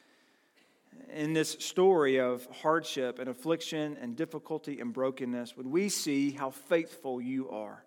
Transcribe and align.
In 1.14 1.34
this 1.34 1.58
story 1.60 2.18
of 2.18 2.48
hardship 2.62 3.20
and 3.20 3.28
affliction 3.28 3.98
and 4.02 4.16
difficulty 4.16 4.80
and 4.80 4.94
brokenness, 4.94 5.58
would 5.58 5.68
we 5.68 5.90
see 5.90 6.32
how 6.32 6.50
faithful 6.50 7.20
you 7.20 7.50
are? 7.50 7.84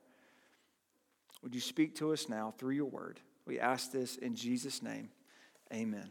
Would 1.42 1.54
you 1.54 1.62
speak 1.62 1.94
to 1.96 2.12
us 2.12 2.28
now 2.28 2.52
through 2.58 2.74
your 2.74 2.84
word? 2.84 3.20
We 3.46 3.58
ask 3.58 3.90
this 3.90 4.16
in 4.16 4.34
Jesus' 4.34 4.82
name. 4.82 5.08
Amen. 5.72 6.10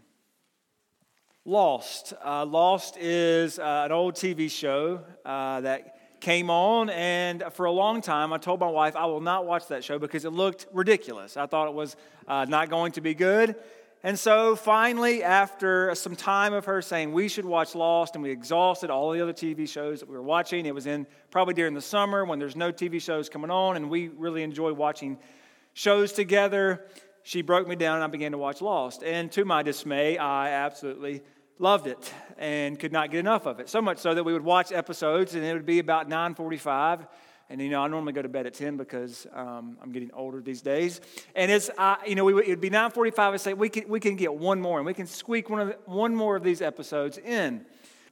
Lost. 1.45 2.13
Uh, 2.25 2.43
Lost 2.43 2.97
is 2.97 3.59
uh, 3.59 3.83
an 3.85 3.91
old 3.91 4.15
TV 4.15 4.49
show 4.49 5.01
uh, 5.23 5.61
that 5.61 5.98
came 6.19 6.49
on, 6.49 6.89
and 6.89 7.43
for 7.53 7.65
a 7.65 7.71
long 7.71 8.01
time, 8.01 8.33
I 8.33 8.37
told 8.37 8.59
my 8.59 8.69
wife 8.69 8.95
I 8.95 9.05
will 9.05 9.21
not 9.21 9.45
watch 9.45 9.67
that 9.67 9.83
show 9.83 9.99
because 9.99 10.25
it 10.25 10.31
looked 10.31 10.67
ridiculous. 10.73 11.37
I 11.37 11.45
thought 11.45 11.67
it 11.67 11.73
was 11.73 11.95
uh, 12.27 12.45
not 12.45 12.69
going 12.69 12.91
to 12.93 13.01
be 13.01 13.13
good. 13.13 13.55
And 14.01 14.17
so 14.17 14.55
finally, 14.55 15.23
after 15.23 15.93
some 15.93 16.15
time 16.15 16.53
of 16.53 16.65
her 16.65 16.81
saying 16.81 17.11
we 17.11 17.27
should 17.27 17.43
watch 17.43 17.75
Lost, 17.75 18.15
and 18.15 18.23
we 18.23 18.31
exhausted 18.31 18.89
all 18.89 19.11
the 19.11 19.21
other 19.21 19.33
TV 19.33 19.67
shows 19.67 19.99
that 19.99 20.07
we 20.07 20.15
were 20.15 20.23
watching, 20.23 20.65
it 20.65 20.73
was 20.73 20.87
in 20.87 21.05
probably 21.31 21.53
during 21.53 21.73
the 21.73 21.81
summer 21.81 22.23
when 22.23 22.39
there's 22.39 22.55
no 22.55 22.71
TV 22.71 23.01
shows 23.01 23.27
coming 23.27 23.51
on, 23.51 23.75
and 23.75 23.89
we 23.89 24.07
really 24.07 24.43
enjoy 24.43 24.71
watching 24.71 25.17
shows 25.73 26.13
together. 26.13 26.85
She 27.23 27.41
broke 27.41 27.67
me 27.67 27.75
down, 27.75 27.95
and 27.95 28.03
I 28.03 28.07
began 28.07 28.31
to 28.31 28.37
watch 28.37 28.61
Lost. 28.61 29.03
And 29.03 29.29
to 29.33 29.43
my 29.43 29.63
dismay, 29.63 30.17
I 30.17 30.51
absolutely 30.51 31.21
loved 31.59 31.85
it 31.85 32.13
and 32.39 32.79
could 32.79 32.91
not 32.91 33.11
get 33.11 33.19
enough 33.19 33.45
of 33.45 33.59
it. 33.59 33.69
So 33.69 33.81
much 33.81 33.99
so 33.99 34.15
that 34.15 34.23
we 34.23 34.33
would 34.33 34.43
watch 34.43 34.71
episodes, 34.71 35.35
and 35.35 35.43
it 35.43 35.53
would 35.53 35.65
be 35.65 35.79
about 35.79 36.09
9:45 36.09 37.05
and, 37.51 37.59
you 37.59 37.69
know, 37.69 37.81
I 37.81 37.87
normally 37.87 38.13
go 38.13 38.21
to 38.21 38.29
bed 38.29 38.45
at 38.45 38.53
10 38.53 38.77
because 38.77 39.25
um, 39.33 39.77
I'm 39.81 39.91
getting 39.91 40.11
older 40.13 40.39
these 40.39 40.61
days. 40.61 41.01
And 41.35 41.49
it's, 41.51 41.71
uh, 41.79 41.95
you 42.05 42.13
know, 42.13 42.29
it'd 42.39 42.61
be 42.61 42.69
9.45. 42.69 43.19
I'd 43.19 43.41
say, 43.41 43.53
we 43.55 43.69
can, 43.69 43.89
we 43.89 43.99
can 43.99 44.15
get 44.15 44.33
one 44.33 44.61
more, 44.61 44.77
and 44.77 44.85
we 44.85 44.93
can 44.93 45.07
squeak 45.07 45.49
one, 45.49 45.61
of 45.61 45.67
the, 45.69 45.77
one 45.85 46.15
more 46.15 46.35
of 46.35 46.43
these 46.43 46.61
episodes 46.61 47.17
in. 47.17 47.65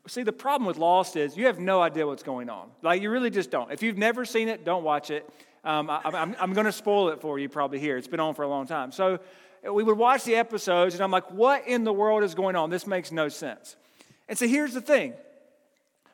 See, 0.08 0.24
the 0.24 0.34
problem 0.34 0.66
with 0.66 0.78
Lost 0.78 1.18
is 1.18 1.38
you 1.38 1.46
have 1.46 1.60
no 1.60 1.82
idea 1.82 2.08
what's 2.08 2.24
going 2.24 2.50
on. 2.50 2.70
Like, 2.82 3.02
you 3.02 3.12
really 3.12 3.30
just 3.30 3.52
don't. 3.52 3.72
If 3.72 3.84
you've 3.84 3.98
never 3.98 4.26
seen 4.26 4.48
it, 4.48 4.66
don't 4.66 4.84
watch 4.84 5.12
it. 5.12 5.30
Um, 5.64 5.90
I, 5.90 6.02
I'm, 6.06 6.36
I'm 6.40 6.54
going 6.54 6.66
to 6.66 6.72
spoil 6.72 7.10
it 7.10 7.22
for 7.22 7.38
you 7.38 7.48
probably 7.48 7.78
here. 7.78 7.98
It's 7.98 8.08
been 8.08 8.20
on 8.20 8.34
for 8.34 8.44
a 8.44 8.48
long 8.48 8.66
time. 8.66 8.92
So 8.92 9.20
we 9.64 9.84
would 9.84 9.98
watch 9.98 10.24
the 10.24 10.36
episodes, 10.36 10.96
and 10.96 11.04
I'm 11.04 11.12
like, 11.12 11.32
what 11.32 11.68
in 11.68 11.84
the 11.84 11.94
world 11.94 12.24
is 12.24 12.36
going 12.36 12.56
on? 12.56 12.70
This 12.70 12.88
makes 12.88 13.12
no 13.12 13.30
sense. 13.30 13.76
And 14.28 14.38
so 14.38 14.48
here's 14.48 14.74
the 14.74 14.82
thing 14.82 15.14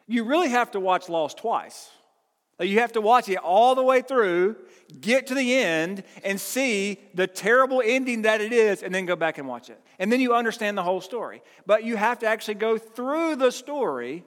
you 0.07 0.23
really 0.23 0.49
have 0.49 0.71
to 0.71 0.79
watch 0.79 1.09
Lost 1.09 1.37
twice. 1.37 1.89
You 2.59 2.79
have 2.79 2.93
to 2.93 3.01
watch 3.01 3.27
it 3.29 3.37
all 3.37 3.73
the 3.73 3.83
way 3.83 4.01
through, 4.01 4.55
get 5.01 5.27
to 5.27 5.33
the 5.33 5.55
end, 5.55 6.03
and 6.23 6.39
see 6.39 6.99
the 7.13 7.25
terrible 7.25 7.81
ending 7.83 8.23
that 8.23 8.41
it 8.41 8.53
is, 8.53 8.83
and 8.83 8.93
then 8.93 9.05
go 9.05 9.15
back 9.15 9.37
and 9.37 9.47
watch 9.47 9.69
it. 9.69 9.81
And 9.97 10.11
then 10.11 10.21
you 10.21 10.35
understand 10.35 10.77
the 10.77 10.83
whole 10.83 11.01
story. 11.01 11.41
But 11.65 11.83
you 11.83 11.97
have 11.97 12.19
to 12.19 12.27
actually 12.27 12.55
go 12.55 12.77
through 12.77 13.37
the 13.37 13.51
story 13.51 14.23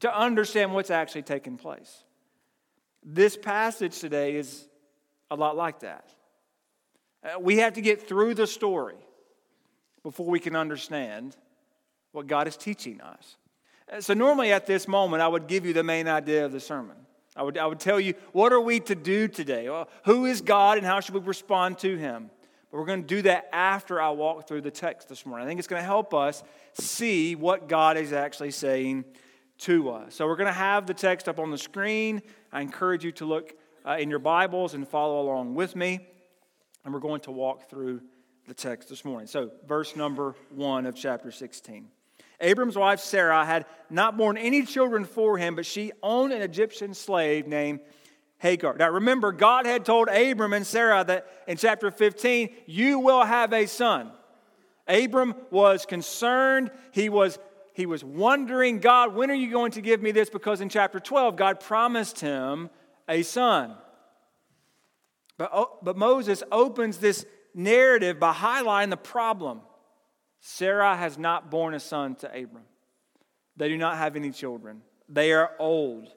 to 0.00 0.14
understand 0.14 0.74
what's 0.74 0.90
actually 0.90 1.22
taking 1.22 1.56
place. 1.56 2.04
This 3.02 3.36
passage 3.36 3.98
today 3.98 4.36
is 4.36 4.66
a 5.30 5.34
lot 5.34 5.56
like 5.56 5.80
that. 5.80 6.10
Uh, 7.22 7.38
we 7.38 7.58
have 7.58 7.74
to 7.74 7.80
get 7.80 8.06
through 8.08 8.34
the 8.34 8.46
story 8.46 8.96
before 10.02 10.26
we 10.26 10.40
can 10.40 10.56
understand 10.56 11.36
what 12.12 12.26
God 12.26 12.48
is 12.48 12.56
teaching 12.56 13.00
us. 13.00 13.36
Uh, 13.90 14.00
so, 14.00 14.14
normally 14.14 14.52
at 14.52 14.66
this 14.66 14.88
moment, 14.88 15.22
I 15.22 15.28
would 15.28 15.46
give 15.46 15.64
you 15.64 15.72
the 15.72 15.84
main 15.84 16.08
idea 16.08 16.44
of 16.44 16.52
the 16.52 16.60
sermon. 16.60 16.96
I 17.34 17.42
would, 17.42 17.56
I 17.56 17.66
would 17.66 17.80
tell 17.80 17.98
you, 17.98 18.14
what 18.32 18.52
are 18.52 18.60
we 18.60 18.80
to 18.80 18.94
do 18.94 19.26
today? 19.26 19.68
Well, 19.68 19.88
who 20.04 20.26
is 20.26 20.42
God 20.42 20.76
and 20.76 20.86
how 20.86 21.00
should 21.00 21.14
we 21.14 21.20
respond 21.20 21.78
to 21.78 21.96
him? 21.96 22.30
But 22.70 22.78
we're 22.78 22.86
going 22.86 23.02
to 23.02 23.08
do 23.08 23.22
that 23.22 23.48
after 23.52 24.00
I 24.00 24.10
walk 24.10 24.48
through 24.48 24.62
the 24.62 24.70
text 24.70 25.08
this 25.08 25.24
morning. 25.24 25.46
I 25.46 25.48
think 25.48 25.58
it's 25.58 25.68
going 25.68 25.80
to 25.80 25.86
help 25.86 26.12
us 26.12 26.42
see 26.74 27.34
what 27.34 27.68
God 27.68 27.96
is 27.96 28.12
actually 28.12 28.50
saying 28.50 29.04
to 29.58 29.90
us. 29.90 30.14
So 30.14 30.26
we're 30.26 30.36
going 30.36 30.48
to 30.48 30.52
have 30.52 30.86
the 30.86 30.94
text 30.94 31.28
up 31.28 31.38
on 31.38 31.50
the 31.50 31.58
screen. 31.58 32.20
I 32.52 32.60
encourage 32.60 33.04
you 33.04 33.12
to 33.12 33.24
look 33.24 33.54
uh, 33.86 33.96
in 33.98 34.10
your 34.10 34.18
Bibles 34.18 34.74
and 34.74 34.86
follow 34.86 35.22
along 35.22 35.54
with 35.54 35.74
me. 35.76 36.00
And 36.84 36.92
we're 36.92 37.00
going 37.00 37.20
to 37.22 37.30
walk 37.30 37.68
through 37.68 38.00
the 38.46 38.54
text 38.54 38.88
this 38.88 39.04
morning. 39.04 39.26
So, 39.26 39.50
verse 39.66 39.94
number 39.94 40.34
one 40.50 40.86
of 40.86 40.96
chapter 40.96 41.30
16. 41.30 41.88
Abram's 42.40 42.76
wife 42.76 42.98
Sarah 42.98 43.44
had 43.46 43.66
not 43.88 44.16
borne 44.16 44.36
any 44.36 44.64
children 44.64 45.04
for 45.04 45.38
him, 45.38 45.54
but 45.54 45.64
she 45.64 45.92
owned 46.02 46.32
an 46.32 46.42
Egyptian 46.42 46.92
slave 46.92 47.46
named 47.46 47.80
Hagar. 48.38 48.76
Now 48.76 48.90
remember, 48.90 49.30
God 49.30 49.64
had 49.64 49.84
told 49.84 50.08
Abram 50.08 50.52
and 50.52 50.66
Sarah 50.66 51.04
that 51.04 51.28
in 51.46 51.56
chapter 51.56 51.92
15, 51.92 52.50
you 52.66 52.98
will 52.98 53.24
have 53.24 53.52
a 53.52 53.66
son. 53.66 54.10
Abram 54.88 55.36
was 55.52 55.86
concerned. 55.86 56.72
He 56.90 57.08
was, 57.08 57.38
he 57.74 57.86
was 57.86 58.02
wondering, 58.02 58.80
God, 58.80 59.14
when 59.14 59.30
are 59.30 59.34
you 59.34 59.52
going 59.52 59.70
to 59.72 59.80
give 59.80 60.02
me 60.02 60.10
this? 60.10 60.28
Because 60.28 60.60
in 60.60 60.68
chapter 60.68 60.98
12, 60.98 61.36
God 61.36 61.60
promised 61.60 62.18
him 62.18 62.68
a 63.08 63.22
son. 63.22 63.76
But, 65.38 65.50
oh, 65.52 65.78
but 65.82 65.96
Moses 65.96 66.42
opens 66.52 66.98
this 66.98 67.26
narrative 67.54 68.18
by 68.18 68.32
highlighting 68.32 68.90
the 68.90 68.96
problem. 68.96 69.60
Sarah 70.40 70.96
has 70.96 71.18
not 71.18 71.50
borne 71.50 71.74
a 71.74 71.80
son 71.80 72.14
to 72.16 72.26
Abram. 72.28 72.64
They 73.56 73.68
do 73.68 73.76
not 73.76 73.96
have 73.96 74.16
any 74.16 74.30
children. 74.30 74.82
They 75.08 75.32
are 75.32 75.52
old. 75.58 76.08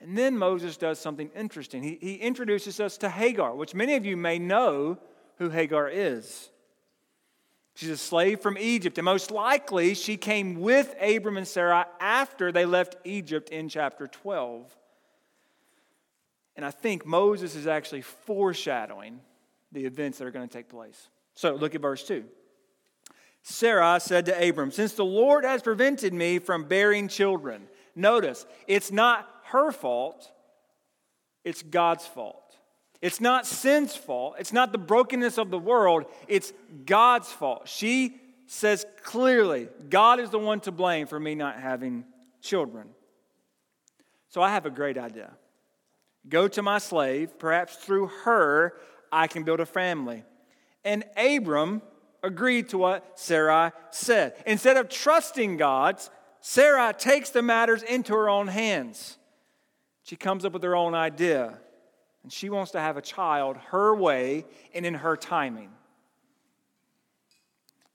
And 0.00 0.16
then 0.16 0.38
Moses 0.38 0.76
does 0.76 0.98
something 0.98 1.30
interesting. 1.36 1.82
He, 1.82 1.98
he 2.00 2.14
introduces 2.14 2.80
us 2.80 2.98
to 2.98 3.08
Hagar, 3.08 3.54
which 3.54 3.74
many 3.74 3.94
of 3.94 4.06
you 4.06 4.16
may 4.16 4.38
know 4.38 4.98
who 5.38 5.50
Hagar 5.50 5.88
is. 5.88 6.50
She's 7.74 7.90
a 7.90 7.96
slave 7.96 8.40
from 8.40 8.58
Egypt, 8.58 8.98
and 8.98 9.04
most 9.04 9.30
likely 9.30 9.94
she 9.94 10.16
came 10.16 10.60
with 10.60 10.94
Abram 11.00 11.36
and 11.36 11.46
Sarah 11.46 11.86
after 12.00 12.50
they 12.50 12.64
left 12.64 12.96
Egypt 13.04 13.50
in 13.50 13.68
chapter 13.68 14.08
12. 14.08 14.76
And 16.58 16.66
I 16.66 16.72
think 16.72 17.06
Moses 17.06 17.54
is 17.54 17.68
actually 17.68 18.02
foreshadowing 18.02 19.20
the 19.70 19.84
events 19.84 20.18
that 20.18 20.26
are 20.26 20.32
going 20.32 20.48
to 20.48 20.52
take 20.52 20.68
place. 20.68 21.08
So 21.36 21.54
look 21.54 21.76
at 21.76 21.80
verse 21.80 22.04
2. 22.04 22.24
Sarah 23.44 24.00
said 24.00 24.26
to 24.26 24.48
Abram, 24.48 24.72
Since 24.72 24.94
the 24.94 25.04
Lord 25.04 25.44
has 25.44 25.62
prevented 25.62 26.12
me 26.12 26.40
from 26.40 26.64
bearing 26.64 27.06
children, 27.06 27.68
notice, 27.94 28.44
it's 28.66 28.90
not 28.90 29.30
her 29.44 29.70
fault, 29.70 30.32
it's 31.44 31.62
God's 31.62 32.06
fault. 32.06 32.56
It's 33.00 33.20
not 33.20 33.46
sin's 33.46 33.94
fault. 33.94 34.34
It's 34.40 34.52
not 34.52 34.72
the 34.72 34.78
brokenness 34.78 35.38
of 35.38 35.52
the 35.52 35.58
world. 35.60 36.06
It's 36.26 36.52
God's 36.84 37.30
fault. 37.30 37.68
She 37.68 38.16
says 38.48 38.84
clearly, 39.04 39.68
God 39.88 40.18
is 40.18 40.30
the 40.30 40.40
one 40.40 40.58
to 40.62 40.72
blame 40.72 41.06
for 41.06 41.20
me 41.20 41.36
not 41.36 41.60
having 41.60 42.04
children. 42.42 42.88
So 44.28 44.42
I 44.42 44.50
have 44.50 44.66
a 44.66 44.70
great 44.70 44.98
idea. 44.98 45.30
Go 46.28 46.48
to 46.48 46.62
my 46.62 46.78
slave, 46.78 47.38
perhaps 47.38 47.76
through 47.76 48.06
her 48.24 48.74
I 49.12 49.26
can 49.26 49.42
build 49.42 49.60
a 49.60 49.66
family. 49.66 50.24
And 50.84 51.04
Abram 51.16 51.82
agreed 52.22 52.70
to 52.70 52.78
what 52.78 53.18
Sarai 53.18 53.72
said. 53.90 54.34
Instead 54.46 54.76
of 54.76 54.88
trusting 54.88 55.56
God, 55.56 56.00
Sarai 56.40 56.92
takes 56.94 57.30
the 57.30 57.42
matters 57.42 57.82
into 57.82 58.14
her 58.14 58.28
own 58.28 58.48
hands. 58.48 59.18
She 60.02 60.16
comes 60.16 60.44
up 60.44 60.52
with 60.52 60.62
her 60.62 60.76
own 60.76 60.94
idea, 60.94 61.58
and 62.22 62.32
she 62.32 62.48
wants 62.48 62.72
to 62.72 62.80
have 62.80 62.96
a 62.96 63.02
child 63.02 63.56
her 63.68 63.94
way 63.94 64.44
and 64.74 64.86
in 64.86 64.94
her 64.94 65.16
timing. 65.16 65.70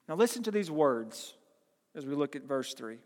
Now, 0.08 0.14
listen 0.14 0.42
to 0.44 0.50
these 0.50 0.70
words 0.70 1.34
as 1.94 2.04
we 2.04 2.14
look 2.14 2.36
at 2.36 2.42
verse 2.42 2.74
3. 2.74 2.98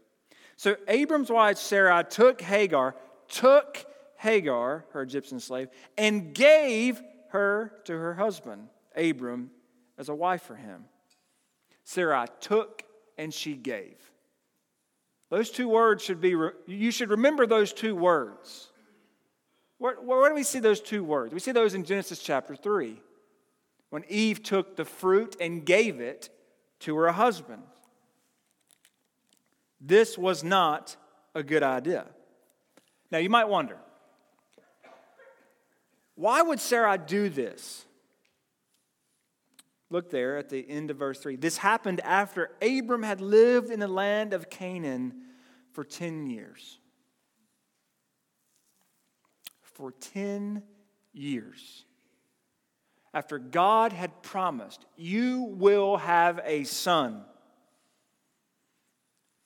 So, 0.57 0.77
Abram's 0.89 1.31
wife 1.31 1.57
Sarai 1.59 2.05
took 2.05 2.41
Hagar, 2.41 2.97
took 3.29 3.87
Hagar, 4.19 4.85
her 4.93 5.03
Egyptian 5.03 5.41
slave, 5.41 5.69
and 5.97 6.35
gave 6.35 7.01
her 7.31 7.73
to 7.85 7.93
her 7.97 8.15
husband, 8.15 8.69
Abram, 8.97 9.51
as 9.97 10.09
a 10.09 10.15
wife 10.15 10.43
for 10.43 10.57
him. 10.57 10.85
Sarai 11.85 12.27
took 12.41 12.83
and 13.17 13.33
she 13.33 13.55
gave. 13.55 13.97
Those 15.31 15.51
two 15.51 15.69
words 15.69 16.03
should 16.03 16.21
be, 16.21 16.35
you 16.67 16.91
should 16.91 17.11
remember 17.11 17.47
those 17.47 17.73
two 17.73 17.95
words. 17.95 18.71
Where, 19.79 19.95
where, 19.95 20.29
do 20.31 20.35
we 20.35 20.43
see 20.43 20.59
those 20.59 20.81
two 20.81 21.05
words? 21.05 21.33
We 21.33 21.41
see 21.41 21.53
those 21.53 21.75
in 21.75 21.85
Genesis 21.85 22.19
chapter 22.19 22.57
3, 22.57 23.01
when 23.91 24.05
Eve 24.09 24.43
took 24.43 24.75
the 24.75 24.85
fruit 24.85 25.37
and 25.41 25.65
gave 25.65 26.01
it 26.01 26.31
to 26.81 26.97
her 26.97 27.13
husband. 27.13 27.63
This 29.81 30.19
was 30.19 30.43
not 30.43 30.97
a 31.37 31.45
good 31.45 31.63
idea. 31.63 32.07
Now, 33.13 33.19
you 33.19 33.31
might 33.31 33.49
wonder 33.49 33.79
why 36.19 36.43
would 36.43 36.59
Sarah 36.59 36.99
do 36.99 37.29
this? 37.29 37.87
Look 39.89 40.11
there 40.11 40.37
at 40.37 40.49
the 40.49 40.69
end 40.69 40.91
of 40.91 40.97
verse 40.97 41.21
3. 41.21 41.37
This 41.37 41.59
happened 41.59 42.01
after 42.01 42.51
Abram 42.61 43.05
had 43.05 43.21
lived 43.21 43.71
in 43.71 43.79
the 43.79 43.87
land 43.87 44.35
of 44.35 44.51
Canaan 44.51 45.15
for 45.71 45.85
10 45.85 46.27
years. 46.27 46.81
For 49.63 49.93
10 49.93 50.65
years. 51.13 51.85
After 53.15 53.39
God 53.39 53.93
had 53.93 54.21
promised, 54.21 54.85
You 54.97 55.43
will 55.43 55.99
have 55.99 56.41
a 56.45 56.65
son. 56.65 57.23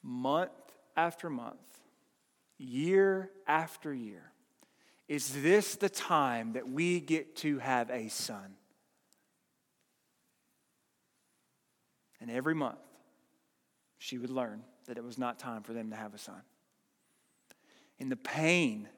Month 0.03 0.53
after 0.97 1.29
month, 1.29 1.59
year 2.57 3.31
after 3.47 3.93
year. 3.93 4.32
Is 5.13 5.43
this 5.43 5.75
the 5.75 5.91
time 5.91 6.55
that 6.55 6.71
we 6.71 6.99
get 6.99 7.37
to 7.37 7.59
have 7.59 7.91
a 7.91 8.09
son? 8.09 8.55
And 12.19 12.31
every 12.31 12.55
month, 12.55 12.79
she 13.99 14.17
would 14.17 14.31
learn 14.31 14.63
that 14.87 14.97
it 14.97 15.05
was 15.05 15.19
not 15.19 15.39
time 15.39 15.65
for 15.65 15.75
them 15.75 15.91
to 15.91 15.97
have 15.97 16.15
a 16.15 16.19
son. 16.19 16.41
In 17.99 18.09
the 18.09 18.17
pain 18.17 18.89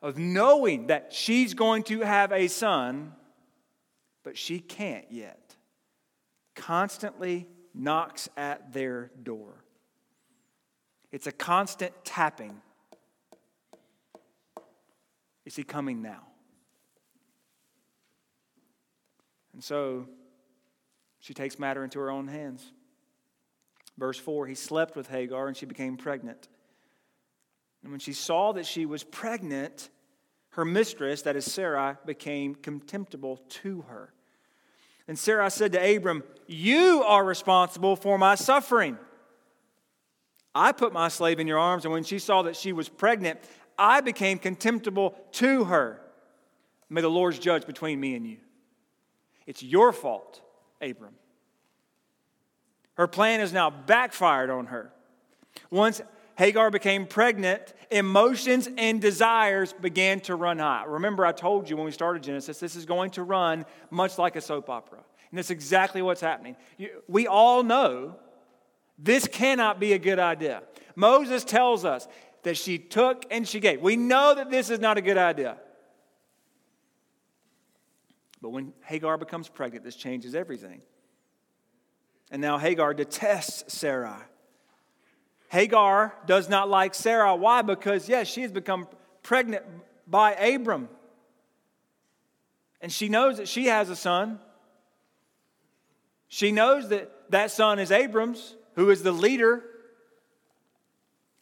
of 0.00 0.16
knowing 0.16 0.86
that 0.86 1.12
she's 1.12 1.52
going 1.52 1.82
to 1.82 2.00
have 2.00 2.32
a 2.32 2.48
son, 2.48 3.12
but 4.22 4.38
she 4.38 4.58
can't 4.58 5.12
yet, 5.12 5.54
constantly 6.56 7.46
knocks 7.74 8.30
at 8.38 8.72
their 8.72 9.10
door. 9.22 9.52
It's 11.12 11.26
a 11.26 11.32
constant 11.32 11.92
tapping 12.06 12.62
is 15.44 15.56
he 15.56 15.62
coming 15.62 16.02
now? 16.02 16.26
And 19.52 19.62
so 19.62 20.08
she 21.20 21.34
takes 21.34 21.58
matter 21.58 21.84
into 21.84 21.98
her 22.00 22.10
own 22.10 22.28
hands. 22.28 22.72
Verse 23.96 24.18
4 24.18 24.46
He 24.46 24.54
slept 24.54 24.96
with 24.96 25.08
Hagar 25.08 25.46
and 25.46 25.56
she 25.56 25.66
became 25.66 25.96
pregnant. 25.96 26.48
And 27.82 27.92
when 27.92 28.00
she 28.00 28.12
saw 28.12 28.52
that 28.52 28.66
she 28.66 28.86
was 28.86 29.04
pregnant, 29.04 29.90
her 30.50 30.64
mistress, 30.64 31.22
that 31.22 31.36
is 31.36 31.50
Sarai, 31.50 31.96
became 32.06 32.54
contemptible 32.54 33.38
to 33.48 33.82
her. 33.82 34.12
And 35.06 35.18
Sarai 35.18 35.50
said 35.50 35.72
to 35.72 35.96
Abram, 35.96 36.24
You 36.46 37.04
are 37.06 37.24
responsible 37.24 37.94
for 37.96 38.16
my 38.16 38.36
suffering. 38.36 38.98
I 40.54 40.72
put 40.72 40.92
my 40.92 41.08
slave 41.08 41.40
in 41.40 41.46
your 41.46 41.58
arms, 41.58 41.84
and 41.84 41.92
when 41.92 42.04
she 42.04 42.18
saw 42.18 42.42
that 42.42 42.56
she 42.56 42.72
was 42.72 42.88
pregnant, 42.88 43.40
I 43.78 44.00
became 44.00 44.38
contemptible 44.38 45.14
to 45.32 45.64
her. 45.64 46.00
May 46.88 47.00
the 47.00 47.10
Lord's 47.10 47.38
judge 47.38 47.66
between 47.66 48.00
me 48.00 48.14
and 48.14 48.26
you. 48.26 48.38
It's 49.46 49.62
your 49.62 49.92
fault, 49.92 50.40
Abram. 50.80 51.14
Her 52.94 53.08
plan 53.08 53.40
has 53.40 53.52
now 53.52 53.70
backfired 53.70 54.50
on 54.50 54.66
her. 54.66 54.92
Once 55.70 56.00
Hagar 56.36 56.70
became 56.70 57.06
pregnant, 57.06 57.74
emotions 57.90 58.68
and 58.76 59.00
desires 59.00 59.72
began 59.72 60.20
to 60.20 60.34
run 60.34 60.58
high. 60.58 60.84
Remember, 60.86 61.24
I 61.24 61.32
told 61.32 61.68
you 61.68 61.76
when 61.76 61.84
we 61.84 61.92
started 61.92 62.22
Genesis, 62.22 62.58
this 62.58 62.76
is 62.76 62.86
going 62.86 63.10
to 63.12 63.22
run 63.22 63.64
much 63.90 64.18
like 64.18 64.36
a 64.36 64.40
soap 64.40 64.68
opera. 64.68 64.98
And 65.30 65.38
that's 65.38 65.50
exactly 65.50 66.02
what's 66.02 66.20
happening. 66.20 66.56
We 67.08 67.26
all 67.26 67.62
know 67.62 68.16
this 68.98 69.26
cannot 69.26 69.80
be 69.80 69.92
a 69.92 69.98
good 69.98 70.18
idea. 70.18 70.62
Moses 70.96 71.44
tells 71.44 71.84
us 71.84 72.06
that 72.44 72.56
she 72.56 72.78
took 72.78 73.24
and 73.30 73.46
she 73.46 73.60
gave. 73.60 73.80
We 73.80 73.96
know 73.96 74.34
that 74.34 74.50
this 74.50 74.70
is 74.70 74.78
not 74.78 74.96
a 74.96 75.02
good 75.02 75.18
idea. 75.18 75.56
But 78.40 78.50
when 78.50 78.72
Hagar 78.84 79.18
becomes 79.18 79.48
pregnant, 79.48 79.84
this 79.84 79.96
changes 79.96 80.34
everything. 80.34 80.82
And 82.30 82.40
now 82.40 82.58
Hagar 82.58 82.94
detests 82.94 83.72
Sarai. 83.72 84.22
Hagar 85.48 86.14
does 86.26 86.48
not 86.48 86.68
like 86.68 86.94
Sarah. 86.94 87.34
Why? 87.36 87.62
Because, 87.62 88.08
yes, 88.08 88.26
she 88.28 88.42
has 88.42 88.52
become 88.52 88.88
pregnant 89.22 89.64
by 90.06 90.32
Abram. 90.34 90.88
And 92.80 92.92
she 92.92 93.08
knows 93.08 93.38
that 93.38 93.48
she 93.48 93.66
has 93.66 93.88
a 93.88 93.96
son. 93.96 94.40
She 96.28 96.52
knows 96.52 96.88
that 96.88 97.10
that 97.30 97.50
son 97.50 97.78
is 97.78 97.90
Abram's, 97.90 98.56
who 98.74 98.90
is 98.90 99.02
the 99.02 99.12
leader 99.12 99.62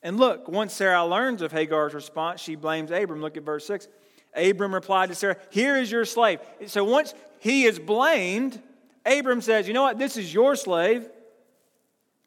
and 0.03 0.19
look, 0.19 0.49
once 0.49 0.75
Sarah 0.75 1.07
learns 1.07 1.43
of 1.43 1.53
Hagar's 1.53 1.95
response, 1.95 2.41
she 2.41 2.57
blames 2.57 2.91
Abram. 2.91 3.21
Look 3.21 3.37
at 3.37 3.45
verse 3.45 3.67
6. 3.67 3.89
Abram 4.35 4.75
replied 4.75 5.11
to 5.11 5.15
Sarah, 5.15 5.37
Here 5.51 5.77
is 5.77 5.91
your 5.91 6.05
slave. 6.05 6.41
So 6.67 6.85
once 6.85 7.15
he 7.39 7.65
is 7.65 7.79
blamed, 7.79 8.61
Abram 9.07 9.41
says, 9.41 9.69
You 9.69 9.75
know 9.75 9.83
what? 9.83 9.99
This 9.99 10.17
is 10.17 10.33
your 10.33 10.57
slave. 10.57 11.09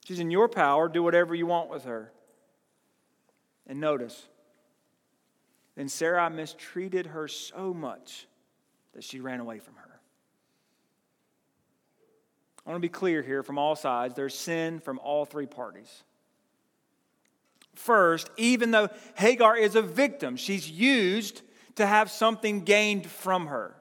She's 0.05 0.19
in 0.19 0.31
your 0.31 0.47
power. 0.47 0.87
Do 0.87 1.03
whatever 1.03 1.35
you 1.35 1.47
want 1.47 1.69
with 1.69 1.85
her. 1.85 2.11
And 3.67 3.79
notice, 3.79 4.27
then 5.75 5.89
Sarah 5.89 6.29
mistreated 6.29 7.07
her 7.07 7.27
so 7.27 7.73
much 7.73 8.27
that 8.93 9.03
she 9.03 9.19
ran 9.19 9.39
away 9.39 9.59
from 9.59 9.75
her. 9.75 9.99
I 12.65 12.69
want 12.69 12.77
to 12.77 12.87
be 12.87 12.89
clear 12.89 13.21
here 13.21 13.43
from 13.43 13.57
all 13.57 13.75
sides. 13.75 14.15
There's 14.15 14.33
sin 14.33 14.79
from 14.79 14.99
all 14.99 15.25
three 15.25 15.45
parties. 15.45 16.03
First, 17.75 18.29
even 18.37 18.71
though 18.71 18.89
Hagar 19.15 19.57
is 19.57 19.75
a 19.75 19.81
victim, 19.81 20.37
she's 20.37 20.69
used 20.69 21.41
to 21.75 21.85
have 21.85 22.09
something 22.09 22.63
gained 22.63 23.05
from 23.05 23.47
her. 23.47 23.75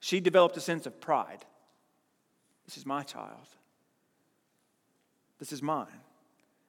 She 0.00 0.20
developed 0.20 0.56
a 0.56 0.60
sense 0.60 0.86
of 0.86 1.00
pride. 1.00 1.44
This 2.66 2.76
is 2.76 2.84
my 2.84 3.02
child. 3.02 3.46
This 5.38 5.52
is 5.52 5.62
mine. 5.62 5.86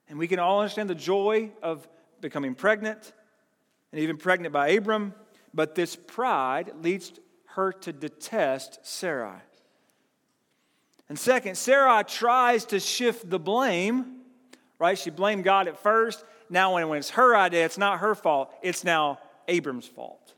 And 0.08 0.18
we 0.18 0.28
can 0.28 0.38
all 0.38 0.60
understand 0.60 0.88
the 0.88 0.94
joy 0.94 1.50
of 1.62 1.86
becoming 2.20 2.54
pregnant 2.54 3.12
and 3.92 4.00
even 4.00 4.16
pregnant 4.16 4.52
by 4.52 4.68
Abram, 4.68 5.14
but 5.52 5.74
this 5.74 5.96
pride 5.96 6.72
leads 6.80 7.12
her 7.46 7.72
to 7.72 7.92
detest 7.92 8.78
Sarai. 8.82 9.40
And 11.08 11.18
second, 11.18 11.56
Sarai 11.56 12.04
tries 12.04 12.64
to 12.66 12.78
shift 12.78 13.28
the 13.28 13.40
blame 13.40 14.19
right? 14.80 14.98
She 14.98 15.10
blamed 15.10 15.44
God 15.44 15.68
at 15.68 15.78
first. 15.78 16.24
Now, 16.48 16.74
when, 16.74 16.98
it's 16.98 17.10
her 17.10 17.36
idea, 17.36 17.64
it's 17.64 17.78
not 17.78 18.00
her 18.00 18.16
fault, 18.16 18.52
it's 18.62 18.82
now 18.82 19.20
Abram's 19.46 19.86
fault. 19.86 20.34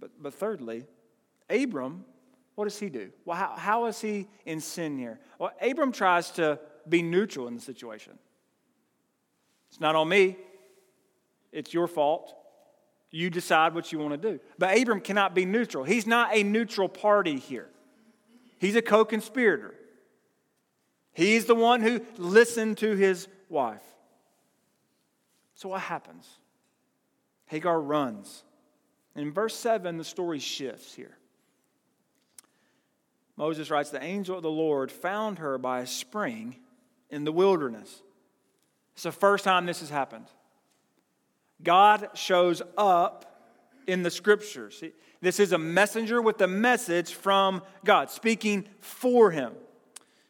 But, 0.00 0.10
but 0.20 0.34
thirdly, 0.34 0.86
Abram, 1.48 2.04
what 2.56 2.64
does 2.64 2.78
he 2.78 2.88
do? 2.88 3.10
Well, 3.24 3.36
how, 3.36 3.54
how 3.56 3.86
is 3.86 4.00
he 4.00 4.26
in 4.44 4.60
sin 4.60 4.98
here? 4.98 5.20
Well, 5.38 5.52
Abram 5.60 5.92
tries 5.92 6.30
to 6.32 6.58
be 6.88 7.02
neutral 7.02 7.46
in 7.46 7.54
the 7.54 7.60
situation. 7.60 8.18
It's 9.68 9.80
not 9.80 9.94
on 9.94 10.08
me, 10.08 10.36
it's 11.52 11.72
your 11.72 11.86
fault. 11.86 12.34
You 13.10 13.30
decide 13.30 13.74
what 13.74 13.90
you 13.90 13.98
want 13.98 14.20
to 14.20 14.32
do. 14.32 14.40
But 14.58 14.78
Abram 14.78 15.00
cannot 15.00 15.34
be 15.34 15.46
neutral. 15.46 15.84
He's 15.84 16.06
not 16.06 16.34
a 16.34 16.42
neutral 16.42 16.88
party 16.88 17.38
here, 17.38 17.68
he's 18.58 18.74
a 18.74 18.82
co 18.82 19.04
conspirator. 19.04 19.74
He's 21.18 21.46
the 21.46 21.56
one 21.56 21.82
who 21.82 22.00
listened 22.16 22.78
to 22.78 22.94
his 22.94 23.26
wife. 23.48 23.82
So, 25.56 25.70
what 25.70 25.80
happens? 25.80 26.28
Hagar 27.46 27.80
runs. 27.80 28.44
In 29.16 29.32
verse 29.32 29.56
7, 29.56 29.98
the 29.98 30.04
story 30.04 30.38
shifts 30.38 30.94
here. 30.94 31.18
Moses 33.36 33.68
writes 33.68 33.90
The 33.90 34.00
angel 34.00 34.36
of 34.36 34.44
the 34.44 34.50
Lord 34.50 34.92
found 34.92 35.40
her 35.40 35.58
by 35.58 35.80
a 35.80 35.88
spring 35.88 36.54
in 37.10 37.24
the 37.24 37.32
wilderness. 37.32 38.00
It's 38.92 39.02
the 39.02 39.10
first 39.10 39.42
time 39.42 39.66
this 39.66 39.80
has 39.80 39.90
happened. 39.90 40.26
God 41.64 42.10
shows 42.14 42.62
up 42.76 43.42
in 43.88 44.04
the 44.04 44.10
scriptures. 44.12 44.84
This 45.20 45.40
is 45.40 45.50
a 45.50 45.58
messenger 45.58 46.22
with 46.22 46.40
a 46.42 46.46
message 46.46 47.12
from 47.12 47.62
God, 47.84 48.08
speaking 48.08 48.68
for 48.78 49.32
him. 49.32 49.54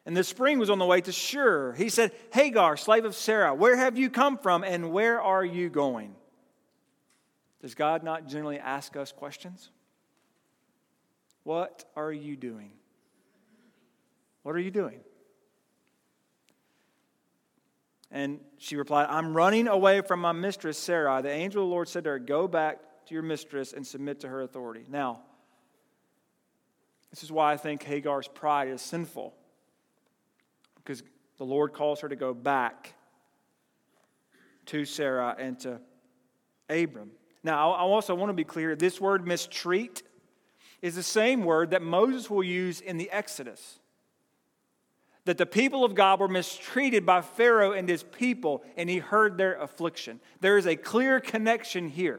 And 0.08 0.16
the 0.16 0.24
spring 0.24 0.58
was 0.58 0.70
on 0.70 0.78
the 0.78 0.86
way 0.86 1.02
to 1.02 1.12
Shur. 1.12 1.74
He 1.74 1.90
said, 1.90 2.12
Hagar, 2.32 2.78
slave 2.78 3.04
of 3.04 3.14
Sarah, 3.14 3.54
where 3.54 3.76
have 3.76 3.98
you 3.98 4.08
come 4.08 4.38
from 4.38 4.64
and 4.64 4.90
where 4.90 5.20
are 5.20 5.44
you 5.44 5.68
going? 5.68 6.14
Does 7.60 7.74
God 7.74 8.02
not 8.02 8.26
generally 8.26 8.58
ask 8.58 8.96
us 8.96 9.12
questions? 9.12 9.68
What 11.42 11.84
are 11.94 12.10
you 12.10 12.36
doing? 12.36 12.70
What 14.44 14.54
are 14.54 14.60
you 14.60 14.70
doing? 14.70 15.00
And 18.10 18.40
she 18.56 18.76
replied, 18.76 19.08
I'm 19.10 19.36
running 19.36 19.68
away 19.68 20.00
from 20.00 20.22
my 20.22 20.32
mistress, 20.32 20.78
Sarai. 20.78 21.20
The 21.20 21.30
angel 21.30 21.64
of 21.64 21.68
the 21.68 21.70
Lord 21.70 21.86
said 21.86 22.04
to 22.04 22.10
her, 22.12 22.18
Go 22.18 22.48
back 22.48 22.78
to 23.08 23.14
your 23.14 23.22
mistress 23.22 23.74
and 23.74 23.86
submit 23.86 24.20
to 24.20 24.28
her 24.28 24.40
authority. 24.40 24.86
Now, 24.88 25.20
this 27.10 27.22
is 27.22 27.30
why 27.30 27.52
I 27.52 27.58
think 27.58 27.82
Hagar's 27.82 28.26
pride 28.26 28.68
is 28.68 28.80
sinful. 28.80 29.34
Because 30.88 31.02
the 31.36 31.44
Lord 31.44 31.74
calls 31.74 32.00
her 32.00 32.08
to 32.08 32.16
go 32.16 32.32
back 32.32 32.94
to 34.64 34.86
Sarah 34.86 35.36
and 35.38 35.60
to 35.60 35.80
Abram. 36.70 37.10
Now, 37.44 37.72
I 37.72 37.80
also 37.80 38.14
want 38.14 38.30
to 38.30 38.34
be 38.34 38.44
clear 38.44 38.74
this 38.74 38.98
word 38.98 39.26
mistreat 39.26 40.02
is 40.80 40.96
the 40.96 41.02
same 41.02 41.44
word 41.44 41.72
that 41.72 41.82
Moses 41.82 42.30
will 42.30 42.42
use 42.42 42.80
in 42.80 42.96
the 42.96 43.10
Exodus 43.10 43.80
that 45.26 45.36
the 45.36 45.44
people 45.44 45.84
of 45.84 45.94
God 45.94 46.20
were 46.20 46.28
mistreated 46.28 47.04
by 47.04 47.20
Pharaoh 47.20 47.72
and 47.72 47.86
his 47.86 48.02
people, 48.02 48.64
and 48.78 48.88
he 48.88 48.96
heard 48.96 49.36
their 49.36 49.60
affliction. 49.60 50.20
There 50.40 50.56
is 50.56 50.66
a 50.66 50.74
clear 50.74 51.20
connection 51.20 51.90
here. 51.90 52.18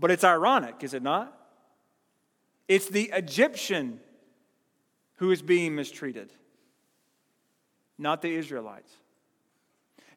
But 0.00 0.10
it's 0.10 0.24
ironic, 0.24 0.82
is 0.82 0.92
it 0.92 1.04
not? 1.04 1.38
It's 2.66 2.88
the 2.88 3.12
Egyptian 3.14 4.00
who 5.18 5.30
is 5.30 5.40
being 5.40 5.76
mistreated, 5.76 6.32
not 7.98 8.22
the 8.22 8.34
Israelites. 8.34 8.92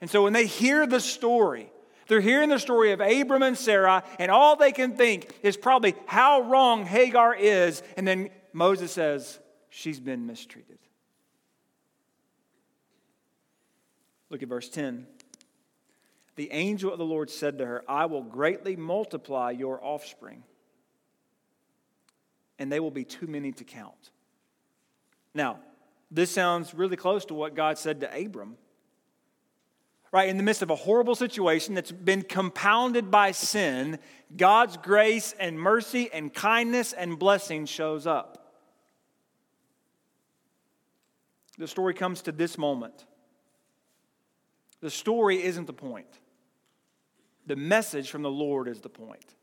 And 0.01 0.09
so 0.09 0.23
when 0.23 0.33
they 0.33 0.45
hear 0.45 0.87
the 0.87 0.99
story, 0.99 1.71
they're 2.07 2.21
hearing 2.21 2.49
the 2.49 2.59
story 2.59 2.91
of 2.91 3.01
Abram 3.01 3.43
and 3.43 3.57
Sarah, 3.57 4.03
and 4.17 4.31
all 4.31 4.55
they 4.55 4.71
can 4.71 4.95
think 4.95 5.33
is 5.43 5.57
probably 5.57 5.95
how 6.07 6.41
wrong 6.41 6.85
Hagar 6.85 7.35
is. 7.35 7.83
And 7.97 8.07
then 8.07 8.29
Moses 8.53 8.91
says, 8.91 9.39
She's 9.69 9.99
been 9.99 10.25
mistreated. 10.25 10.79
Look 14.31 14.41
at 14.41 14.49
verse 14.49 14.69
10. 14.69 15.05
The 16.35 16.51
angel 16.51 16.91
of 16.91 16.97
the 16.97 17.05
Lord 17.05 17.29
said 17.29 17.57
to 17.57 17.65
her, 17.65 17.83
I 17.87 18.05
will 18.05 18.23
greatly 18.23 18.75
multiply 18.75 19.51
your 19.51 19.83
offspring, 19.83 20.43
and 22.57 22.71
they 22.71 22.79
will 22.79 22.91
be 22.91 23.03
too 23.03 23.27
many 23.27 23.51
to 23.51 23.63
count. 23.63 24.11
Now, 25.33 25.59
this 26.11 26.31
sounds 26.31 26.73
really 26.73 26.95
close 26.95 27.25
to 27.25 27.33
what 27.33 27.55
God 27.55 27.77
said 27.77 28.01
to 28.01 28.25
Abram. 28.25 28.57
Right, 30.11 30.27
in 30.27 30.37
the 30.37 30.43
midst 30.43 30.63
of 30.63 30.71
a 30.71 30.75
horrible 30.75 31.13
situation 31.13 31.75
that's 31.75 31.91
been 31.91 32.23
compounded 32.23 33.11
by 33.11 33.31
sin, 33.31 33.99
God's 34.35 34.75
grace 34.75 35.35
and 35.39 35.59
mercy 35.59 36.09
and 36.11 36.33
kindness 36.33 36.93
and 36.93 37.19
blessing 37.19 37.67
shows 37.67 38.07
up. 38.07 38.39
The 41.59 41.67
story 41.67 41.93
comes 41.93 42.23
to 42.23 42.31
this 42.31 42.57
moment. 42.57 43.05
The 44.81 44.89
story 44.89 45.43
isn't 45.43 45.67
the 45.67 45.73
point. 45.73 46.07
The 47.45 47.55
message 47.55 48.09
from 48.09 48.23
the 48.23 48.31
Lord 48.31 48.67
is 48.67 48.81
the 48.81 48.89
point. 48.89 49.35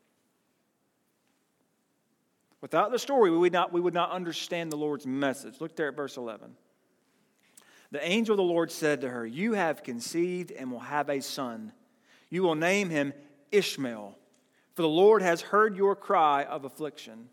Without 2.67 2.91
the 2.91 2.99
story, 2.99 3.31
we 3.31 3.37
would 3.37 3.53
not, 3.53 3.71
we 3.71 3.79
would 3.79 3.93
not 3.93 4.11
understand 4.11 4.73
the 4.73 4.75
Lord's 4.75 5.07
message. 5.07 5.61
Look 5.61 5.77
there 5.77 5.87
at 5.87 5.95
verse 5.95 6.17
11. 6.17 6.51
The 7.91 8.05
angel 8.05 8.33
of 8.33 8.37
the 8.37 8.43
Lord 8.43 8.73
said 8.73 8.99
to 8.99 9.09
her, 9.09 9.25
You 9.25 9.53
have 9.53 9.83
conceived 9.83 10.51
and 10.51 10.69
will 10.69 10.81
have 10.81 11.09
a 11.09 11.21
son. 11.21 11.71
You 12.29 12.43
will 12.43 12.55
name 12.55 12.89
him 12.89 13.13
Ishmael, 13.53 14.17
for 14.75 14.81
the 14.81 14.89
Lord 14.89 15.21
has 15.21 15.39
heard 15.39 15.77
your 15.77 15.95
cry 15.95 16.43
of 16.43 16.65
affliction. 16.65 17.29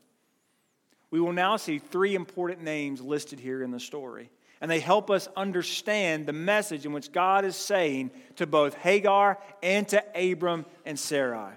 We 1.10 1.18
will 1.18 1.32
now 1.32 1.56
see 1.56 1.80
three 1.80 2.14
important 2.14 2.62
names 2.62 3.00
listed 3.00 3.40
here 3.40 3.60
in 3.60 3.72
the 3.72 3.80
story 3.80 4.30
and 4.60 4.70
they 4.70 4.78
help 4.78 5.10
us 5.10 5.28
understand 5.36 6.26
the 6.26 6.32
message 6.32 6.86
in 6.86 6.92
which 6.92 7.10
God 7.10 7.44
is 7.44 7.56
saying 7.56 8.12
to 8.36 8.46
both 8.46 8.74
Hagar 8.74 9.38
and 9.64 9.86
to 9.88 10.02
Abram 10.14 10.64
and 10.86 10.96
Sarai. 10.96 11.54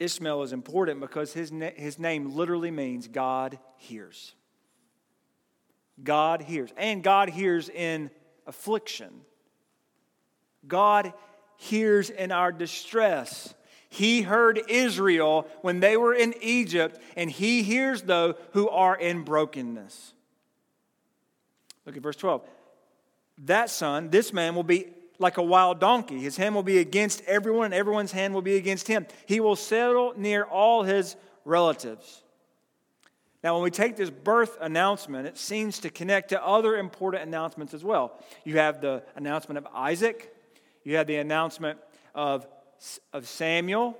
Ishmael 0.00 0.42
is 0.42 0.52
important 0.52 1.00
because 1.00 1.32
his, 1.32 1.52
na- 1.52 1.70
his 1.76 1.98
name 1.98 2.34
literally 2.34 2.70
means 2.70 3.06
God 3.06 3.58
hears. 3.76 4.34
God 6.02 6.40
hears. 6.40 6.70
And 6.76 7.02
God 7.02 7.28
hears 7.28 7.68
in 7.68 8.10
affliction. 8.46 9.20
God 10.66 11.12
hears 11.56 12.08
in 12.10 12.32
our 12.32 12.50
distress. 12.50 13.54
He 13.90 14.22
heard 14.22 14.62
Israel 14.68 15.46
when 15.62 15.80
they 15.80 15.96
were 15.96 16.14
in 16.14 16.34
Egypt, 16.40 16.98
and 17.16 17.30
He 17.30 17.62
hears 17.62 18.02
those 18.02 18.36
who 18.52 18.68
are 18.68 18.96
in 18.96 19.24
brokenness. 19.24 20.14
Look 21.84 21.96
at 21.96 22.02
verse 22.02 22.16
12. 22.16 22.42
That 23.44 23.68
son, 23.68 24.10
this 24.10 24.32
man, 24.32 24.54
will 24.54 24.62
be 24.62 24.86
like 25.20 25.36
a 25.36 25.42
wild 25.42 25.78
donkey. 25.78 26.18
His 26.18 26.36
hand 26.36 26.54
will 26.54 26.62
be 26.62 26.78
against 26.78 27.22
everyone, 27.26 27.66
and 27.66 27.74
everyone's 27.74 28.10
hand 28.10 28.34
will 28.34 28.42
be 28.42 28.56
against 28.56 28.88
him. 28.88 29.06
He 29.26 29.38
will 29.38 29.54
settle 29.54 30.14
near 30.16 30.44
all 30.44 30.82
his 30.82 31.14
relatives. 31.44 32.22
Now, 33.44 33.54
when 33.54 33.62
we 33.62 33.70
take 33.70 33.96
this 33.96 34.10
birth 34.10 34.58
announcement, 34.60 35.26
it 35.26 35.38
seems 35.38 35.78
to 35.80 35.90
connect 35.90 36.30
to 36.30 36.44
other 36.44 36.76
important 36.76 37.22
announcements 37.22 37.72
as 37.72 37.84
well. 37.84 38.18
You 38.44 38.58
have 38.58 38.80
the 38.80 39.02
announcement 39.14 39.58
of 39.58 39.66
Isaac, 39.74 40.34
you 40.84 40.96
have 40.96 41.06
the 41.06 41.16
announcement 41.16 41.78
of, 42.14 42.46
of 43.12 43.28
Samuel, 43.28 43.96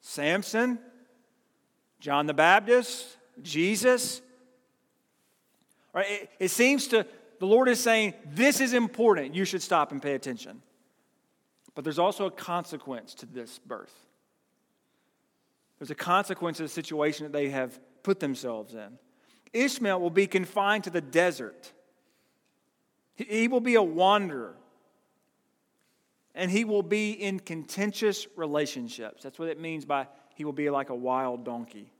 Samson, 0.00 0.78
John 2.00 2.26
the 2.26 2.34
Baptist, 2.34 3.16
Jesus. 3.42 4.20
Right? 5.92 6.06
It, 6.08 6.30
it 6.38 6.48
seems 6.48 6.88
to, 6.88 7.06
the 7.38 7.46
Lord 7.46 7.68
is 7.68 7.80
saying, 7.80 8.14
this 8.26 8.60
is 8.60 8.72
important. 8.72 9.34
You 9.34 9.44
should 9.44 9.62
stop 9.62 9.92
and 9.92 10.02
pay 10.02 10.14
attention. 10.14 10.62
But 11.74 11.84
there's 11.84 11.98
also 11.98 12.26
a 12.26 12.30
consequence 12.30 13.14
to 13.14 13.26
this 13.26 13.58
birth. 13.60 13.94
There's 15.78 15.90
a 15.90 15.94
consequence 15.94 16.58
of 16.58 16.64
the 16.64 16.70
situation 16.70 17.24
that 17.24 17.32
they 17.32 17.50
have 17.50 17.78
put 18.02 18.18
themselves 18.18 18.74
in. 18.74 18.98
Ishmael 19.52 20.00
will 20.00 20.10
be 20.10 20.26
confined 20.26 20.84
to 20.84 20.90
the 20.90 21.00
desert. 21.00 21.72
He 23.14 23.48
will 23.48 23.60
be 23.60 23.76
a 23.76 23.82
wanderer. 23.82 24.56
And 26.34 26.50
he 26.50 26.64
will 26.64 26.82
be 26.82 27.12
in 27.12 27.40
contentious 27.40 28.26
relationships. 28.36 29.22
That's 29.22 29.38
what 29.38 29.48
it 29.48 29.60
means 29.60 29.84
by 29.84 30.08
he 30.34 30.44
will 30.44 30.52
be 30.52 30.70
like 30.70 30.90
a 30.90 30.94
wild 30.94 31.44
donkey. 31.44 31.92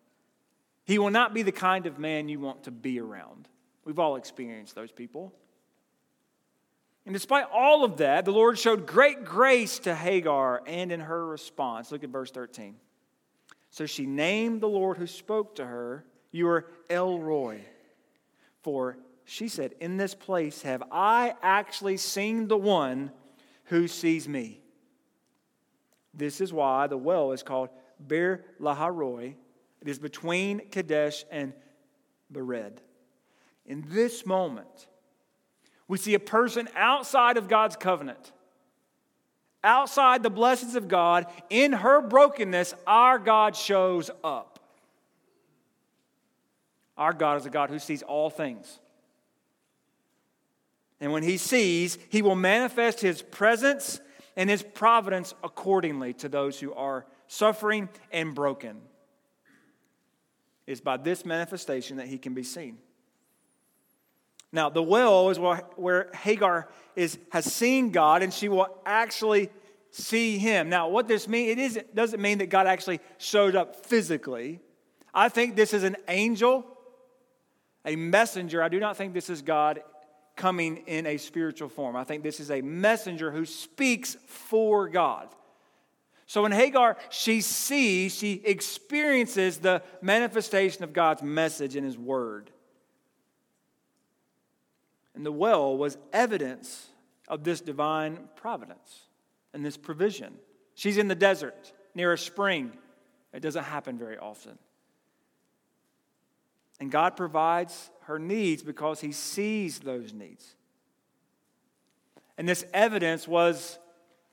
He 0.84 0.98
will 0.98 1.10
not 1.10 1.34
be 1.34 1.42
the 1.42 1.52
kind 1.52 1.86
of 1.86 1.98
man 1.98 2.28
you 2.28 2.40
want 2.40 2.64
to 2.64 2.70
be 2.70 3.00
around. 3.00 3.48
We've 3.88 3.98
all 3.98 4.16
experienced 4.16 4.74
those 4.74 4.92
people. 4.92 5.32
And 7.06 7.14
despite 7.14 7.46
all 7.50 7.84
of 7.84 7.96
that, 7.96 8.26
the 8.26 8.32
Lord 8.32 8.58
showed 8.58 8.86
great 8.86 9.24
grace 9.24 9.78
to 9.78 9.94
Hagar 9.94 10.60
and 10.66 10.92
in 10.92 11.00
her 11.00 11.26
response. 11.26 11.90
Look 11.90 12.04
at 12.04 12.10
verse 12.10 12.30
13. 12.30 12.76
So 13.70 13.86
she 13.86 14.04
named 14.04 14.60
the 14.60 14.68
Lord 14.68 14.98
who 14.98 15.06
spoke 15.06 15.54
to 15.54 15.64
her, 15.64 16.04
You 16.32 16.48
are 16.48 16.66
El 16.90 17.18
Roi. 17.18 17.62
For 18.60 18.98
she 19.24 19.48
said, 19.48 19.74
In 19.80 19.96
this 19.96 20.14
place 20.14 20.60
have 20.60 20.82
I 20.92 21.34
actually 21.40 21.96
seen 21.96 22.46
the 22.46 22.58
one 22.58 23.10
who 23.64 23.88
sees 23.88 24.28
me. 24.28 24.60
This 26.12 26.42
is 26.42 26.52
why 26.52 26.88
the 26.88 26.98
well 26.98 27.32
is 27.32 27.42
called 27.42 27.70
Beer 28.06 28.44
Laharoi. 28.60 29.32
It 29.80 29.88
is 29.88 29.98
between 29.98 30.68
Kadesh 30.68 31.24
and 31.30 31.54
Bered 32.30 32.80
in 33.68 33.84
this 33.90 34.26
moment, 34.26 34.88
we 35.86 35.98
see 35.98 36.14
a 36.14 36.20
person 36.20 36.68
outside 36.74 37.36
of 37.36 37.48
God's 37.48 37.76
covenant, 37.76 38.32
outside 39.62 40.22
the 40.22 40.30
blessings 40.30 40.74
of 40.74 40.88
God, 40.88 41.26
in 41.50 41.72
her 41.72 42.00
brokenness, 42.00 42.74
our 42.86 43.18
God 43.18 43.54
shows 43.54 44.10
up. 44.24 44.58
Our 46.96 47.12
God 47.12 47.38
is 47.38 47.46
a 47.46 47.50
God 47.50 47.68
who 47.68 47.78
sees 47.78 48.02
all 48.02 48.30
things. 48.30 48.80
And 51.00 51.12
when 51.12 51.22
he 51.22 51.36
sees, 51.36 51.98
he 52.08 52.22
will 52.22 52.34
manifest 52.34 53.00
his 53.00 53.22
presence 53.22 54.00
and 54.34 54.48
his 54.48 54.62
providence 54.62 55.34
accordingly 55.44 56.14
to 56.14 56.28
those 56.28 56.58
who 56.58 56.72
are 56.72 57.06
suffering 57.28 57.88
and 58.10 58.34
broken. 58.34 58.80
It's 60.66 60.80
by 60.80 60.96
this 60.96 61.24
manifestation 61.24 61.98
that 61.98 62.08
he 62.08 62.18
can 62.18 62.34
be 62.34 62.42
seen. 62.42 62.78
Now, 64.52 64.70
the 64.70 64.82
well 64.82 65.28
is 65.30 65.38
where 65.38 66.10
Hagar 66.14 66.68
is, 66.96 67.18
has 67.30 67.52
seen 67.52 67.90
God 67.90 68.22
and 68.22 68.32
she 68.32 68.48
will 68.48 68.68
actually 68.86 69.50
see 69.90 70.38
him. 70.38 70.68
Now, 70.68 70.88
what 70.88 71.08
this 71.08 71.28
means, 71.28 71.52
it 71.52 71.58
isn't, 71.58 71.94
doesn't 71.94 72.20
mean 72.20 72.38
that 72.38 72.48
God 72.48 72.66
actually 72.66 73.00
showed 73.18 73.56
up 73.56 73.84
physically. 73.86 74.60
I 75.12 75.28
think 75.28 75.56
this 75.56 75.74
is 75.74 75.82
an 75.82 75.96
angel, 76.08 76.64
a 77.84 77.96
messenger. 77.96 78.62
I 78.62 78.68
do 78.68 78.80
not 78.80 78.96
think 78.96 79.12
this 79.12 79.30
is 79.30 79.42
God 79.42 79.82
coming 80.36 80.78
in 80.86 81.06
a 81.06 81.16
spiritual 81.18 81.68
form. 81.68 81.96
I 81.96 82.04
think 82.04 82.22
this 82.22 82.40
is 82.40 82.50
a 82.50 82.62
messenger 82.62 83.30
who 83.30 83.44
speaks 83.44 84.16
for 84.26 84.88
God. 84.88 85.28
So 86.26 86.42
when 86.42 86.52
Hagar, 86.52 86.96
she 87.10 87.40
sees, 87.40 88.14
she 88.14 88.34
experiences 88.44 89.58
the 89.58 89.82
manifestation 90.00 90.84
of 90.84 90.92
God's 90.92 91.22
message 91.22 91.74
in 91.74 91.84
his 91.84 91.98
word. 91.98 92.50
And 95.18 95.26
the 95.26 95.32
well 95.32 95.76
was 95.76 95.98
evidence 96.12 96.86
of 97.26 97.42
this 97.42 97.60
divine 97.60 98.28
providence 98.36 99.00
and 99.52 99.66
this 99.66 99.76
provision. 99.76 100.32
She's 100.76 100.96
in 100.96 101.08
the 101.08 101.16
desert 101.16 101.72
near 101.92 102.12
a 102.12 102.18
spring. 102.18 102.70
It 103.32 103.40
doesn't 103.40 103.64
happen 103.64 103.98
very 103.98 104.16
often. 104.16 104.56
And 106.78 106.92
God 106.92 107.16
provides 107.16 107.90
her 108.02 108.20
needs 108.20 108.62
because 108.62 109.00
He 109.00 109.10
sees 109.10 109.80
those 109.80 110.12
needs. 110.12 110.54
And 112.38 112.48
this 112.48 112.64
evidence 112.72 113.26
was 113.26 113.76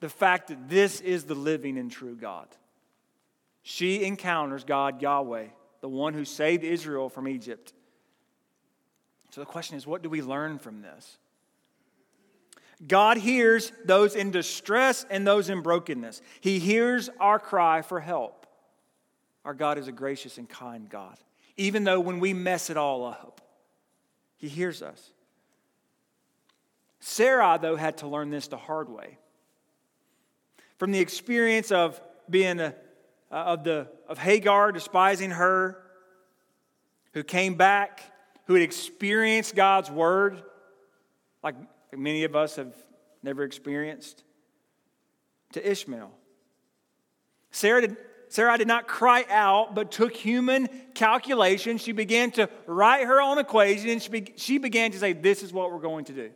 the 0.01 0.09
fact 0.09 0.49
that 0.49 0.69
this 0.69 1.01
is 1.01 1.23
the 1.23 1.33
living 1.33 1.79
and 1.79 1.89
true 1.89 2.15
God. 2.15 2.47
She 3.63 4.03
encounters 4.03 4.63
God 4.63 5.01
Yahweh, 5.01 5.47
the 5.81 5.89
one 5.89 6.13
who 6.13 6.25
saved 6.25 6.63
Israel 6.63 7.09
from 7.09 7.27
Egypt. 7.27 7.73
So 9.35 9.41
the 9.41 9.47
question 9.47 9.75
is 9.75 9.85
what 9.85 10.01
do 10.01 10.09
we 10.09 10.21
learn 10.21 10.59
from 10.59 10.81
this? 10.81 11.17
God 12.87 13.17
hears 13.17 13.69
those 13.83 14.15
in 14.15 14.31
distress 14.31 15.05
and 15.09 15.27
those 15.27 15.49
in 15.49 15.59
brokenness. 15.59 16.21
He 16.39 16.57
hears 16.57 17.09
our 17.19 17.37
cry 17.37 17.81
for 17.81 17.99
help. 17.99 18.47
Our 19.43 19.53
God 19.53 19.77
is 19.77 19.89
a 19.89 19.91
gracious 19.91 20.37
and 20.37 20.47
kind 20.47 20.87
God. 20.87 21.17
Even 21.57 21.83
though 21.83 21.99
when 21.99 22.21
we 22.21 22.33
mess 22.33 22.69
it 22.69 22.77
all 22.77 23.03
up, 23.03 23.41
He 24.37 24.47
hears 24.47 24.81
us. 24.81 25.11
Sarah, 27.01 27.59
though, 27.61 27.75
had 27.75 27.97
to 27.97 28.07
learn 28.07 28.29
this 28.29 28.47
the 28.47 28.55
hard 28.55 28.87
way. 28.87 29.17
From 30.77 30.93
the 30.93 30.99
experience 30.99 31.73
of 31.73 31.99
being 32.29 32.61
a, 32.61 32.73
uh, 33.29 33.35
of, 33.35 33.65
the, 33.65 33.89
of 34.07 34.17
Hagar 34.17 34.71
despising 34.71 35.31
her, 35.31 35.83
who 37.11 37.21
came 37.21 37.55
back 37.55 38.14
who 38.45 38.53
had 38.53 38.63
experienced 38.63 39.55
God's 39.55 39.89
word, 39.89 40.41
like 41.43 41.55
many 41.95 42.23
of 42.23 42.35
us 42.35 42.55
have 42.55 42.73
never 43.23 43.43
experienced, 43.43 44.23
to 45.53 45.69
Ishmael. 45.71 46.11
Sarah 47.51 47.81
did, 47.81 47.97
Sarah 48.29 48.57
did 48.57 48.67
not 48.67 48.87
cry 48.87 49.25
out, 49.29 49.75
but 49.75 49.91
took 49.91 50.15
human 50.15 50.67
calculation. 50.93 51.77
She 51.77 51.91
began 51.91 52.31
to 52.31 52.49
write 52.67 53.05
her 53.05 53.21
own 53.21 53.37
equation, 53.39 53.89
and 53.89 54.01
she, 54.01 54.09
be, 54.09 54.33
she 54.35 54.57
began 54.57 54.91
to 54.91 54.99
say, 54.99 55.13
This 55.13 55.41
is 55.41 55.51
what 55.51 55.71
we're 55.71 55.79
going 55.79 56.05
to 56.05 56.13
do. 56.13 56.31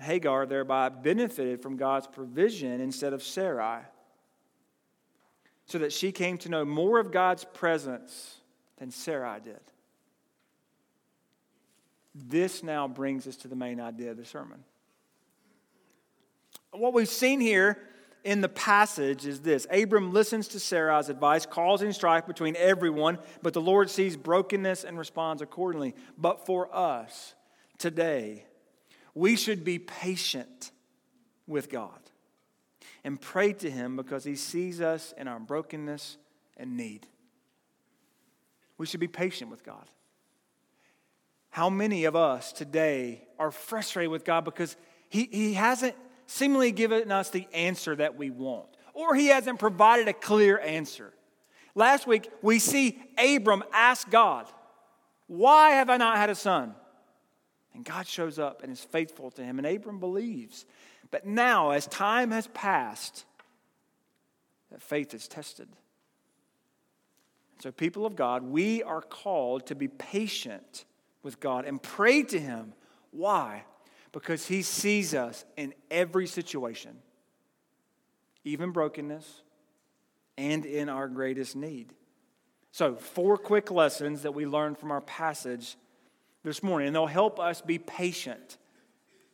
Hagar 0.00 0.46
thereby 0.46 0.88
benefited 0.88 1.62
from 1.62 1.76
God's 1.76 2.06
provision 2.06 2.80
instead 2.80 3.12
of 3.12 3.22
Sarai, 3.22 3.82
so 5.66 5.78
that 5.78 5.92
she 5.92 6.12
came 6.12 6.36
to 6.38 6.48
know 6.48 6.64
more 6.64 6.98
of 6.98 7.12
God's 7.12 7.44
presence 7.44 8.40
than 8.78 8.90
Sarai 8.90 9.40
did. 9.40 9.60
This 12.14 12.62
now 12.62 12.88
brings 12.88 13.26
us 13.26 13.36
to 13.36 13.48
the 13.48 13.56
main 13.56 13.80
idea 13.80 14.10
of 14.10 14.16
the 14.16 14.24
sermon. 14.24 14.64
What 16.72 16.94
we've 16.94 17.08
seen 17.08 17.40
here 17.40 17.78
in 18.24 18.40
the 18.40 18.48
passage 18.48 19.26
is 19.26 19.40
this 19.40 19.66
Abram 19.70 20.12
listens 20.12 20.48
to 20.48 20.60
Sarai's 20.60 21.08
advice, 21.08 21.46
causing 21.46 21.92
strife 21.92 22.26
between 22.26 22.56
everyone, 22.56 23.18
but 23.42 23.52
the 23.52 23.60
Lord 23.60 23.90
sees 23.90 24.16
brokenness 24.16 24.84
and 24.84 24.98
responds 24.98 25.42
accordingly. 25.42 25.94
But 26.18 26.44
for 26.44 26.74
us 26.74 27.34
today, 27.78 28.46
we 29.14 29.36
should 29.36 29.64
be 29.64 29.78
patient 29.78 30.72
with 31.46 31.70
God 31.70 32.00
and 33.04 33.20
pray 33.20 33.52
to 33.54 33.70
Him 33.70 33.94
because 33.96 34.24
He 34.24 34.36
sees 34.36 34.80
us 34.80 35.14
in 35.16 35.28
our 35.28 35.38
brokenness 35.38 36.16
and 36.56 36.76
need. 36.76 37.06
We 38.78 38.86
should 38.86 39.00
be 39.00 39.08
patient 39.08 39.50
with 39.50 39.64
God. 39.64 39.88
How 41.50 41.70
many 41.70 42.04
of 42.04 42.14
us 42.14 42.52
today 42.52 43.26
are 43.38 43.50
frustrated 43.50 44.10
with 44.10 44.24
God 44.24 44.44
because 44.44 44.76
He, 45.08 45.28
he 45.32 45.54
hasn't 45.54 45.94
seemingly 46.26 46.72
given 46.72 47.10
us 47.10 47.30
the 47.30 47.48
answer 47.52 47.96
that 47.96 48.16
we 48.16 48.30
want, 48.30 48.68
or 48.92 49.14
He 49.14 49.28
hasn't 49.28 49.58
provided 49.58 50.08
a 50.08 50.12
clear 50.12 50.58
answer? 50.58 51.12
Last 51.74 52.06
week, 52.06 52.30
we 52.42 52.58
see 52.58 52.98
Abram 53.18 53.62
ask 53.72 54.10
God, 54.10 54.46
Why 55.26 55.70
have 55.70 55.90
I 55.90 55.96
not 55.96 56.16
had 56.16 56.30
a 56.30 56.34
son? 56.34 56.74
And 57.74 57.84
God 57.84 58.06
shows 58.06 58.38
up 58.38 58.62
and 58.62 58.72
is 58.72 58.80
faithful 58.80 59.30
to 59.32 59.44
him, 59.44 59.58
and 59.58 59.66
Abram 59.66 60.00
believes. 60.00 60.64
But 61.10 61.26
now, 61.26 61.70
as 61.70 61.86
time 61.86 62.30
has 62.30 62.46
passed, 62.48 63.26
that 64.70 64.80
faith 64.80 65.12
is 65.12 65.28
tested. 65.28 65.68
So, 67.58 67.72
people 67.72 68.04
of 68.04 68.16
God, 68.16 68.42
we 68.42 68.82
are 68.82 69.00
called 69.00 69.66
to 69.66 69.74
be 69.74 69.88
patient 69.88 70.84
with 71.22 71.40
God 71.40 71.64
and 71.64 71.82
pray 71.82 72.22
to 72.24 72.38
Him. 72.38 72.74
Why? 73.10 73.64
Because 74.12 74.46
He 74.46 74.62
sees 74.62 75.14
us 75.14 75.44
in 75.56 75.72
every 75.90 76.26
situation, 76.26 76.98
even 78.44 78.72
brokenness, 78.72 79.42
and 80.36 80.66
in 80.66 80.88
our 80.88 81.08
greatest 81.08 81.56
need. 81.56 81.94
So, 82.72 82.94
four 82.94 83.38
quick 83.38 83.70
lessons 83.70 84.22
that 84.22 84.32
we 84.32 84.44
learned 84.44 84.76
from 84.76 84.90
our 84.90 85.00
passage 85.00 85.76
this 86.44 86.62
morning, 86.62 86.88
and 86.88 86.94
they'll 86.94 87.06
help 87.06 87.40
us 87.40 87.62
be 87.62 87.78
patient 87.78 88.58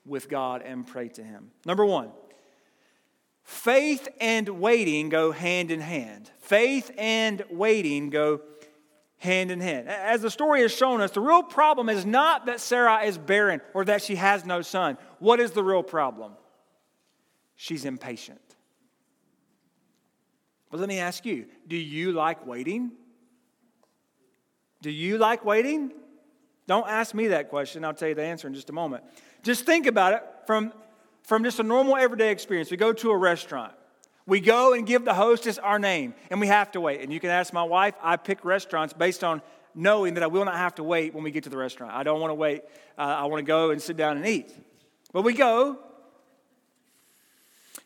with 0.06 0.28
God 0.28 0.62
and 0.62 0.86
pray 0.86 1.08
to 1.08 1.24
Him. 1.24 1.50
Number 1.66 1.84
one, 1.84 2.10
Faith 3.42 4.08
and 4.20 4.48
waiting 4.48 5.08
go 5.08 5.32
hand 5.32 5.70
in 5.70 5.80
hand. 5.80 6.30
Faith 6.40 6.90
and 6.96 7.44
waiting 7.50 8.10
go 8.10 8.40
hand 9.18 9.50
in 9.50 9.60
hand. 9.60 9.88
As 9.88 10.22
the 10.22 10.30
story 10.30 10.62
has 10.62 10.74
shown 10.74 11.00
us, 11.00 11.12
the 11.12 11.20
real 11.20 11.42
problem 11.42 11.88
is 11.88 12.04
not 12.04 12.46
that 12.46 12.60
Sarah 12.60 13.02
is 13.04 13.18
barren 13.18 13.60
or 13.74 13.84
that 13.84 14.02
she 14.02 14.16
has 14.16 14.44
no 14.44 14.62
son. 14.62 14.98
What 15.18 15.40
is 15.40 15.52
the 15.52 15.62
real 15.62 15.82
problem? 15.82 16.32
She's 17.54 17.84
impatient. 17.84 18.40
But 20.70 20.80
let 20.80 20.88
me 20.88 20.98
ask 20.98 21.24
you 21.24 21.46
do 21.68 21.76
you 21.76 22.12
like 22.12 22.46
waiting? 22.46 22.92
Do 24.80 24.90
you 24.90 25.18
like 25.18 25.44
waiting? 25.44 25.92
Don't 26.66 26.88
ask 26.88 27.14
me 27.14 27.28
that 27.28 27.50
question. 27.50 27.84
I'll 27.84 27.94
tell 27.94 28.08
you 28.08 28.14
the 28.14 28.22
answer 28.22 28.48
in 28.48 28.54
just 28.54 28.70
a 28.70 28.72
moment. 28.72 29.04
Just 29.42 29.64
think 29.64 29.86
about 29.86 30.14
it 30.14 30.22
from 30.46 30.72
from 31.22 31.44
just 31.44 31.58
a 31.58 31.62
normal 31.62 31.96
everyday 31.96 32.30
experience. 32.30 32.70
We 32.70 32.76
go 32.76 32.92
to 32.92 33.10
a 33.10 33.16
restaurant. 33.16 33.72
We 34.26 34.40
go 34.40 34.72
and 34.72 34.86
give 34.86 35.04
the 35.04 35.14
hostess 35.14 35.58
our 35.58 35.78
name, 35.78 36.14
and 36.30 36.40
we 36.40 36.46
have 36.46 36.70
to 36.72 36.80
wait. 36.80 37.00
And 37.00 37.12
you 37.12 37.18
can 37.18 37.30
ask 37.30 37.52
my 37.52 37.64
wife, 37.64 37.94
I 38.00 38.16
pick 38.16 38.44
restaurants 38.44 38.92
based 38.92 39.24
on 39.24 39.42
knowing 39.74 40.14
that 40.14 40.22
I 40.22 40.26
will 40.28 40.44
not 40.44 40.56
have 40.56 40.76
to 40.76 40.82
wait 40.82 41.14
when 41.14 41.24
we 41.24 41.30
get 41.30 41.44
to 41.44 41.50
the 41.50 41.56
restaurant. 41.56 41.92
I 41.92 42.02
don't 42.02 42.20
want 42.20 42.30
to 42.30 42.34
wait. 42.34 42.62
Uh, 42.96 43.02
I 43.02 43.24
want 43.24 43.40
to 43.40 43.46
go 43.46 43.70
and 43.70 43.80
sit 43.80 43.96
down 43.96 44.16
and 44.16 44.26
eat. 44.26 44.54
But 45.12 45.22
we 45.22 45.34
go, 45.34 45.78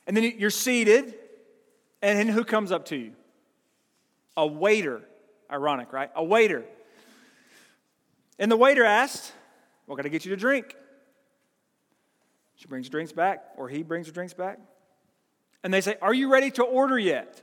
and 0.07 0.17
then 0.17 0.35
you're 0.39 0.51
seated, 0.51 1.15
and 2.03 2.19
then 2.19 2.29
who 2.29 2.45
comes 2.45 2.71
up 2.71 2.87
to 2.87 2.97
you? 2.97 3.13
A 4.37 4.47
waiter. 4.47 5.03
Ironic, 5.51 5.93
right? 5.93 6.11
A 6.15 6.25
waiter. 6.25 6.65
And 8.39 8.51
the 8.51 8.57
waiter 8.57 8.85
asks, 8.85 9.33
What 9.87 9.97
can 9.97 10.07
I 10.07 10.09
get 10.09 10.25
you 10.25 10.31
to 10.31 10.37
drink? 10.37 10.77
She 12.57 12.67
brings 12.67 12.89
drinks 12.89 13.13
back, 13.13 13.45
or 13.57 13.69
he 13.69 13.83
brings 13.83 14.07
the 14.07 14.13
drinks 14.13 14.35
back. 14.35 14.59
And 15.63 15.73
they 15.73 15.81
say, 15.81 15.97
Are 16.03 16.15
you 16.15 16.31
ready 16.31 16.51
to 16.53 16.65
order 16.65 16.99
yet? 16.99 17.43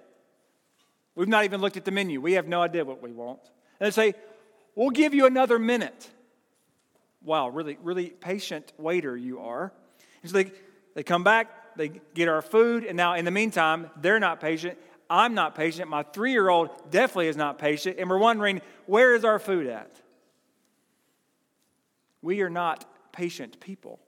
We've 1.16 1.28
not 1.28 1.46
even 1.46 1.62
looked 1.62 1.78
at 1.78 1.86
the 1.86 1.92
menu. 1.92 2.20
We 2.20 2.34
have 2.34 2.48
no 2.48 2.62
idea 2.62 2.84
what 2.84 3.02
we 3.02 3.12
want. 3.12 3.40
And 3.80 3.88
they 3.88 3.92
say, 3.92 4.14
We'll 4.76 4.90
give 4.90 5.14
you 5.14 5.26
another 5.26 5.60
minute. 5.60 6.10
Wow, 7.22 7.50
really, 7.50 7.78
really 7.82 8.10
patient 8.10 8.74
waiter 8.78 9.16
you 9.16 9.40
are. 9.40 9.72
It's 10.24 10.34
like, 10.34 10.56
They 10.96 11.04
come 11.04 11.24
back, 11.24 11.78
they 11.78 11.90
get 12.14 12.28
our 12.28 12.42
food, 12.42 12.84
and 12.84 12.98
now 12.98 13.14
in 13.14 13.26
the 13.26 13.32
meantime, 13.32 13.90
they're 14.02 14.20
not 14.20 14.40
patient. 14.40 14.78
I'm 15.10 15.36
not 15.36 15.54
patient. 15.54 15.90
My 15.90 16.04
three 16.04 16.32
year 16.32 16.50
old 16.50 16.70
definitely 16.90 17.28
is 17.28 17.38
not 17.38 17.60
patient. 17.60 17.98
And 18.00 18.10
we're 18.10 18.18
wondering, 18.18 18.62
where 18.86 19.14
is 19.14 19.24
our 19.24 19.38
food 19.38 19.68
at? 19.68 20.02
We 22.22 22.42
are 22.42 22.50
not 22.50 22.86
patient 23.12 23.60
people. 23.60 24.00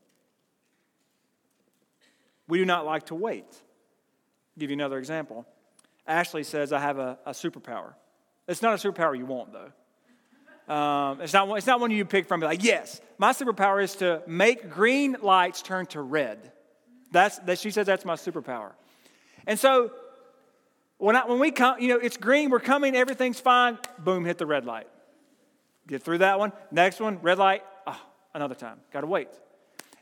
We 2.48 2.58
do 2.58 2.66
not 2.66 2.86
like 2.86 3.08
to 3.08 3.16
wait. 3.16 3.46
I'll 3.48 4.60
give 4.60 4.70
you 4.70 4.76
another 4.76 4.98
example. 4.98 5.46
Ashley 6.08 6.44
says, 6.44 6.72
I 6.72 6.80
have 6.80 7.00
a, 7.00 7.18
a 7.26 7.32
superpower. 7.32 7.94
It's 8.48 8.62
not 8.62 8.74
a 8.74 8.92
superpower 8.92 9.18
you 9.18 9.26
want, 9.26 9.52
though. 9.52 9.72
Um, 10.74 11.22
it's, 11.22 11.34
not, 11.34 11.56
it's 11.58 11.68
not 11.68 11.80
one 11.80 11.92
you 11.92 12.06
pick 12.06 12.28
from, 12.28 12.42
like, 12.42 12.64
yes, 12.64 13.02
my 13.18 13.32
superpower 13.34 13.84
is 13.84 13.96
to 13.98 14.22
make 14.26 14.70
green 14.70 15.16
lights 15.22 15.62
turn 15.62 15.86
to 15.88 16.02
red. 16.02 16.52
That's, 17.12 17.38
that, 17.40 17.60
she 17.60 17.72
says 17.72 17.86
that's 17.86 18.06
my 18.06 18.16
superpower. 18.16 18.72
And 19.48 19.60
so 19.60 19.92
when, 20.98 21.16
I, 21.16 21.26
when 21.26 21.40
we 21.40 21.52
come, 21.52 21.80
you 21.80 21.88
know, 21.88 21.98
it's 21.98 22.18
green, 22.18 22.50
we're 22.50 22.60
coming, 22.60 22.96
everything's 22.96 23.40
fine, 23.40 23.78
boom, 24.00 24.26
hit 24.26 24.38
the 24.38 24.46
red 24.46 24.66
light. 24.66 24.88
Get 25.88 26.02
through 26.02 26.20
that 26.20 26.40
one. 26.40 26.52
Next 26.72 27.00
one, 27.00 27.20
red 27.22 27.38
light, 27.38 27.64
oh, 27.86 28.02
another 28.34 28.56
time. 28.56 28.80
Got 28.92 29.02
to 29.02 29.08
wait. 29.08 29.30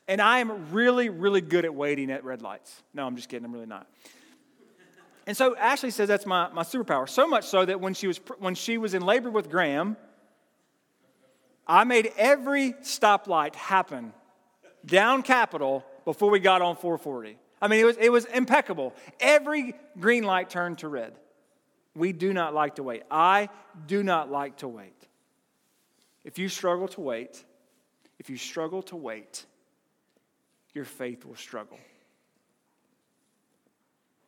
And 0.07 0.21
I 0.21 0.39
am 0.39 0.71
really, 0.71 1.09
really 1.09 1.41
good 1.41 1.65
at 1.65 1.73
waiting 1.73 2.11
at 2.11 2.23
red 2.23 2.41
lights. 2.41 2.83
No, 2.93 3.05
I'm 3.05 3.15
just 3.15 3.29
kidding, 3.29 3.45
I'm 3.45 3.53
really 3.53 3.65
not. 3.65 3.87
And 5.25 5.37
so 5.37 5.55
Ashley 5.55 5.91
says 5.91 6.09
that's 6.09 6.25
my, 6.25 6.49
my 6.49 6.63
superpower. 6.63 7.07
So 7.07 7.27
much 7.27 7.45
so 7.45 7.63
that 7.63 7.79
when 7.79 7.93
she, 7.93 8.07
was, 8.07 8.19
when 8.39 8.55
she 8.55 8.77
was 8.77 8.93
in 8.93 9.05
labor 9.05 9.31
with 9.31 9.49
Graham, 9.49 9.95
I 11.65 11.85
made 11.85 12.11
every 12.17 12.73
stoplight 12.73 13.55
happen 13.55 14.13
down 14.85 15.23
Capitol 15.23 15.85
before 16.03 16.29
we 16.29 16.39
got 16.39 16.61
on 16.61 16.75
440. 16.75 17.37
I 17.61 17.69
mean, 17.69 17.79
it 17.79 17.85
was, 17.85 17.97
it 17.97 18.11
was 18.11 18.25
impeccable. 18.25 18.93
Every 19.21 19.75
green 19.97 20.25
light 20.25 20.49
turned 20.49 20.79
to 20.79 20.89
red. 20.89 21.17
We 21.95 22.11
do 22.11 22.33
not 22.33 22.53
like 22.53 22.75
to 22.75 22.83
wait. 22.83 23.03
I 23.09 23.47
do 23.87 24.03
not 24.03 24.29
like 24.29 24.57
to 24.57 24.67
wait. 24.67 25.07
If 26.25 26.37
you 26.37 26.49
struggle 26.49 26.89
to 26.89 27.01
wait, 27.01 27.43
if 28.19 28.29
you 28.29 28.35
struggle 28.35 28.81
to 28.83 28.97
wait, 28.97 29.45
your 30.73 30.85
faith 30.85 31.25
will 31.25 31.35
struggle. 31.35 31.77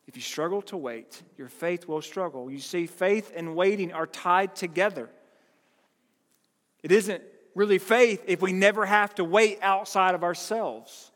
If 0.08 0.16
you 0.16 0.22
struggle 0.22 0.62
to 0.64 0.78
wait, 0.78 1.22
your 1.38 1.48
faith 1.48 1.88
will 1.88 2.02
struggle. 2.02 2.50
You 2.52 2.60
see, 2.60 2.86
faith 2.86 3.32
and 3.36 3.56
waiting 3.56 3.92
are 3.92 4.06
tied 4.06 4.56
together. 4.56 5.10
It 6.84 6.92
isn't 6.92 7.24
really 7.56 7.80
faith 7.80 8.24
if 8.28 8.42
we 8.42 8.54
never 8.54 8.86
have 8.86 9.16
to 9.16 9.24
wait 9.24 9.60
outside 9.62 10.14
of 10.14 10.24
ourselves. 10.24 11.12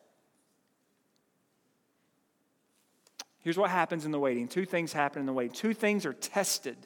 Here's 3.42 3.58
what 3.58 3.70
happens 3.70 4.06
in 4.06 4.12
the 4.12 4.20
waiting 4.20 4.48
two 4.48 4.66
things 4.66 4.92
happen 4.92 5.20
in 5.20 5.26
the 5.26 5.34
waiting. 5.34 5.54
Two 5.54 5.74
things 5.74 6.06
are 6.06 6.14
tested 6.14 6.78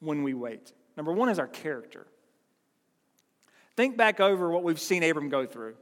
when 0.00 0.22
we 0.22 0.34
wait. 0.34 0.72
Number 0.96 1.12
one 1.12 1.28
is 1.28 1.38
our 1.38 1.46
character. 1.46 2.06
Think 3.76 3.96
back 3.96 4.20
over 4.20 4.50
what 4.50 4.64
we've 4.64 4.80
seen 4.80 5.02
Abram 5.02 5.28
go 5.28 5.46
through. 5.46 5.76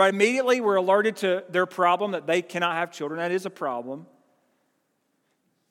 Right, 0.00 0.14
immediately 0.14 0.62
we're 0.62 0.76
alerted 0.76 1.16
to 1.16 1.44
their 1.50 1.66
problem 1.66 2.12
that 2.12 2.26
they 2.26 2.40
cannot 2.40 2.74
have 2.76 2.90
children. 2.90 3.18
That 3.18 3.32
is 3.32 3.44
a 3.44 3.50
problem 3.50 4.06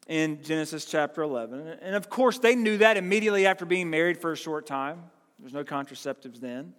in 0.08 0.44
Genesis 0.44 0.86
chapter 0.86 1.24
11. 1.24 1.80
And 1.82 1.96
of 1.96 2.12
course, 2.12 2.38
they 2.38 2.54
knew 2.54 2.78
that 2.78 2.96
immediately 2.96 3.48
after 3.48 3.66
being 3.66 3.90
married 3.90 4.22
for 4.22 4.32
a 4.32 4.38
short 4.38 4.68
time. 4.68 5.06
There's 5.40 5.52
no 5.52 5.64
contraceptives 5.64 6.40
then. 6.40 6.76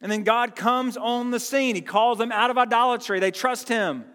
And 0.00 0.10
then 0.10 0.24
God 0.24 0.56
comes 0.56 0.96
on 0.96 1.30
the 1.30 1.38
scene. 1.38 1.76
He 1.76 1.82
calls 1.82 2.18
them 2.18 2.32
out 2.32 2.50
of 2.50 2.58
idolatry. 2.58 3.20
They 3.20 3.30
trust 3.30 3.68
Him. 3.68 4.06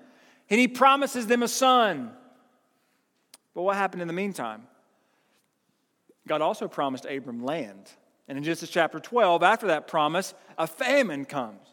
And 0.49 0.59
He 0.59 0.67
promises 0.67 1.27
them 1.27 1.41
a 1.41 1.47
son. 1.47 2.11
But 3.53 3.61
what 3.61 3.77
happened 3.77 4.01
in 4.01 4.09
the 4.09 4.13
meantime? 4.13 4.63
God 6.27 6.41
also 6.41 6.67
promised 6.67 7.05
Abram 7.05 7.45
land. 7.45 7.89
And 8.31 8.37
in 8.37 8.45
Genesis 8.45 8.69
chapter 8.69 8.97
12, 8.97 9.43
after 9.43 9.67
that 9.67 9.89
promise, 9.89 10.33
a 10.57 10.65
famine 10.65 11.25
comes. 11.25 11.67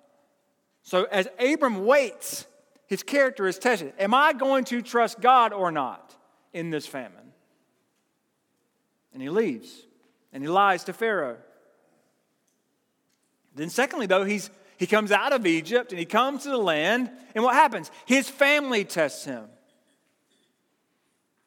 So 0.82 1.04
as 1.04 1.28
Abram 1.38 1.86
waits, 1.86 2.48
his 2.88 3.04
character 3.04 3.46
is 3.46 3.60
tested. 3.60 3.92
Am 3.96 4.12
I 4.12 4.32
going 4.32 4.64
to 4.64 4.82
trust 4.82 5.20
God 5.20 5.52
or 5.52 5.70
not 5.70 6.16
in 6.52 6.70
this 6.70 6.84
famine? 6.84 7.32
And 9.12 9.22
he 9.22 9.28
leaves 9.30 9.86
and 10.32 10.42
he 10.42 10.48
lies 10.48 10.82
to 10.82 10.92
Pharaoh. 10.92 11.36
Then, 13.54 13.70
secondly, 13.70 14.06
though, 14.06 14.24
he's, 14.24 14.50
he 14.78 14.88
comes 14.88 15.12
out 15.12 15.32
of 15.32 15.46
Egypt 15.46 15.92
and 15.92 15.98
he 16.00 16.06
comes 16.06 16.42
to 16.42 16.50
the 16.50 16.58
land, 16.58 17.08
and 17.36 17.44
what 17.44 17.54
happens? 17.54 17.88
His 18.04 18.28
family 18.28 18.84
tests 18.84 19.24
him. 19.24 19.44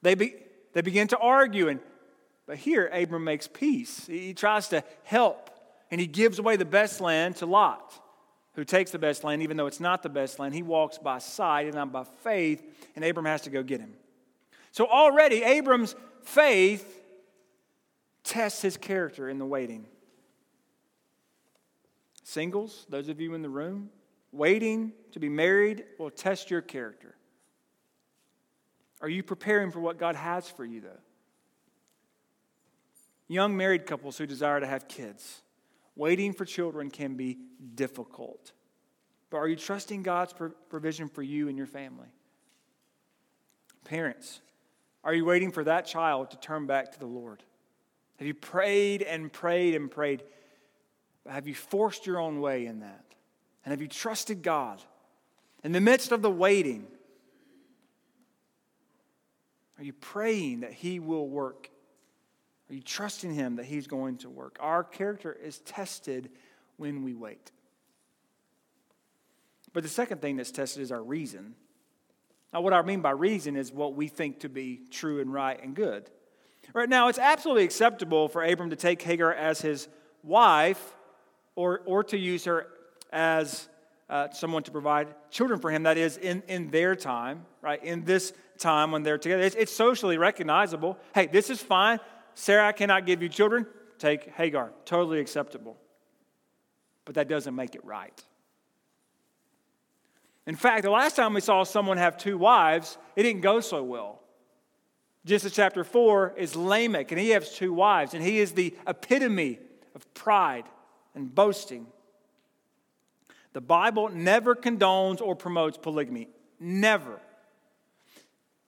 They, 0.03 0.15
be, 0.15 0.35
they 0.71 0.81
begin 0.81 1.09
to 1.09 1.17
argue, 1.17 1.67
and, 1.67 1.81
but 2.45 2.57
here 2.57 2.89
Abram 2.91 3.23
makes 3.23 3.47
peace. 3.47 4.07
He 4.07 4.33
tries 4.33 4.67
to 4.69 4.83
help, 5.03 5.49
and 5.89 6.01
he 6.01 6.07
gives 6.07 6.39
away 6.39 6.55
the 6.55 6.65
best 6.65 7.01
land 7.01 7.37
to 7.37 7.45
Lot, 7.45 7.93
who 8.55 8.63
takes 8.63 8.91
the 8.91 8.99
best 8.99 9.23
land, 9.23 9.41
even 9.41 9.57
though 9.57 9.67
it's 9.67 9.79
not 9.79 10.03
the 10.03 10.09
best 10.09 10.39
land. 10.39 10.53
He 10.53 10.63
walks 10.63 10.97
by 10.97 11.19
sight 11.19 11.67
and 11.67 11.75
not 11.75 11.91
by 11.91 12.03
faith, 12.23 12.63
and 12.95 13.05
Abram 13.05 13.25
has 13.25 13.41
to 13.41 13.49
go 13.49 13.63
get 13.63 13.79
him. 13.79 13.93
So 14.71 14.87
already, 14.87 15.43
Abram's 15.43 15.95
faith 16.23 17.01
tests 18.23 18.61
his 18.61 18.77
character 18.77 19.29
in 19.29 19.37
the 19.37 19.45
waiting. 19.45 19.85
Singles, 22.23 22.85
those 22.89 23.09
of 23.09 23.19
you 23.19 23.33
in 23.33 23.41
the 23.41 23.49
room, 23.49 23.89
waiting 24.31 24.93
to 25.11 25.19
be 25.19 25.29
married 25.29 25.83
will 25.97 26.09
test 26.09 26.49
your 26.49 26.61
character. 26.61 27.15
Are 29.01 29.09
you 29.09 29.23
preparing 29.23 29.71
for 29.71 29.79
what 29.79 29.97
God 29.97 30.15
has 30.15 30.49
for 30.49 30.63
you, 30.63 30.81
though? 30.81 30.99
Young 33.31 33.55
married 33.55 33.85
couples 33.85 34.17
who 34.17 34.25
desire 34.25 34.59
to 34.59 34.67
have 34.67 34.89
kids, 34.89 35.41
waiting 35.95 36.33
for 36.33 36.43
children 36.43 36.91
can 36.91 37.15
be 37.15 37.37
difficult. 37.75 38.51
But 39.29 39.37
are 39.37 39.47
you 39.47 39.55
trusting 39.55 40.03
God's 40.03 40.33
provision 40.67 41.07
for 41.07 41.23
you 41.23 41.47
and 41.47 41.57
your 41.57 41.65
family? 41.65 42.09
Parents, 43.85 44.41
are 45.05 45.13
you 45.13 45.23
waiting 45.23 45.49
for 45.49 45.63
that 45.63 45.85
child 45.85 46.31
to 46.31 46.37
turn 46.39 46.65
back 46.65 46.91
to 46.91 46.99
the 46.99 47.05
Lord? 47.05 47.41
Have 48.17 48.27
you 48.27 48.33
prayed 48.33 49.01
and 49.01 49.31
prayed 49.31 49.75
and 49.75 49.89
prayed? 49.89 50.23
Have 51.25 51.47
you 51.47 51.55
forced 51.55 52.05
your 52.05 52.19
own 52.19 52.41
way 52.41 52.65
in 52.65 52.81
that? 52.81 53.05
And 53.63 53.71
have 53.71 53.81
you 53.81 53.87
trusted 53.87 54.41
God? 54.41 54.83
In 55.63 55.71
the 55.71 55.79
midst 55.79 56.11
of 56.11 56.21
the 56.21 56.29
waiting, 56.29 56.85
are 59.77 59.85
you 59.85 59.93
praying 59.93 60.59
that 60.59 60.73
He 60.73 60.99
will 60.99 61.29
work? 61.29 61.69
Are 62.71 62.73
you 62.73 62.81
trusting 62.81 63.33
Him 63.33 63.57
that 63.57 63.65
He's 63.65 63.85
going 63.85 64.17
to 64.19 64.29
work? 64.29 64.55
Our 64.61 64.83
character 64.83 65.33
is 65.33 65.59
tested 65.59 66.29
when 66.77 67.03
we 67.03 67.13
wait. 67.13 67.51
But 69.73 69.83
the 69.83 69.89
second 69.89 70.21
thing 70.21 70.37
that's 70.37 70.51
tested 70.51 70.81
is 70.81 70.91
our 70.91 71.03
reason. 71.03 71.55
Now, 72.53 72.61
what 72.61 72.71
I 72.71 72.81
mean 72.81 73.01
by 73.01 73.11
reason 73.11 73.57
is 73.57 73.73
what 73.73 73.95
we 73.95 74.07
think 74.07 74.39
to 74.41 74.49
be 74.49 74.81
true 74.89 75.19
and 75.19 75.33
right 75.33 75.61
and 75.61 75.75
good. 75.75 76.09
Right 76.73 76.87
now, 76.87 77.09
it's 77.09 77.19
absolutely 77.19 77.65
acceptable 77.65 78.29
for 78.29 78.43
Abram 78.43 78.69
to 78.69 78.75
take 78.77 79.01
Hagar 79.01 79.33
as 79.33 79.59
his 79.59 79.89
wife 80.23 80.95
or, 81.55 81.81
or 81.85 82.05
to 82.05 82.17
use 82.17 82.45
her 82.45 82.67
as 83.11 83.67
uh, 84.09 84.29
someone 84.31 84.63
to 84.63 84.71
provide 84.71 85.07
children 85.29 85.59
for 85.59 85.71
him, 85.71 85.83
that 85.83 85.97
is, 85.97 86.15
in, 86.17 86.41
in 86.47 86.69
their 86.71 86.95
time, 86.95 87.45
right? 87.61 87.83
In 87.83 88.05
this 88.05 88.31
time 88.57 88.91
when 88.91 89.03
they're 89.03 89.17
together. 89.17 89.43
It's, 89.43 89.55
it's 89.55 89.73
socially 89.73 90.17
recognizable. 90.17 90.97
Hey, 91.13 91.27
this 91.27 91.49
is 91.49 91.61
fine. 91.61 91.99
Sarah, 92.33 92.67
I 92.67 92.71
cannot 92.71 93.05
give 93.05 93.21
you 93.21 93.29
children. 93.29 93.65
Take 93.99 94.31
Hagar. 94.31 94.71
Totally 94.85 95.19
acceptable. 95.19 95.77
But 97.05 97.15
that 97.15 97.27
doesn't 97.27 97.55
make 97.55 97.75
it 97.75 97.83
right. 97.85 98.23
In 100.47 100.55
fact, 100.55 100.83
the 100.83 100.89
last 100.89 101.15
time 101.15 101.33
we 101.33 101.41
saw 101.41 101.63
someone 101.63 101.97
have 101.97 102.17
two 102.17 102.37
wives, 102.37 102.97
it 103.15 103.23
didn't 103.23 103.41
go 103.41 103.59
so 103.59 103.83
well. 103.83 104.21
Genesis 105.23 105.53
chapter 105.53 105.83
4 105.83 106.33
is 106.35 106.55
Lamech, 106.55 107.11
and 107.11 107.21
he 107.21 107.29
has 107.29 107.55
two 107.55 107.71
wives, 107.71 108.15
and 108.15 108.23
he 108.23 108.39
is 108.39 108.53
the 108.53 108.75
epitome 108.87 109.59
of 109.93 110.11
pride 110.15 110.65
and 111.13 111.33
boasting. 111.33 111.85
The 113.53 113.61
Bible 113.61 114.09
never 114.09 114.55
condones 114.55 115.21
or 115.21 115.35
promotes 115.35 115.77
polygamy. 115.77 116.27
Never. 116.59 117.19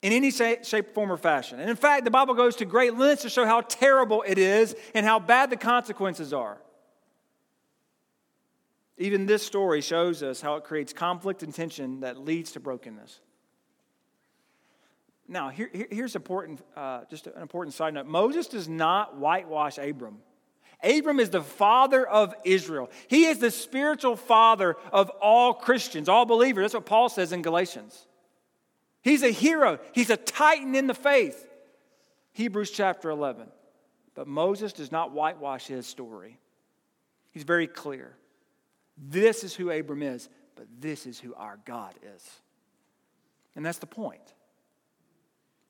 In 0.04 0.12
any 0.12 0.32
shape, 0.32 0.94
form, 0.94 1.10
or 1.10 1.18
fashion. 1.18 1.62
And 1.62 1.70
in 1.70 1.78
fact, 1.78 2.04
the 2.04 2.12
Bible 2.12 2.34
goes 2.34 2.58
to 2.58 2.66
great 2.66 2.96
lengths 2.96 3.24
to 3.24 3.30
show 3.30 3.46
how 3.46 3.62
terrible 3.62 4.22
it 4.28 4.38
is 4.38 4.76
and 4.94 5.06
how 5.06 5.18
bad 5.18 5.50
the 5.50 5.56
consequences 5.56 6.34
are. 6.34 6.58
Even 8.98 9.26
this 9.26 9.44
story 9.44 9.80
shows 9.80 10.22
us 10.22 10.42
how 10.42 10.56
it 10.58 10.66
creates 10.66 10.92
conflict 10.92 11.42
and 11.42 11.56
tension 11.56 12.02
that 12.02 12.18
leads 12.18 12.52
to 12.52 12.60
brokenness. 12.60 13.22
Now, 15.26 15.48
here, 15.48 15.70
here's 15.72 16.18
important, 16.18 16.60
uh, 16.76 17.06
just 17.10 17.28
an 17.28 17.42
important 17.42 17.74
side 17.74 17.94
note. 17.94 18.06
Moses 18.06 18.48
does 18.48 18.68
not 18.68 19.18
whitewash 19.18 19.78
Abram. 19.78 20.18
Abram 20.84 21.22
is 21.22 21.30
the 21.30 21.42
father 21.42 22.06
of 22.06 22.36
Israel. 22.44 22.92
He 23.08 23.24
is 23.28 23.40
the 23.40 23.52
spiritual 23.52 24.18
father 24.18 24.76
of 24.92 25.10
all 25.22 25.54
Christians, 25.54 26.10
all 26.10 26.26
believers. 26.26 26.64
That's 26.66 26.74
what 26.74 26.86
Paul 26.86 27.08
says 27.08 27.32
in 27.32 27.42
Galatians. 27.42 28.06
He's 29.04 29.22
a 29.22 29.32
hero, 29.32 29.80
he's 29.92 30.10
a 30.10 30.18
titan 30.18 30.76
in 30.76 30.88
the 30.88 30.94
faith. 30.94 31.48
Hebrews 32.32 32.72
chapter 32.72 33.10
11. 33.10 33.48
But 34.16 34.28
Moses 34.28 34.74
does 34.74 34.92
not 34.92 35.12
whitewash 35.12 35.68
his 35.68 35.86
story. 35.86 36.40
He's 37.32 37.44
very 37.44 37.68
clear. 37.68 38.16
This 38.98 39.44
is 39.44 39.54
who 39.54 39.70
Abram 39.72 40.04
is, 40.04 40.30
but 40.56 40.68
this 40.80 41.06
is 41.06 41.20
who 41.20 41.34
our 41.36 41.60
God 41.66 41.94
is. 42.16 42.30
And 43.56 43.66
that's 43.66 43.80
the 43.80 43.86
point. 43.86 44.22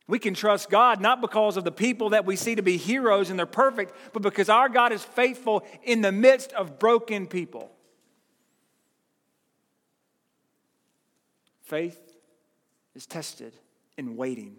We 0.08 0.20
can 0.20 0.34
trust 0.34 0.70
God 0.70 1.02
not 1.02 1.22
because 1.22 1.58
of 1.58 1.64
the 1.64 1.72
people 1.72 2.10
that 2.10 2.26
we 2.26 2.36
see 2.36 2.56
to 2.56 2.62
be 2.62 2.78
heroes 2.78 3.30
and 3.30 3.40
they're 3.40 3.46
perfect, 3.46 3.94
but 4.12 4.22
because 4.22 4.50
our 4.50 4.68
God 4.70 4.92
is 4.92 5.04
faithful 5.04 5.64
in 5.82 6.02
the 6.02 6.12
midst 6.12 6.52
of 6.54 6.78
broken 6.78 7.26
people. 7.26 7.72
Faith 11.62 12.13
is 12.96 13.06
tested 13.06 13.54
in 13.98 14.16
waiting. 14.16 14.56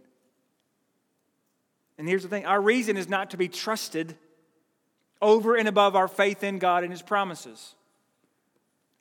And 1.98 2.08
here's 2.08 2.22
the 2.22 2.28
thing 2.28 2.46
our 2.46 2.60
reason 2.60 2.96
is 2.96 3.08
not 3.08 3.30
to 3.30 3.36
be 3.36 3.48
trusted 3.48 4.16
over 5.22 5.54
and 5.54 5.68
above 5.68 5.96
our 5.96 6.08
faith 6.08 6.42
in 6.42 6.58
God 6.58 6.82
and 6.82 6.92
His 6.92 7.02
promises. 7.02 7.74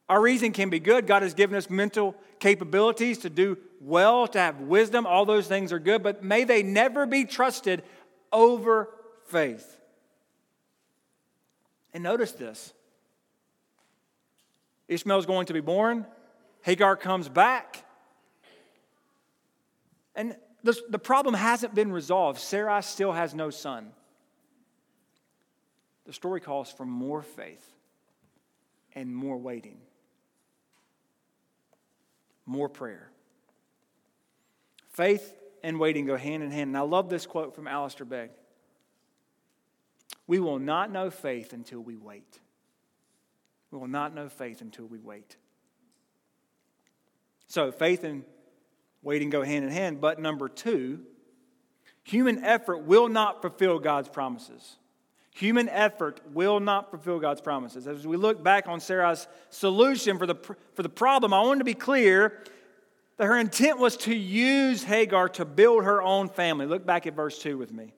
Our 0.09 0.21
reason 0.21 0.51
can 0.51 0.69
be 0.69 0.79
good. 0.79 1.07
God 1.07 1.23
has 1.23 1.33
given 1.33 1.55
us 1.55 1.69
mental 1.69 2.15
capabilities 2.39 3.19
to 3.19 3.29
do 3.29 3.57
well, 3.79 4.27
to 4.27 4.39
have 4.39 4.61
wisdom. 4.61 5.05
All 5.05 5.25
those 5.25 5.47
things 5.47 5.71
are 5.71 5.79
good, 5.79 6.03
but 6.03 6.23
may 6.23 6.43
they 6.43 6.61
never 6.61 7.05
be 7.05 7.25
trusted 7.25 7.83
over 8.31 8.89
faith. 9.25 9.79
And 11.93 12.03
notice 12.03 12.31
this 12.33 12.73
Ishmael's 14.87 15.25
going 15.25 15.47
to 15.47 15.53
be 15.53 15.61
born, 15.61 16.05
Hagar 16.61 16.95
comes 16.95 17.29
back. 17.29 17.85
And 20.15 20.35
the, 20.63 20.79
the 20.89 20.99
problem 20.99 21.33
hasn't 21.33 21.75
been 21.75 21.91
resolved. 21.91 22.39
Sarai 22.39 22.81
still 22.81 23.11
has 23.11 23.33
no 23.33 23.49
son. 23.49 23.91
The 26.05 26.13
story 26.13 26.41
calls 26.41 26.71
for 26.71 26.85
more 26.85 27.21
faith 27.21 27.65
and 28.93 29.15
more 29.15 29.37
waiting, 29.37 29.77
more 32.45 32.69
prayer. 32.69 33.09
Faith 34.89 35.33
and 35.63 35.79
waiting 35.79 36.05
go 36.05 36.17
hand 36.17 36.43
in 36.43 36.51
hand. 36.51 36.69
And 36.69 36.77
I 36.77 36.81
love 36.81 37.09
this 37.09 37.25
quote 37.25 37.55
from 37.55 37.67
Alistair 37.67 38.05
Begg 38.05 38.29
We 40.27 40.39
will 40.39 40.59
not 40.59 40.91
know 40.91 41.09
faith 41.09 41.53
until 41.53 41.79
we 41.79 41.95
wait. 41.95 42.39
We 43.71 43.79
will 43.79 43.87
not 43.87 44.13
know 44.13 44.29
faith 44.29 44.61
until 44.61 44.85
we 44.85 44.99
wait. 44.99 45.35
So, 47.47 47.71
faith 47.71 48.03
and 48.03 48.23
waiting 49.03 49.29
go 49.29 49.43
hand 49.43 49.65
in 49.65 49.71
hand. 49.71 50.01
But 50.01 50.19
number 50.19 50.49
two, 50.49 51.01
human 52.03 52.43
effort 52.43 52.79
will 52.79 53.09
not 53.09 53.41
fulfill 53.41 53.79
God's 53.79 54.09
promises. 54.09 54.77
Human 55.35 55.67
effort 55.69 56.21
will 56.31 56.59
not 56.59 56.91
fulfill 56.91 57.19
God's 57.19 57.41
promises. 57.41 57.87
As 57.87 58.05
we 58.05 58.17
look 58.17 58.43
back 58.43 58.67
on 58.67 58.79
Sarah's 58.79 59.27
solution 59.49 60.17
for 60.19 60.27
the, 60.27 60.35
for 60.35 60.83
the 60.83 60.89
problem, 60.89 61.33
I 61.33 61.41
want 61.41 61.59
to 61.59 61.65
be 61.65 61.73
clear 61.73 62.43
that 63.17 63.25
her 63.25 63.37
intent 63.37 63.79
was 63.79 63.97
to 63.97 64.15
use 64.15 64.83
Hagar 64.83 65.29
to 65.29 65.45
build 65.45 65.83
her 65.85 66.01
own 66.01 66.29
family. 66.29 66.65
Look 66.65 66.85
back 66.85 67.07
at 67.07 67.15
verse 67.15 67.39
2 67.39 67.57
with 67.57 67.71
me. 67.71 67.93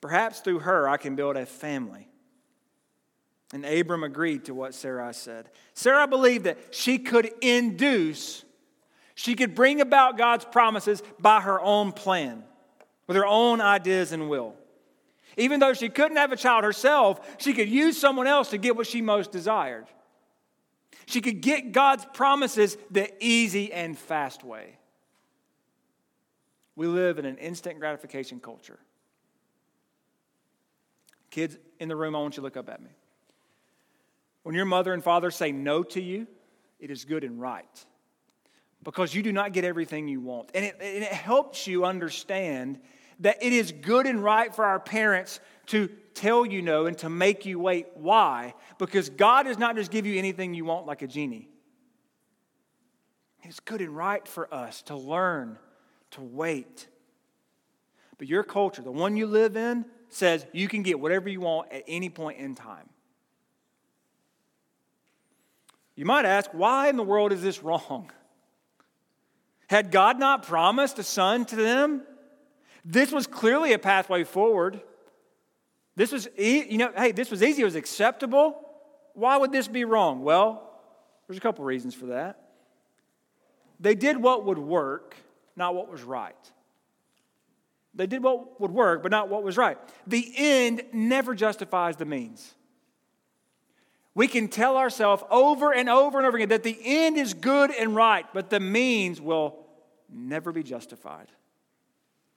Perhaps 0.00 0.40
through 0.40 0.60
her 0.60 0.88
I 0.88 0.96
can 0.96 1.16
build 1.16 1.36
a 1.36 1.46
family. 1.46 2.08
And 3.52 3.64
Abram 3.64 4.04
agreed 4.04 4.44
to 4.44 4.54
what 4.54 4.74
Sarah 4.74 5.12
said. 5.12 5.50
Sarah 5.74 6.06
believed 6.06 6.44
that 6.44 6.58
she 6.70 6.98
could 6.98 7.30
induce, 7.40 8.44
she 9.20 9.34
could 9.34 9.54
bring 9.54 9.82
about 9.82 10.16
God's 10.16 10.46
promises 10.46 11.02
by 11.18 11.42
her 11.42 11.60
own 11.60 11.92
plan, 11.92 12.42
with 13.06 13.18
her 13.18 13.26
own 13.26 13.60
ideas 13.60 14.12
and 14.12 14.30
will. 14.30 14.54
Even 15.36 15.60
though 15.60 15.74
she 15.74 15.90
couldn't 15.90 16.16
have 16.16 16.32
a 16.32 16.36
child 16.36 16.64
herself, 16.64 17.36
she 17.38 17.52
could 17.52 17.68
use 17.68 17.98
someone 17.98 18.26
else 18.26 18.48
to 18.48 18.56
get 18.56 18.76
what 18.76 18.86
she 18.86 19.02
most 19.02 19.30
desired. 19.30 19.84
She 21.04 21.20
could 21.20 21.42
get 21.42 21.72
God's 21.72 22.06
promises 22.14 22.78
the 22.90 23.12
easy 23.22 23.70
and 23.74 23.98
fast 23.98 24.42
way. 24.42 24.78
We 26.74 26.86
live 26.86 27.18
in 27.18 27.26
an 27.26 27.36
instant 27.36 27.78
gratification 27.78 28.40
culture. 28.40 28.78
Kids 31.30 31.58
in 31.78 31.90
the 31.90 31.96
room, 31.96 32.16
I 32.16 32.20
want 32.20 32.38
you 32.38 32.40
to 32.40 32.44
look 32.44 32.56
up 32.56 32.70
at 32.70 32.80
me. 32.80 32.90
When 34.44 34.54
your 34.54 34.64
mother 34.64 34.94
and 34.94 35.04
father 35.04 35.30
say 35.30 35.52
no 35.52 35.82
to 35.82 36.00
you, 36.00 36.26
it 36.78 36.90
is 36.90 37.04
good 37.04 37.22
and 37.22 37.38
right 37.38 37.84
because 38.82 39.14
you 39.14 39.22
do 39.22 39.32
not 39.32 39.52
get 39.52 39.64
everything 39.64 40.08
you 40.08 40.20
want. 40.20 40.50
And 40.54 40.64
it, 40.64 40.76
and 40.80 41.04
it 41.04 41.12
helps 41.12 41.66
you 41.66 41.84
understand 41.84 42.80
that 43.20 43.42
it 43.42 43.52
is 43.52 43.72
good 43.72 44.06
and 44.06 44.22
right 44.22 44.54
for 44.54 44.64
our 44.64 44.80
parents 44.80 45.40
to 45.66 45.88
tell 46.14 46.46
you 46.46 46.62
no 46.62 46.86
and 46.86 46.96
to 46.98 47.08
make 47.08 47.44
you 47.44 47.58
wait. 47.58 47.86
Why? 47.94 48.54
Because 48.78 49.10
God 49.10 49.44
does 49.44 49.58
not 49.58 49.76
just 49.76 49.90
give 49.90 50.06
you 50.06 50.18
anything 50.18 50.54
you 50.54 50.64
want 50.64 50.86
like 50.86 51.02
a 51.02 51.06
genie. 51.06 51.48
It's 53.42 53.60
good 53.60 53.80
and 53.80 53.96
right 53.96 54.26
for 54.26 54.52
us 54.52 54.82
to 54.82 54.96
learn 54.96 55.58
to 56.12 56.22
wait. 56.22 56.88
But 58.18 58.28
your 58.28 58.42
culture, 58.42 58.82
the 58.82 58.90
one 58.90 59.16
you 59.16 59.26
live 59.26 59.56
in, 59.56 59.84
says 60.08 60.44
you 60.52 60.68
can 60.68 60.82
get 60.82 60.98
whatever 60.98 61.28
you 61.28 61.40
want 61.40 61.72
at 61.72 61.84
any 61.86 62.10
point 62.10 62.38
in 62.38 62.54
time. 62.54 62.88
You 65.94 66.04
might 66.04 66.24
ask, 66.24 66.50
why 66.52 66.88
in 66.88 66.96
the 66.96 67.02
world 67.02 67.32
is 67.32 67.42
this 67.42 67.62
wrong? 67.62 68.10
Had 69.70 69.92
God 69.92 70.18
not 70.18 70.42
promised 70.42 70.98
a 70.98 71.04
son 71.04 71.44
to 71.44 71.54
them? 71.54 72.02
This 72.84 73.12
was 73.12 73.28
clearly 73.28 73.72
a 73.72 73.78
pathway 73.78 74.24
forward. 74.24 74.80
This 75.94 76.10
was, 76.10 76.26
you 76.36 76.76
know, 76.76 76.90
hey, 76.96 77.12
this 77.12 77.30
was 77.30 77.40
easy. 77.40 77.62
It 77.62 77.66
was 77.66 77.76
acceptable. 77.76 78.60
Why 79.14 79.36
would 79.36 79.52
this 79.52 79.68
be 79.68 79.84
wrong? 79.84 80.24
Well, 80.24 80.68
there's 81.28 81.38
a 81.38 81.40
couple 81.40 81.64
reasons 81.64 81.94
for 81.94 82.06
that. 82.06 82.48
They 83.78 83.94
did 83.94 84.16
what 84.16 84.44
would 84.44 84.58
work, 84.58 85.14
not 85.54 85.76
what 85.76 85.88
was 85.88 86.02
right. 86.02 86.34
They 87.94 88.08
did 88.08 88.24
what 88.24 88.60
would 88.60 88.72
work, 88.72 89.04
but 89.04 89.12
not 89.12 89.28
what 89.28 89.44
was 89.44 89.56
right. 89.56 89.78
The 90.04 90.32
end 90.36 90.82
never 90.92 91.32
justifies 91.32 91.96
the 91.96 92.06
means. 92.06 92.54
We 94.20 94.28
can 94.28 94.48
tell 94.48 94.76
ourselves 94.76 95.22
over 95.30 95.72
and 95.72 95.88
over 95.88 96.18
and 96.18 96.26
over 96.26 96.36
again 96.36 96.50
that 96.50 96.62
the 96.62 96.78
end 96.84 97.16
is 97.16 97.32
good 97.32 97.70
and 97.70 97.96
right, 97.96 98.26
but 98.34 98.50
the 98.50 98.60
means 98.60 99.18
will 99.18 99.56
never 100.10 100.52
be 100.52 100.62
justified. 100.62 101.28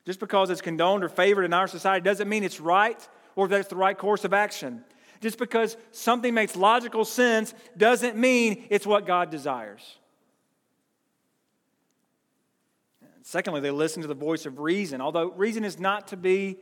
Just 0.06 0.22
because 0.22 0.50
it's 0.50 0.62
condoned 0.62 1.04
or 1.04 1.10
favored 1.10 1.44
in 1.44 1.52
our 1.52 1.68
society 1.68 2.02
doesn't 2.02 2.30
mean 2.30 2.46
it's 2.46 2.62
right 2.62 3.06
or 3.36 3.50
that 3.50 3.60
it's 3.60 3.68
the 3.68 3.76
right 3.76 3.98
course 3.98 4.24
of 4.24 4.34
action. 4.34 4.86
Just 5.20 5.38
because 5.38 5.76
something 5.92 6.34
makes 6.34 6.56
logical 6.56 7.04
sense 7.04 7.54
doesn't 7.76 8.16
mean 8.16 8.66
it's 8.70 8.88
what 8.88 9.06
God 9.06 9.30
desires. 9.30 9.98
Secondly, 13.24 13.60
they 13.60 13.72
listen 13.72 14.04
to 14.04 14.08
the 14.08 14.14
voice 14.14 14.46
of 14.46 14.60
reason. 14.60 15.02
Although 15.02 15.32
reason 15.32 15.66
is 15.66 15.78
not 15.78 16.08
to 16.08 16.16
be 16.16 16.60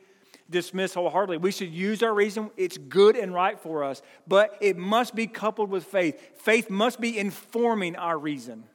dismissed 0.52 0.94
wholeheartedly, 0.94 1.38
we 1.38 1.52
should 1.52 1.72
use 1.72 2.04
our 2.04 2.14
reason. 2.14 2.52
It's 2.58 2.78
good 2.78 3.16
and 3.16 3.34
right 3.34 3.60
for 3.60 3.84
us, 3.84 4.02
but 4.28 4.58
it 4.62 4.78
must 4.78 5.16
be 5.16 5.26
coupled 5.26 5.70
with 5.70 5.86
faith. 5.86 6.38
Faith 6.40 6.70
must 6.70 7.02
be 7.02 7.18
informing 7.18 7.96
our 7.96 8.18
reason. 8.18 8.66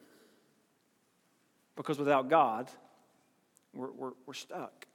Because 1.75 1.99
without 1.99 2.29
God, 2.29 2.69
we're, 3.73 3.91
we're, 3.91 4.11
we're 4.25 4.33
stuck. 4.33 4.87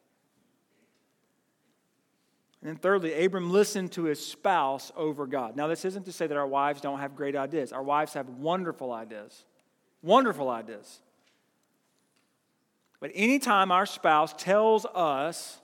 And 2.60 2.68
then, 2.68 2.76
thirdly, 2.76 3.24
Abram 3.24 3.50
listened 3.50 3.92
to 3.92 4.04
his 4.04 4.24
spouse 4.24 4.92
over 4.96 5.26
God. 5.26 5.56
Now, 5.56 5.66
this 5.66 5.84
isn't 5.84 6.04
to 6.04 6.12
say 6.12 6.26
that 6.26 6.36
our 6.36 6.46
wives 6.46 6.80
don't 6.80 7.00
have 7.00 7.16
great 7.16 7.34
ideas. 7.34 7.72
Our 7.72 7.82
wives 7.82 8.14
have 8.14 8.28
wonderful 8.28 8.92
ideas. 8.92 9.44
Wonderful 10.02 10.48
ideas. 10.48 11.00
But 13.00 13.10
anytime 13.14 13.72
our 13.72 13.86
spouse 13.86 14.32
tells 14.36 14.86
us 14.86 15.58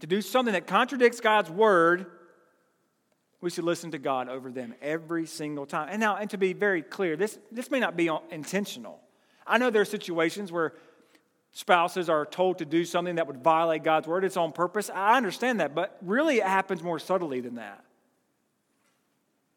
to 0.00 0.06
do 0.06 0.20
something 0.20 0.52
that 0.52 0.66
contradicts 0.66 1.20
God's 1.20 1.50
word, 1.50 2.06
we 3.40 3.50
should 3.50 3.64
listen 3.64 3.90
to 3.90 3.98
God 3.98 4.28
over 4.28 4.50
them 4.50 4.74
every 4.80 5.26
single 5.26 5.66
time. 5.66 5.88
And 5.90 6.00
now, 6.00 6.16
and 6.16 6.30
to 6.30 6.38
be 6.38 6.52
very 6.52 6.82
clear, 6.82 7.16
this, 7.16 7.38
this 7.52 7.70
may 7.70 7.78
not 7.78 7.96
be 7.96 8.10
intentional. 8.30 9.00
I 9.46 9.58
know 9.58 9.70
there 9.70 9.82
are 9.82 9.86
situations 9.86 10.50
where 10.50 10.72
spouses 11.52 12.08
are 12.08 12.26
told 12.26 12.58
to 12.58 12.64
do 12.64 12.84
something 12.84 13.16
that 13.16 13.26
would 13.26 13.42
violate 13.42 13.84
God's 13.84 14.08
word, 14.08 14.24
it's 14.24 14.36
on 14.36 14.52
purpose. 14.52 14.90
I 14.90 15.16
understand 15.16 15.60
that, 15.60 15.74
but 15.74 15.96
really 16.02 16.38
it 16.38 16.46
happens 16.46 16.82
more 16.82 16.98
subtly 16.98 17.40
than 17.40 17.56
that. 17.56 17.84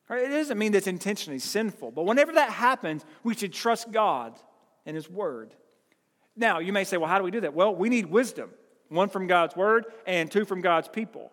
It 0.09 0.29
doesn't 0.29 0.57
mean 0.57 0.71
that's 0.71 0.87
intentionally 0.87 1.39
sinful, 1.39 1.91
but 1.91 2.05
whenever 2.05 2.33
that 2.33 2.51
happens, 2.51 3.03
we 3.23 3.35
should 3.35 3.51
trust 3.51 3.91
God 3.91 4.37
and 4.85 4.95
His 4.95 5.09
word. 5.09 5.53
Now, 6.35 6.59
you 6.59 6.71
may 6.71 6.83
say, 6.83 6.97
well, 6.97 7.09
how 7.09 7.17
do 7.17 7.23
we 7.23 7.31
do 7.31 7.41
that? 7.41 7.53
Well, 7.53 7.75
we 7.75 7.89
need 7.89 8.05
wisdom 8.05 8.51
one 8.89 9.09
from 9.09 9.27
God's 9.27 9.55
word 9.55 9.85
and 10.05 10.31
two 10.31 10.45
from 10.45 10.61
God's 10.61 10.87
people. 10.87 11.31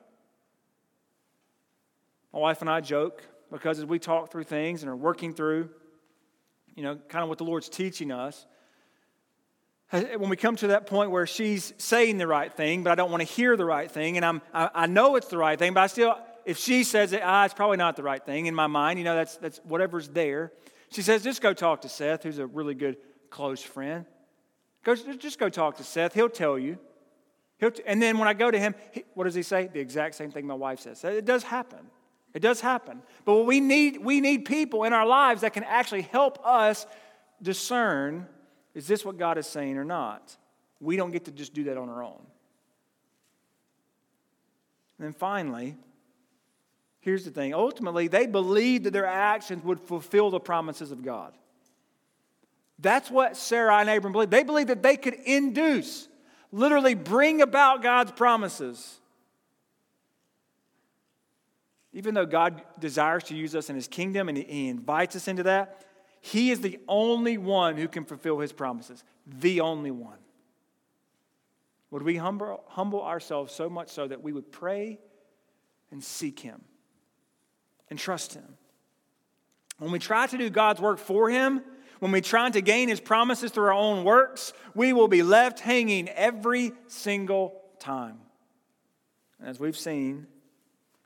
My 2.32 2.40
wife 2.40 2.60
and 2.60 2.70
I 2.70 2.80
joke 2.80 3.22
because 3.50 3.78
as 3.78 3.84
we 3.84 3.98
talk 3.98 4.32
through 4.32 4.44
things 4.44 4.82
and 4.82 4.90
are 4.90 4.96
working 4.96 5.32
through, 5.32 5.70
you 6.74 6.82
know, 6.82 6.96
kind 7.08 7.22
of 7.22 7.28
what 7.28 7.38
the 7.38 7.44
Lord's 7.44 7.68
teaching 7.68 8.10
us, 8.10 8.46
when 9.90 10.28
we 10.28 10.36
come 10.36 10.56
to 10.56 10.68
that 10.68 10.86
point 10.86 11.12
where 11.12 11.26
she's 11.26 11.72
saying 11.78 12.18
the 12.18 12.26
right 12.26 12.52
thing, 12.52 12.82
but 12.82 12.90
I 12.90 12.96
don't 12.96 13.10
want 13.10 13.20
to 13.20 13.28
hear 13.28 13.56
the 13.56 13.64
right 13.64 13.88
thing, 13.88 14.16
and 14.16 14.26
I'm, 14.26 14.42
I, 14.52 14.70
I 14.74 14.86
know 14.86 15.14
it's 15.14 15.28
the 15.28 15.38
right 15.38 15.56
thing, 15.56 15.74
but 15.74 15.82
I 15.82 15.86
still, 15.86 16.18
if 16.44 16.58
she 16.58 16.82
says 16.82 17.12
it, 17.12 17.22
ah, 17.24 17.44
it's 17.44 17.54
probably 17.54 17.76
not 17.76 17.94
the 17.94 18.02
right 18.02 18.24
thing 18.24 18.46
in 18.46 18.54
my 18.54 18.66
mind, 18.66 18.98
you 18.98 19.04
know, 19.04 19.14
that's, 19.14 19.36
that's 19.36 19.58
whatever's 19.58 20.08
there. 20.08 20.52
She 20.90 21.02
says, 21.02 21.22
just 21.22 21.40
go 21.40 21.52
talk 21.52 21.82
to 21.82 21.88
Seth, 21.88 22.24
who's 22.24 22.38
a 22.38 22.46
really 22.46 22.74
good 22.74 22.96
close 23.30 23.62
friend. 23.62 24.06
Go, 24.84 24.94
just 24.94 25.38
go 25.38 25.48
talk 25.48 25.76
to 25.76 25.84
Seth. 25.84 26.14
He'll 26.14 26.28
tell 26.28 26.58
you. 26.58 26.78
He'll 27.58 27.70
and 27.86 28.02
then 28.02 28.18
when 28.18 28.28
I 28.28 28.34
go 28.34 28.50
to 28.50 28.58
him, 28.58 28.74
he, 28.92 29.04
what 29.14 29.24
does 29.24 29.34
he 29.34 29.42
say? 29.42 29.68
The 29.72 29.80
exact 29.80 30.14
same 30.14 30.30
thing 30.30 30.46
my 30.46 30.54
wife 30.54 30.80
says. 30.80 31.02
It 31.04 31.24
does 31.24 31.42
happen. 31.42 31.86
It 32.34 32.40
does 32.40 32.60
happen. 32.60 33.02
But 33.24 33.44
we 33.44 33.60
need, 33.60 34.04
we 34.04 34.20
need 34.20 34.44
people 34.44 34.84
in 34.84 34.92
our 34.92 35.06
lives 35.06 35.42
that 35.42 35.52
can 35.52 35.64
actually 35.64 36.02
help 36.02 36.44
us 36.44 36.86
discern 37.40 38.26
is 38.74 38.88
this 38.88 39.04
what 39.04 39.16
God 39.16 39.38
is 39.38 39.46
saying 39.46 39.78
or 39.78 39.84
not? 39.84 40.36
We 40.80 40.96
don't 40.96 41.12
get 41.12 41.26
to 41.26 41.30
just 41.30 41.54
do 41.54 41.64
that 41.64 41.76
on 41.76 41.88
our 41.88 42.02
own. 42.02 42.20
And 44.98 45.06
then 45.06 45.12
finally, 45.12 45.76
here's 47.00 47.24
the 47.24 47.30
thing 47.30 47.54
ultimately, 47.54 48.08
they 48.08 48.26
believed 48.26 48.84
that 48.84 48.92
their 48.92 49.06
actions 49.06 49.64
would 49.64 49.80
fulfill 49.80 50.30
the 50.30 50.40
promises 50.40 50.90
of 50.90 51.02
God. 51.02 51.32
That's 52.80 53.10
what 53.10 53.36
Sarah 53.36 53.78
and 53.78 53.88
Abram 53.88 54.12
believed. 54.12 54.32
They 54.32 54.42
believed 54.42 54.68
that 54.68 54.82
they 54.82 54.96
could 54.96 55.14
induce, 55.24 56.08
literally 56.54 56.94
bring 56.94 57.42
about 57.42 57.82
God's 57.82 58.12
promises. 58.12 59.00
Even 61.92 62.14
though 62.14 62.26
God 62.26 62.62
desires 62.78 63.24
to 63.24 63.34
use 63.34 63.56
us 63.56 63.68
in 63.68 63.76
his 63.76 63.88
kingdom 63.88 64.28
and 64.28 64.38
he 64.38 64.68
invites 64.68 65.16
us 65.16 65.26
into 65.26 65.42
that, 65.42 65.84
he 66.20 66.50
is 66.50 66.60
the 66.60 66.78
only 66.88 67.38
one 67.38 67.76
who 67.76 67.88
can 67.88 68.04
fulfill 68.04 68.38
his 68.38 68.52
promises. 68.52 69.02
The 69.26 69.60
only 69.60 69.90
one. 69.90 70.18
Would 71.90 72.02
we 72.02 72.16
humble, 72.16 72.62
humble 72.68 73.02
ourselves 73.02 73.52
so 73.52 73.68
much 73.68 73.88
so 73.88 74.06
that 74.06 74.22
we 74.22 74.32
would 74.32 74.50
pray 74.50 75.00
and 75.90 76.02
seek 76.02 76.38
him 76.38 76.62
and 77.90 77.98
trust 77.98 78.34
him? 78.34 78.56
When 79.78 79.90
we 79.90 79.98
try 79.98 80.28
to 80.28 80.38
do 80.38 80.50
God's 80.50 80.80
work 80.80 80.98
for 80.98 81.30
him, 81.30 81.62
when 82.00 82.12
we 82.12 82.20
try 82.20 82.50
to 82.50 82.60
gain 82.60 82.88
his 82.88 83.00
promises 83.00 83.50
through 83.50 83.66
our 83.66 83.72
own 83.72 84.04
works, 84.04 84.52
we 84.74 84.92
will 84.92 85.08
be 85.08 85.22
left 85.22 85.60
hanging 85.60 86.08
every 86.08 86.72
single 86.88 87.60
time. 87.78 88.18
And 89.38 89.48
as 89.48 89.60
we've 89.60 89.76
seen, 89.76 90.26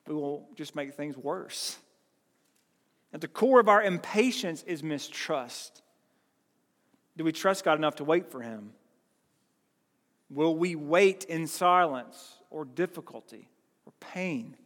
we 0.07 0.15
will 0.15 0.49
just 0.55 0.75
make 0.75 0.95
things 0.95 1.17
worse. 1.17 1.79
At 3.13 3.21
the 3.21 3.29
core 3.29 3.61
of 3.61 3.69
our 3.69 3.83
impatience 3.83 4.63
is 4.65 4.83
mistrust. 4.83 5.83
Do 7.17 7.25
we 7.25 7.33
trust 7.33 7.65
God 7.65 7.79
enough 7.79 7.97
to 7.97 8.05
wait 8.05 8.31
for 8.31 8.41
him? 8.41 8.73
Will 10.31 10.55
we 10.55 10.75
wait 10.75 11.25
in 11.25 11.47
silence 11.47 12.35
or 12.51 12.65
difficulty 12.65 13.49
or 13.87 13.93
pain? 13.99 14.57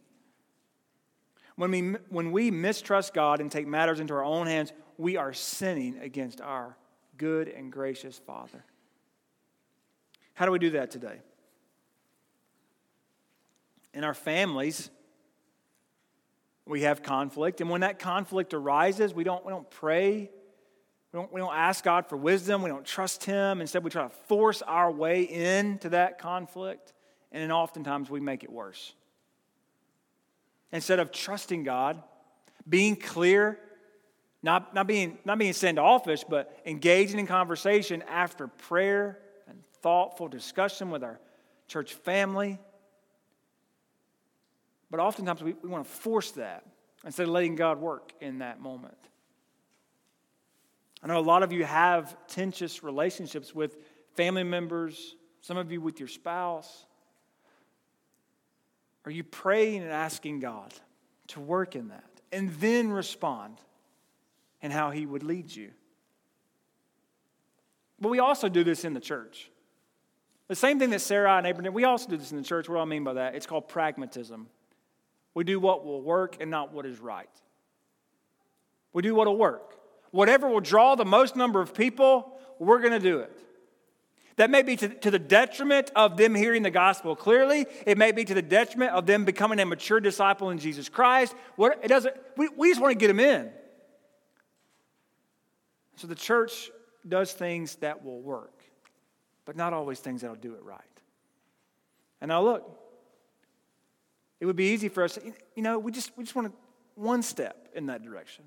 When 1.55 1.71
we, 1.71 1.81
when 2.09 2.31
we 2.31 2.51
mistrust 2.51 3.13
God 3.13 3.39
and 3.39 3.51
take 3.51 3.67
matters 3.67 3.99
into 3.99 4.13
our 4.13 4.23
own 4.23 4.47
hands, 4.47 4.73
we 4.97 5.17
are 5.17 5.33
sinning 5.33 5.97
against 5.99 6.41
our 6.41 6.77
good 7.17 7.47
and 7.47 7.71
gracious 7.71 8.17
Father. 8.17 8.63
How 10.33 10.45
do 10.45 10.51
we 10.51 10.59
do 10.59 10.71
that 10.71 10.91
today? 10.91 11.19
In 13.93 14.03
our 14.03 14.13
families, 14.13 14.89
we 16.65 16.81
have 16.81 17.03
conflict. 17.03 17.61
And 17.61 17.69
when 17.69 17.81
that 17.81 17.99
conflict 17.99 18.53
arises, 18.53 19.13
we 19.13 19.23
don't, 19.23 19.45
we 19.45 19.51
don't 19.51 19.69
pray. 19.69 20.31
We 21.11 21.19
don't, 21.19 21.31
we 21.31 21.39
don't 21.39 21.53
ask 21.53 21.83
God 21.83 22.07
for 22.07 22.17
wisdom. 22.17 22.63
We 22.63 22.69
don't 22.69 22.85
trust 22.85 23.23
Him. 23.25 23.61
Instead, 23.61 23.83
we 23.83 23.91
try 23.91 24.03
to 24.03 24.09
force 24.27 24.61
our 24.63 24.91
way 24.91 25.23
into 25.23 25.89
that 25.89 26.17
conflict. 26.17 26.93
And 27.31 27.43
then 27.43 27.51
oftentimes 27.51 28.09
we 28.09 28.19
make 28.19 28.43
it 28.43 28.51
worse. 28.51 28.93
Instead 30.71 30.99
of 30.99 31.11
trusting 31.11 31.63
God, 31.63 32.01
being 32.67 32.95
clear, 32.95 33.59
not, 34.43 34.75
not, 34.75 34.87
being, 34.87 35.17
not 35.23 35.37
being 35.37 35.53
standoffish, 35.53 36.25
but 36.25 36.59
engaging 36.65 37.17
in 37.17 37.25
conversation 37.25 38.03
after 38.09 38.47
prayer 38.47 39.19
and 39.47 39.63
thoughtful 39.81 40.27
discussion 40.27 40.91
with 40.91 41.01
our 41.01 41.19
church 41.69 41.93
family. 41.93 42.59
But 44.91 44.99
oftentimes 44.99 45.41
we, 45.41 45.53
we 45.53 45.69
want 45.69 45.85
to 45.85 45.89
force 45.89 46.31
that 46.31 46.65
instead 47.05 47.23
of 47.23 47.29
letting 47.29 47.55
God 47.55 47.79
work 47.79 48.11
in 48.19 48.39
that 48.39 48.59
moment. 48.59 48.97
I 51.01 51.07
know 51.07 51.17
a 51.17 51.21
lot 51.21 51.41
of 51.41 51.51
you 51.51 51.63
have 51.63 52.15
tenuous 52.27 52.83
relationships 52.83 53.55
with 53.55 53.77
family 54.15 54.43
members, 54.43 55.15
some 55.41 55.57
of 55.57 55.71
you 55.71 55.81
with 55.81 55.99
your 55.99 56.07
spouse. 56.07 56.85
Are 59.05 59.11
you 59.11 59.23
praying 59.23 59.83
and 59.83 59.91
asking 59.91 60.41
God 60.41 60.73
to 61.27 61.39
work 61.39 61.75
in 61.75 61.89
that 61.89 62.09
and 62.31 62.53
then 62.55 62.91
respond? 62.91 63.57
And 64.63 64.73
how 64.73 64.89
he 64.89 65.05
would 65.05 65.21
lead 65.21 65.53
you. 65.53 65.69
But 67.99 68.09
we 68.09 68.19
also 68.19 68.49
do 68.49 68.63
this 68.63 68.85
in 68.85 68.93
the 68.93 68.99
church. 68.99 69.51
The 70.47 70.55
same 70.55 70.79
thing 70.79 70.89
that 70.89 71.01
Sarah 71.01 71.37
and 71.37 71.45
Abraham 71.45 71.65
did, 71.65 71.73
we 71.73 71.83
also 71.83 72.09
do 72.09 72.17
this 72.17 72.31
in 72.31 72.37
the 72.37 72.43
church. 72.43 72.67
What 72.67 72.75
do 72.75 72.81
I 72.81 72.85
mean 72.85 73.03
by 73.03 73.13
that? 73.13 73.35
It's 73.35 73.45
called 73.45 73.67
pragmatism. 73.67 74.47
We 75.33 75.43
do 75.43 75.59
what 75.59 75.85
will 75.85 76.01
work 76.01 76.37
and 76.39 76.49
not 76.49 76.73
what 76.73 76.85
is 76.85 76.99
right. 76.99 77.29
We 78.93 79.01
do 79.01 79.13
what 79.15 79.27
will 79.27 79.37
work. 79.37 79.77
Whatever 80.11 80.47
will 80.47 80.59
draw 80.59 80.95
the 80.95 81.05
most 81.05 81.35
number 81.35 81.59
of 81.61 81.73
people, 81.73 82.39
we're 82.59 82.79
going 82.79 82.91
to 82.91 82.99
do 82.99 83.19
it. 83.19 83.31
That 84.35 84.49
may 84.49 84.63
be 84.63 84.75
to, 84.77 84.89
to, 84.89 85.11
the 85.11 85.19
detriment 85.19 85.91
of 85.95 86.17
them 86.17 86.33
hearing 86.33 86.63
the 86.63 86.71
gospel 86.71 87.15
clearly. 87.15 87.67
It 87.85 87.97
may 87.97 88.11
be 88.11 88.25
to 88.25 88.33
the 88.33 88.41
detriment 88.41 88.91
of 88.91 89.05
them 89.05 89.25
becoming 89.25 89.59
a 89.59 89.65
mature 89.65 89.99
disciple 89.99 90.49
in 90.49 90.57
Jesus 90.57 90.89
Christ. 90.89 91.35
What, 91.55 91.79
it 91.83 91.87
doesn't, 91.87 92.15
we, 92.35 92.49
we 92.49 92.69
just 92.69 92.81
want 92.81 92.93
to 92.93 92.97
get 92.97 93.07
them 93.07 93.19
in. 93.19 93.51
So 95.95 96.07
the 96.07 96.15
church 96.15 96.71
does 97.07 97.33
things 97.33 97.75
that 97.77 98.03
will 98.03 98.21
work, 98.21 98.63
but 99.45 99.55
not 99.55 99.73
always 99.73 99.99
things 99.99 100.21
that'll 100.21 100.35
do 100.35 100.55
it 100.55 100.63
right. 100.63 100.81
And 102.21 102.29
now 102.29 102.41
look, 102.41 102.79
it 104.39 104.45
would 104.45 104.55
be 104.55 104.73
easy 104.73 104.89
for 104.89 105.03
us, 105.03 105.19
you 105.55 105.63
know, 105.63 105.79
we 105.79 105.91
just, 105.91 106.11
we 106.17 106.23
just 106.23 106.35
want 106.35 106.49
to 106.49 106.53
one 106.95 107.21
step 107.23 107.69
in 107.73 107.87
that 107.87 108.03
direction. 108.03 108.45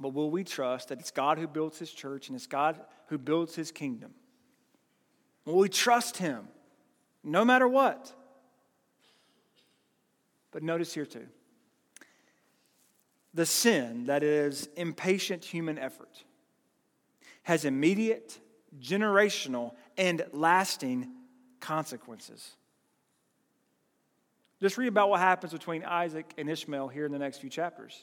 But 0.00 0.14
will 0.14 0.30
we 0.30 0.44
trust 0.44 0.88
that 0.88 1.00
it's 1.00 1.10
God 1.10 1.38
who 1.38 1.48
builds 1.48 1.78
his 1.78 1.90
church 1.90 2.28
and 2.28 2.36
it's 2.36 2.46
God 2.46 2.80
who 3.06 3.18
builds 3.18 3.54
his 3.54 3.72
kingdom? 3.72 4.12
Will 5.44 5.56
we 5.56 5.68
trust 5.68 6.18
him 6.18 6.46
no 7.24 7.44
matter 7.44 7.66
what? 7.66 8.12
But 10.52 10.62
notice 10.62 10.94
here 10.94 11.06
too 11.06 11.26
the 13.38 13.46
sin 13.46 14.06
that 14.06 14.24
is 14.24 14.68
impatient 14.74 15.44
human 15.44 15.78
effort 15.78 16.24
has 17.44 17.64
immediate, 17.64 18.36
generational, 18.80 19.74
and 19.96 20.24
lasting 20.32 21.08
consequences. 21.60 22.56
Just 24.60 24.76
read 24.76 24.88
about 24.88 25.08
what 25.08 25.20
happens 25.20 25.52
between 25.52 25.84
Isaac 25.84 26.34
and 26.36 26.50
Ishmael 26.50 26.88
here 26.88 27.06
in 27.06 27.12
the 27.12 27.18
next 27.20 27.38
few 27.38 27.48
chapters. 27.48 28.02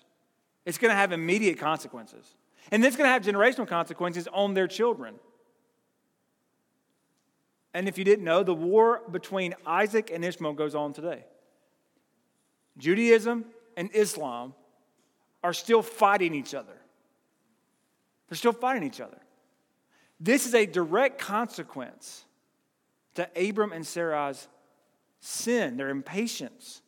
It's 0.66 0.78
going 0.78 0.92
to 0.92 0.96
have 0.96 1.12
immediate 1.12 1.60
consequences. 1.60 2.34
And 2.72 2.86
it's 2.86 2.96
going 2.96 3.10
to 3.10 3.12
have 3.12 3.24
generational 3.24 3.68
consequences 3.68 4.30
on 4.32 4.54
their 4.54 4.70
children. 4.70 5.16
And 7.74 7.90
if 7.90 7.98
you 7.98 8.06
didn't 8.06 8.24
know, 8.24 8.42
the 8.42 8.56
war 8.56 9.02
between 9.12 9.54
Isaac 9.66 10.12
and 10.14 10.24
Ishmael 10.24 10.54
goes 10.54 10.76
on 10.76 10.94
today. 10.94 11.26
Judaism 12.78 13.44
and 13.76 13.90
Islam 13.94 14.54
are 15.46 15.54
still 15.54 15.84
fighting 15.84 16.34
each 16.34 16.56
other. 16.56 16.74
They're 18.28 18.36
still 18.36 18.52
fighting 18.52 18.82
each 18.82 19.00
other. 19.00 19.20
This 20.20 20.48
is 20.48 20.56
a 20.56 20.66
direct 20.66 21.20
consequence 21.20 22.26
to 23.14 23.30
Abram 23.36 23.72
and 23.72 23.86
Sarah's 23.86 24.48
sin, 25.20 25.78
their 25.78 25.90
impatience. 25.90 26.82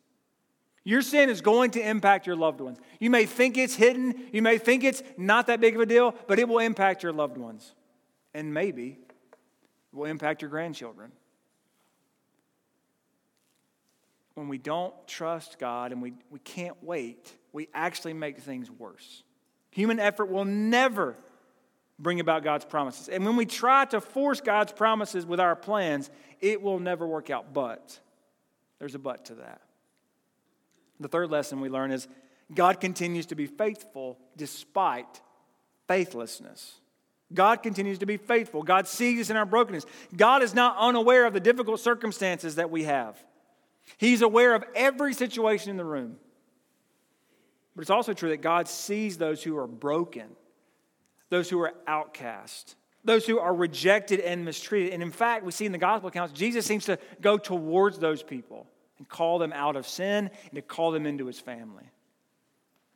Your 0.82 1.02
sin 1.02 1.30
is 1.30 1.40
going 1.40 1.70
to 1.72 1.88
impact 1.88 2.26
your 2.26 2.34
loved 2.34 2.60
ones. 2.60 2.78
You 2.98 3.10
may 3.10 3.26
think 3.26 3.56
it's 3.56 3.76
hidden, 3.76 4.26
you 4.32 4.42
may 4.42 4.58
think 4.58 4.82
it's 4.82 5.04
not 5.16 5.46
that 5.46 5.60
big 5.60 5.76
of 5.76 5.80
a 5.80 5.86
deal, 5.86 6.12
but 6.26 6.40
it 6.40 6.48
will 6.48 6.58
impact 6.58 7.04
your 7.04 7.12
loved 7.12 7.38
ones. 7.38 7.74
And 8.34 8.52
maybe 8.52 8.98
it 8.98 9.96
will 9.96 10.06
impact 10.06 10.42
your 10.42 10.50
grandchildren. 10.50 11.12
When 14.38 14.46
we 14.46 14.58
don't 14.58 14.94
trust 15.08 15.58
God 15.58 15.90
and 15.90 16.00
we, 16.00 16.12
we 16.30 16.38
can't 16.38 16.76
wait, 16.80 17.34
we 17.52 17.68
actually 17.74 18.12
make 18.12 18.38
things 18.38 18.70
worse. 18.70 19.24
Human 19.72 19.98
effort 19.98 20.26
will 20.26 20.44
never 20.44 21.16
bring 21.98 22.20
about 22.20 22.44
God's 22.44 22.64
promises. 22.64 23.08
And 23.08 23.26
when 23.26 23.34
we 23.34 23.46
try 23.46 23.84
to 23.86 24.00
force 24.00 24.40
God's 24.40 24.70
promises 24.70 25.26
with 25.26 25.40
our 25.40 25.56
plans, 25.56 26.08
it 26.40 26.62
will 26.62 26.78
never 26.78 27.04
work 27.04 27.30
out. 27.30 27.52
But 27.52 27.98
there's 28.78 28.94
a 28.94 29.00
but 29.00 29.24
to 29.24 29.34
that. 29.34 29.60
The 31.00 31.08
third 31.08 31.32
lesson 31.32 31.60
we 31.60 31.68
learn 31.68 31.90
is 31.90 32.06
God 32.54 32.80
continues 32.80 33.26
to 33.26 33.34
be 33.34 33.46
faithful 33.46 34.20
despite 34.36 35.20
faithlessness. 35.88 36.74
God 37.34 37.64
continues 37.64 37.98
to 37.98 38.06
be 38.06 38.18
faithful. 38.18 38.62
God 38.62 38.86
sees 38.86 39.22
us 39.22 39.30
in 39.30 39.36
our 39.36 39.44
brokenness. 39.44 39.84
God 40.16 40.44
is 40.44 40.54
not 40.54 40.76
unaware 40.78 41.26
of 41.26 41.34
the 41.34 41.40
difficult 41.40 41.80
circumstances 41.80 42.54
that 42.54 42.70
we 42.70 42.84
have. 42.84 43.20
He's 43.96 44.22
aware 44.22 44.54
of 44.54 44.64
every 44.74 45.14
situation 45.14 45.70
in 45.70 45.76
the 45.76 45.84
room. 45.84 46.16
But 47.74 47.82
it's 47.82 47.90
also 47.90 48.12
true 48.12 48.30
that 48.30 48.42
God 48.42 48.68
sees 48.68 49.18
those 49.18 49.42
who 49.42 49.56
are 49.56 49.66
broken, 49.66 50.28
those 51.30 51.48
who 51.48 51.60
are 51.60 51.72
outcast, 51.86 52.74
those 53.04 53.24
who 53.26 53.38
are 53.38 53.54
rejected 53.54 54.20
and 54.20 54.44
mistreated. 54.44 54.92
And 54.92 55.02
in 55.02 55.12
fact, 55.12 55.44
we 55.44 55.52
see 55.52 55.64
in 55.64 55.72
the 55.72 55.78
gospel 55.78 56.08
accounts, 56.08 56.32
Jesus 56.32 56.66
seems 56.66 56.86
to 56.86 56.98
go 57.20 57.38
towards 57.38 57.98
those 57.98 58.22
people 58.22 58.66
and 58.98 59.08
call 59.08 59.38
them 59.38 59.52
out 59.52 59.76
of 59.76 59.86
sin 59.86 60.28
and 60.44 60.54
to 60.54 60.62
call 60.62 60.90
them 60.90 61.06
into 61.06 61.26
his 61.26 61.38
family. 61.38 61.88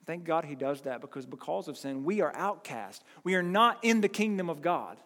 Thank 0.04 0.24
God 0.24 0.44
he 0.44 0.56
does 0.56 0.80
that 0.82 1.00
because 1.00 1.26
because 1.26 1.68
of 1.68 1.78
sin, 1.78 2.04
we 2.04 2.20
are 2.20 2.34
outcast. 2.34 3.04
We 3.22 3.36
are 3.36 3.42
not 3.42 3.78
in 3.82 4.00
the 4.00 4.08
kingdom 4.08 4.50
of 4.50 4.60
God. 4.60 4.98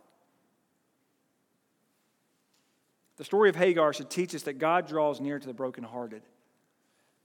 The 3.17 3.25
story 3.25 3.49
of 3.49 3.57
Hagar 3.57 3.93
should 3.93 4.11
teach 4.11 4.35
us 4.35 4.43
that 4.43 4.59
God 4.59 4.87
draws 4.87 5.21
near 5.21 5.39
to 5.39 5.47
the 5.47 5.55
brokenhearted. 5.55 6.23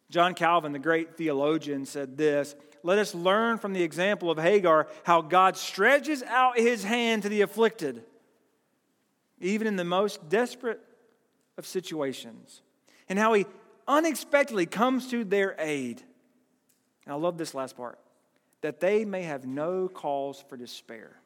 John 0.09 0.33
Calvin, 0.33 0.71
the 0.71 0.79
great 0.79 1.15
theologian, 1.15 1.85
said 1.85 2.17
this 2.17 2.55
Let 2.83 2.99
us 2.99 3.13
learn 3.13 3.57
from 3.57 3.73
the 3.73 3.83
example 3.83 4.31
of 4.31 4.37
Hagar 4.37 4.87
how 5.03 5.21
God 5.21 5.57
stretches 5.57 6.23
out 6.23 6.57
his 6.57 6.83
hand 6.83 7.23
to 7.23 7.29
the 7.29 7.41
afflicted, 7.41 8.03
even 9.39 9.67
in 9.67 9.75
the 9.75 9.83
most 9.83 10.29
desperate 10.29 10.81
of 11.57 11.65
situations, 11.65 12.61
and 13.09 13.19
how 13.19 13.33
he 13.33 13.45
unexpectedly 13.87 14.65
comes 14.65 15.09
to 15.09 15.23
their 15.23 15.55
aid. 15.59 16.01
And 17.05 17.13
I 17.13 17.17
love 17.17 17.37
this 17.37 17.53
last 17.53 17.75
part 17.75 17.99
that 18.61 18.79
they 18.79 19.05
may 19.05 19.23
have 19.23 19.45
no 19.45 19.89
cause 19.89 20.43
for 20.47 20.55
despair. 20.55 21.17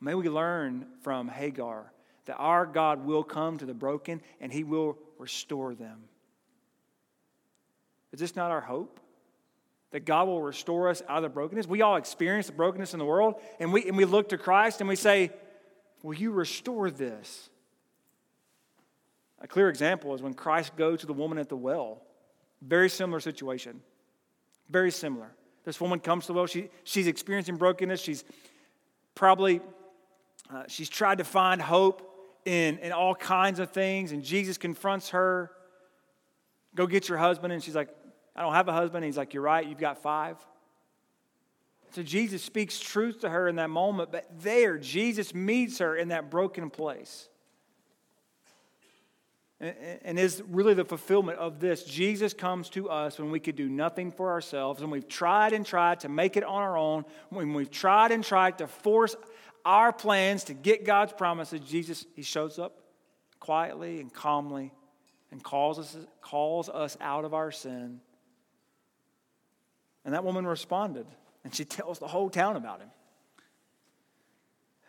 May 0.00 0.14
we 0.14 0.28
learn 0.28 0.86
from 1.02 1.28
Hagar 1.28 1.92
that 2.26 2.36
our 2.36 2.66
God 2.66 3.04
will 3.04 3.22
come 3.22 3.58
to 3.58 3.66
the 3.66 3.74
broken 3.74 4.22
and 4.40 4.52
he 4.52 4.64
will 4.64 4.98
restore 5.18 5.74
them. 5.74 6.04
Is 8.12 8.20
this 8.20 8.36
not 8.36 8.50
our 8.50 8.60
hope? 8.60 9.00
That 9.90 10.04
God 10.04 10.26
will 10.26 10.42
restore 10.42 10.88
us 10.88 11.02
out 11.08 11.18
of 11.18 11.22
the 11.24 11.28
brokenness? 11.28 11.66
We 11.66 11.82
all 11.82 11.96
experience 11.96 12.46
the 12.46 12.52
brokenness 12.52 12.94
in 12.94 12.98
the 12.98 13.04
world, 13.04 13.40
and 13.60 13.72
we, 13.72 13.86
and 13.86 13.96
we 13.96 14.04
look 14.04 14.30
to 14.30 14.38
Christ 14.38 14.80
and 14.80 14.88
we 14.88 14.96
say, 14.96 15.30
Will 16.02 16.14
you 16.14 16.32
restore 16.32 16.90
this? 16.90 17.48
A 19.40 19.48
clear 19.48 19.70
example 19.70 20.14
is 20.14 20.20
when 20.20 20.34
Christ 20.34 20.76
goes 20.76 21.00
to 21.00 21.06
the 21.06 21.12
woman 21.14 21.38
at 21.38 21.48
the 21.48 21.56
well. 21.56 22.02
Very 22.60 22.90
similar 22.90 23.20
situation. 23.20 23.80
Very 24.68 24.90
similar. 24.90 25.30
This 25.64 25.80
woman 25.80 26.00
comes 26.00 26.26
to 26.26 26.28
the 26.28 26.34
well. 26.34 26.46
She, 26.46 26.68
she's 26.84 27.06
experiencing 27.06 27.56
brokenness. 27.56 28.00
She's 28.00 28.24
probably 29.14 29.60
uh, 30.52 30.64
she's 30.68 30.88
tried 30.88 31.18
to 31.18 31.24
find 31.24 31.60
hope 31.60 32.13
in, 32.44 32.78
in 32.78 32.92
all 32.92 33.14
kinds 33.14 33.58
of 33.58 33.70
things, 33.70 34.12
and 34.12 34.22
Jesus 34.22 34.58
confronts 34.58 35.10
her. 35.10 35.50
Go 36.74 36.86
get 36.86 37.08
your 37.08 37.18
husband. 37.18 37.52
And 37.52 37.62
she's 37.62 37.74
like, 37.74 37.88
I 38.36 38.42
don't 38.42 38.54
have 38.54 38.68
a 38.68 38.72
husband. 38.72 39.04
And 39.04 39.06
he's 39.06 39.16
like, 39.16 39.34
You're 39.34 39.42
right, 39.42 39.66
you've 39.66 39.78
got 39.78 40.02
five. 40.02 40.36
So 41.92 42.02
Jesus 42.02 42.42
speaks 42.42 42.80
truth 42.80 43.20
to 43.20 43.28
her 43.28 43.46
in 43.46 43.56
that 43.56 43.70
moment, 43.70 44.10
but 44.10 44.26
there, 44.40 44.78
Jesus 44.78 45.32
meets 45.32 45.78
her 45.78 45.94
in 45.94 46.08
that 46.08 46.28
broken 46.28 46.68
place 46.68 47.28
and 49.60 50.18
is 50.18 50.42
really 50.48 50.74
the 50.74 50.84
fulfillment 50.84 51.38
of 51.38 51.60
this. 51.60 51.84
Jesus 51.84 52.34
comes 52.34 52.68
to 52.70 52.90
us 52.90 53.18
when 53.18 53.30
we 53.30 53.40
could 53.40 53.56
do 53.56 53.68
nothing 53.68 54.10
for 54.10 54.30
ourselves, 54.30 54.82
and 54.82 54.90
we've 54.90 55.08
tried 55.08 55.52
and 55.52 55.64
tried 55.64 56.00
to 56.00 56.08
make 56.08 56.36
it 56.36 56.44
on 56.44 56.62
our 56.62 56.76
own, 56.76 57.04
when 57.30 57.54
we've 57.54 57.70
tried 57.70 58.10
and 58.10 58.24
tried 58.24 58.58
to 58.58 58.66
force 58.66 59.16
our 59.64 59.92
plans 59.92 60.44
to 60.44 60.54
get 60.54 60.84
God's 60.84 61.12
promises. 61.12 61.60
Jesus, 61.60 62.04
He 62.14 62.22
shows 62.22 62.58
up 62.58 62.80
quietly 63.40 64.00
and 64.00 64.12
calmly 64.12 64.72
and 65.30 65.42
calls 65.42 65.78
us, 65.78 65.96
calls 66.20 66.68
us 66.68 66.96
out 67.00 67.24
of 67.24 67.34
our 67.34 67.50
sin. 67.50 68.00
And 70.04 70.14
that 70.14 70.24
woman 70.24 70.46
responded, 70.46 71.06
and 71.44 71.54
she 71.54 71.64
tells 71.64 71.98
the 71.98 72.08
whole 72.08 72.30
town 72.30 72.56
about 72.56 72.80
Him. 72.80 72.90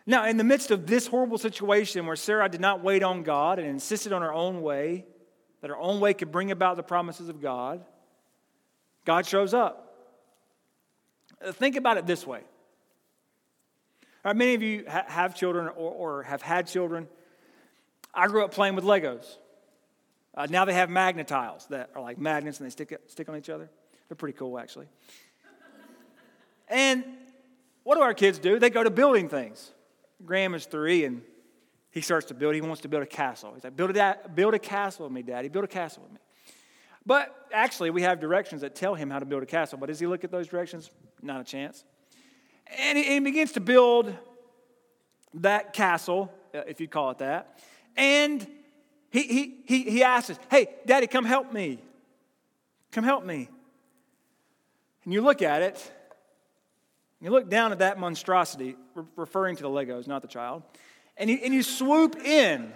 Now, 0.06 0.26
in 0.26 0.36
the 0.36 0.44
midst 0.44 0.70
of 0.70 0.86
this 0.86 1.08
horrible 1.08 1.38
situation 1.38 2.06
where 2.06 2.14
Sarah 2.14 2.48
did 2.48 2.60
not 2.60 2.82
wait 2.82 3.02
on 3.02 3.24
God 3.24 3.58
and 3.58 3.66
insisted 3.66 4.12
on 4.12 4.22
her 4.22 4.32
own 4.32 4.62
way, 4.62 5.04
that 5.60 5.68
her 5.68 5.76
own 5.76 5.98
way 6.00 6.14
could 6.14 6.30
bring 6.30 6.52
about 6.52 6.76
the 6.76 6.84
promises 6.84 7.28
of 7.28 7.40
God, 7.40 7.84
God 9.04 9.26
shows 9.26 9.52
up. 9.52 9.82
Think 11.54 11.74
about 11.76 11.96
it 11.96 12.06
this 12.06 12.26
way. 12.26 12.42
Right, 14.26 14.34
many 14.34 14.54
of 14.54 14.62
you 14.62 14.84
ha- 14.90 15.04
have 15.06 15.36
children 15.36 15.68
or, 15.68 15.92
or, 15.92 16.22
have 16.24 16.42
had 16.42 16.66
children. 16.66 17.06
I 18.12 18.26
grew 18.26 18.44
up 18.44 18.50
playing 18.50 18.74
with 18.74 18.84
Legos. 18.84 19.24
Uh, 20.34 20.48
now 20.50 20.64
they 20.64 20.74
have 20.74 20.88
magnetiles 20.88 21.68
that 21.68 21.90
are 21.94 22.02
like 22.02 22.18
magnets 22.18 22.58
and 22.58 22.66
they 22.66 22.72
stick, 22.72 23.00
stick 23.06 23.28
on 23.28 23.36
each 23.36 23.48
other. 23.48 23.70
They're 24.08 24.16
pretty 24.16 24.36
cool, 24.36 24.58
actually. 24.58 24.88
And 26.66 27.04
what 27.84 27.94
do 27.94 28.00
our 28.00 28.14
kids 28.14 28.40
do? 28.40 28.58
They 28.58 28.68
go 28.68 28.82
to 28.82 28.90
building 28.90 29.28
things. 29.28 29.70
Graham 30.24 30.54
is 30.54 30.66
three 30.66 31.04
and 31.04 31.22
he 31.92 32.00
starts 32.00 32.26
to 32.26 32.34
build. 32.34 32.56
He 32.56 32.60
wants 32.60 32.80
to 32.80 32.88
build 32.88 33.04
a 33.04 33.06
castle. 33.06 33.52
He's 33.54 33.62
like, 33.62 33.76
build 33.76 33.96
a, 33.96 34.16
build 34.34 34.54
a 34.54 34.58
castle 34.58 35.04
with 35.04 35.12
me, 35.12 35.22
Daddy. 35.22 35.48
Build 35.48 35.66
a 35.66 35.68
castle 35.68 36.02
with 36.02 36.14
me. 36.14 36.18
But 37.06 37.32
actually, 37.52 37.90
we 37.90 38.02
have 38.02 38.18
directions 38.18 38.62
that 38.62 38.74
tell 38.74 38.96
him 38.96 39.08
how 39.08 39.20
to 39.20 39.24
build 39.24 39.44
a 39.44 39.46
castle. 39.46 39.78
But 39.78 39.86
does 39.86 40.00
he 40.00 40.08
look 40.08 40.24
at 40.24 40.32
those 40.32 40.48
directions? 40.48 40.90
Not 41.22 41.40
a 41.40 41.44
chance. 41.44 41.84
And 42.78 42.98
he, 42.98 43.18
begins 43.20 43.52
to 43.52 43.60
build 43.60 44.14
that 45.34 45.72
castle, 45.72 46.32
uh, 46.54 46.62
if 46.66 46.80
you 46.80 46.88
call 46.88 47.10
it 47.10 47.18
that. 47.18 47.58
And 47.96 48.46
he, 49.10 49.22
he, 49.22 49.54
he, 49.66 49.82
he 49.90 50.02
asks 50.02 50.38
Hey, 50.50 50.68
Daddy, 50.84 51.06
come 51.06 51.24
help 51.24 51.52
me. 51.52 51.78
Come 52.92 53.04
help 53.04 53.24
me. 53.24 53.48
And 55.04 55.12
you 55.12 55.20
look 55.20 55.42
at 55.42 55.62
it, 55.62 55.92
you 57.20 57.30
look 57.30 57.48
down 57.48 57.72
at 57.72 57.78
that 57.78 57.98
monstrosity, 57.98 58.76
referring 59.14 59.56
to 59.56 59.62
the 59.62 59.68
Legos, 59.68 60.06
not 60.06 60.22
the 60.22 60.28
child, 60.28 60.62
and 61.16 61.30
you, 61.30 61.38
and 61.42 61.54
you 61.54 61.62
swoop 61.62 62.16
in. 62.16 62.72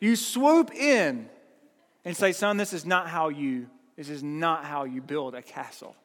You 0.00 0.16
swoop 0.16 0.72
in 0.72 1.28
and 2.04 2.16
say, 2.16 2.32
son, 2.32 2.56
this 2.56 2.72
is 2.72 2.86
not 2.86 3.08
how 3.08 3.28
you, 3.28 3.68
this 3.96 4.08
is 4.08 4.22
not 4.22 4.64
how 4.64 4.84
you 4.84 5.02
build 5.02 5.34
a 5.34 5.42
castle. 5.42 5.96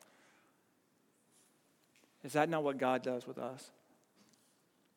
Is 2.23 2.33
that 2.33 2.49
not 2.49 2.63
what 2.63 2.77
God 2.77 3.03
does 3.03 3.27
with 3.27 3.37
us? 3.37 3.71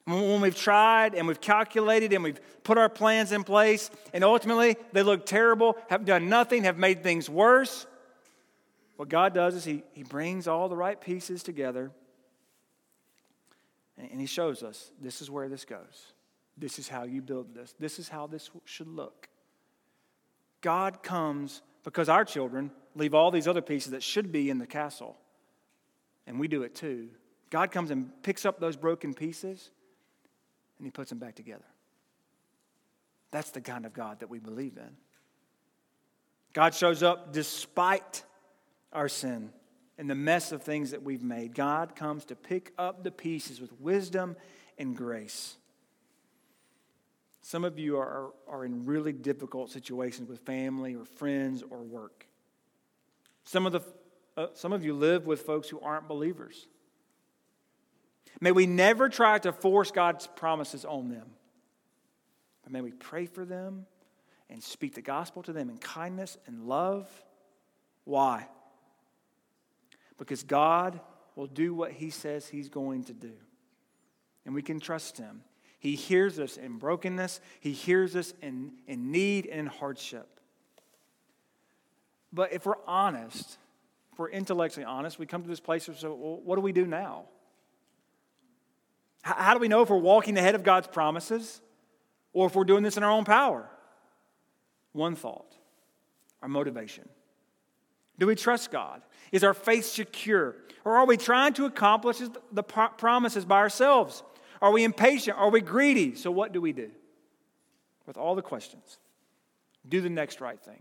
When 0.04 0.40
we've 0.40 0.54
tried 0.54 1.14
and 1.14 1.26
we've 1.26 1.40
calculated 1.40 2.12
and 2.12 2.22
we've 2.22 2.40
put 2.62 2.78
our 2.78 2.88
plans 2.88 3.32
in 3.32 3.42
place, 3.42 3.90
and 4.12 4.22
ultimately 4.22 4.76
they 4.92 5.02
look 5.02 5.26
terrible, 5.26 5.76
have 5.88 6.04
done 6.04 6.28
nothing, 6.28 6.64
have 6.64 6.78
made 6.78 7.02
things 7.02 7.28
worse, 7.28 7.86
what 8.96 9.08
God 9.08 9.34
does 9.34 9.54
is 9.54 9.64
He, 9.64 9.82
he 9.92 10.04
brings 10.04 10.46
all 10.46 10.68
the 10.68 10.76
right 10.76 11.00
pieces 11.00 11.42
together 11.42 11.90
and 13.98 14.20
he 14.20 14.26
shows 14.26 14.62
us 14.62 14.90
this 15.00 15.22
is 15.22 15.30
where 15.30 15.48
this 15.48 15.64
goes. 15.64 16.12
This 16.56 16.78
is 16.78 16.88
how 16.88 17.04
you 17.04 17.22
build 17.22 17.54
this. 17.54 17.74
This 17.78 17.98
is 17.98 18.08
how 18.08 18.26
this 18.26 18.50
should 18.64 18.88
look. 18.88 19.28
God 20.60 21.02
comes 21.02 21.62
because 21.84 22.08
our 22.08 22.24
children 22.24 22.70
leave 22.94 23.14
all 23.14 23.30
these 23.30 23.46
other 23.46 23.60
pieces 23.60 23.92
that 23.92 24.02
should 24.02 24.32
be 24.32 24.50
in 24.50 24.58
the 24.58 24.66
castle, 24.66 25.16
and 26.26 26.38
we 26.40 26.48
do 26.48 26.62
it 26.62 26.74
too. 26.74 27.08
God 27.50 27.70
comes 27.70 27.90
and 27.90 28.10
picks 28.22 28.44
up 28.44 28.58
those 28.58 28.76
broken 28.76 29.14
pieces 29.14 29.70
and 30.78 30.86
he 30.86 30.90
puts 30.90 31.10
them 31.10 31.18
back 31.18 31.34
together. 31.34 31.64
That's 33.30 33.50
the 33.50 33.60
kind 33.60 33.86
of 33.86 33.92
God 33.92 34.20
that 34.20 34.30
we 34.30 34.38
believe 34.38 34.76
in. 34.76 34.96
God 36.52 36.74
shows 36.74 37.02
up 37.02 37.32
despite 37.32 38.24
our 38.92 39.08
sin 39.08 39.50
and 39.98 40.08
the 40.08 40.14
mess 40.14 40.52
of 40.52 40.62
things 40.62 40.90
that 40.90 41.02
we've 41.02 41.22
made. 41.22 41.54
God 41.54 41.94
comes 41.94 42.24
to 42.26 42.36
pick 42.36 42.72
up 42.78 43.04
the 43.04 43.10
pieces 43.10 43.60
with 43.60 43.78
wisdom 43.80 44.36
and 44.78 44.96
grace. 44.96 45.56
Some 47.42 47.64
of 47.64 47.78
you 47.78 47.96
are, 47.98 48.32
are 48.48 48.64
in 48.64 48.86
really 48.86 49.12
difficult 49.12 49.70
situations 49.70 50.28
with 50.28 50.40
family 50.40 50.94
or 50.94 51.04
friends 51.04 51.62
or 51.68 51.82
work. 51.82 52.26
Some 53.44 53.66
of, 53.66 53.72
the, 53.72 53.82
uh, 54.36 54.48
some 54.54 54.72
of 54.72 54.84
you 54.84 54.94
live 54.94 55.26
with 55.26 55.42
folks 55.42 55.68
who 55.68 55.80
aren't 55.80 56.08
believers. 56.08 56.66
May 58.40 58.52
we 58.52 58.66
never 58.66 59.08
try 59.08 59.38
to 59.38 59.52
force 59.52 59.90
God's 59.90 60.26
promises 60.26 60.84
on 60.84 61.08
them. 61.08 61.26
But 62.62 62.72
may 62.72 62.80
we 62.80 62.92
pray 62.92 63.26
for 63.26 63.44
them 63.44 63.86
and 64.50 64.62
speak 64.62 64.94
the 64.94 65.02
gospel 65.02 65.42
to 65.44 65.52
them 65.52 65.70
in 65.70 65.78
kindness 65.78 66.36
and 66.46 66.66
love. 66.66 67.08
Why? 68.04 68.46
because 70.18 70.42
God 70.42 71.00
will 71.34 71.46
do 71.46 71.74
what 71.74 71.92
He 71.92 72.10
says 72.10 72.48
He's 72.48 72.68
going 72.68 73.04
to 73.04 73.12
do. 73.12 73.32
And 74.44 74.54
we 74.54 74.62
can 74.62 74.80
trust 74.80 75.18
Him. 75.18 75.42
He 75.78 75.94
hears 75.94 76.38
us 76.38 76.56
in 76.56 76.78
brokenness, 76.78 77.40
He 77.60 77.72
hears 77.72 78.16
us 78.16 78.34
in, 78.42 78.72
in 78.86 79.10
need 79.10 79.46
and 79.46 79.60
in 79.60 79.66
hardship. 79.66 80.28
But 82.32 82.52
if 82.52 82.66
we're 82.66 82.74
honest, 82.86 83.58
if 84.16 84.20
we're 84.20 84.30
intellectually 84.30 84.86
honest, 84.86 85.18
we 85.18 85.26
come 85.26 85.42
to 85.42 85.48
this 85.48 85.60
place 85.60 85.88
of, 85.88 85.98
so, 85.98 86.14
well, 86.14 86.40
what 86.42 86.56
do 86.56 86.62
we 86.62 86.72
do 86.72 86.86
now? 86.86 87.24
How 89.20 89.52
do 89.52 89.60
we 89.60 89.68
know 89.68 89.82
if 89.82 89.90
we're 89.90 89.98
walking 89.98 90.38
ahead 90.38 90.54
of 90.54 90.62
God's 90.62 90.86
promises 90.86 91.60
or 92.32 92.46
if 92.46 92.54
we're 92.54 92.64
doing 92.64 92.82
this 92.82 92.96
in 92.96 93.02
our 93.02 93.10
own 93.10 93.26
power? 93.26 93.68
One 94.92 95.16
thought 95.16 95.54
our 96.40 96.48
motivation. 96.48 97.06
Do 98.18 98.26
we 98.26 98.36
trust 98.36 98.70
God? 98.70 99.02
Is 99.32 99.44
our 99.44 99.52
faith 99.52 99.84
secure? 99.84 100.56
Or 100.86 100.96
are 100.96 101.04
we 101.04 101.18
trying 101.18 101.52
to 101.54 101.66
accomplish 101.66 102.22
the 102.52 102.62
promises 102.62 103.44
by 103.44 103.58
ourselves? 103.58 104.22
Are 104.62 104.72
we 104.72 104.82
impatient? 104.82 105.36
Are 105.36 105.50
we 105.50 105.60
greedy? 105.60 106.14
So, 106.14 106.30
what 106.30 106.52
do 106.52 106.62
we 106.62 106.72
do? 106.72 106.90
With 108.06 108.16
all 108.16 108.34
the 108.34 108.40
questions, 108.40 108.96
do 109.86 110.00
the 110.00 110.08
next 110.08 110.40
right 110.40 110.58
thing. 110.58 110.80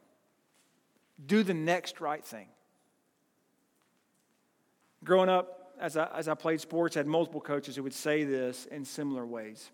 Do 1.25 1.43
the 1.43 1.53
next 1.53 1.99
right 1.99 2.23
thing. 2.23 2.47
Growing 5.05 5.29
up, 5.29 5.73
as 5.79 5.95
I, 5.95 6.07
as 6.15 6.27
I 6.27 6.33
played 6.33 6.59
sports, 6.59 6.97
I 6.97 6.99
had 6.99 7.07
multiple 7.07 7.39
coaches 7.39 7.77
who 7.77 7.83
would 7.83 7.93
say 7.93 8.25
this 8.25 8.65
in 8.65 8.83
similar 8.83 9.25
ways. 9.25 9.71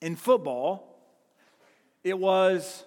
In 0.00 0.16
football, 0.16 0.98
it 2.02 2.18
was 2.18 2.84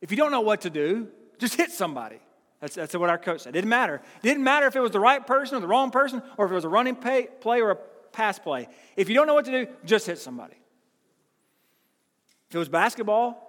if 0.00 0.10
you 0.10 0.16
don't 0.16 0.30
know 0.30 0.40
what 0.40 0.62
to 0.62 0.70
do, 0.70 1.08
just 1.38 1.54
hit 1.54 1.70
somebody. 1.70 2.18
That's, 2.60 2.74
that's 2.74 2.94
what 2.96 3.10
our 3.10 3.18
coach 3.18 3.42
said. 3.42 3.50
It 3.50 3.52
didn't 3.52 3.70
matter. 3.70 3.96
It 3.96 4.22
didn't 4.22 4.44
matter 4.44 4.66
if 4.66 4.76
it 4.76 4.80
was 4.80 4.90
the 4.90 5.00
right 5.00 5.24
person 5.24 5.56
or 5.56 5.60
the 5.60 5.68
wrong 5.68 5.90
person, 5.90 6.22
or 6.36 6.46
if 6.46 6.52
it 6.52 6.54
was 6.54 6.64
a 6.64 6.68
running 6.68 6.96
pay, 6.96 7.28
play 7.40 7.60
or 7.60 7.70
a 7.70 7.76
pass 8.12 8.38
play. 8.38 8.68
If 8.96 9.08
you 9.08 9.14
don't 9.14 9.26
know 9.26 9.34
what 9.34 9.44
to 9.44 9.50
do, 9.50 9.70
just 9.84 10.06
hit 10.06 10.18
somebody. 10.18 10.56
If 12.48 12.54
it 12.54 12.58
was 12.58 12.68
basketball, 12.68 13.44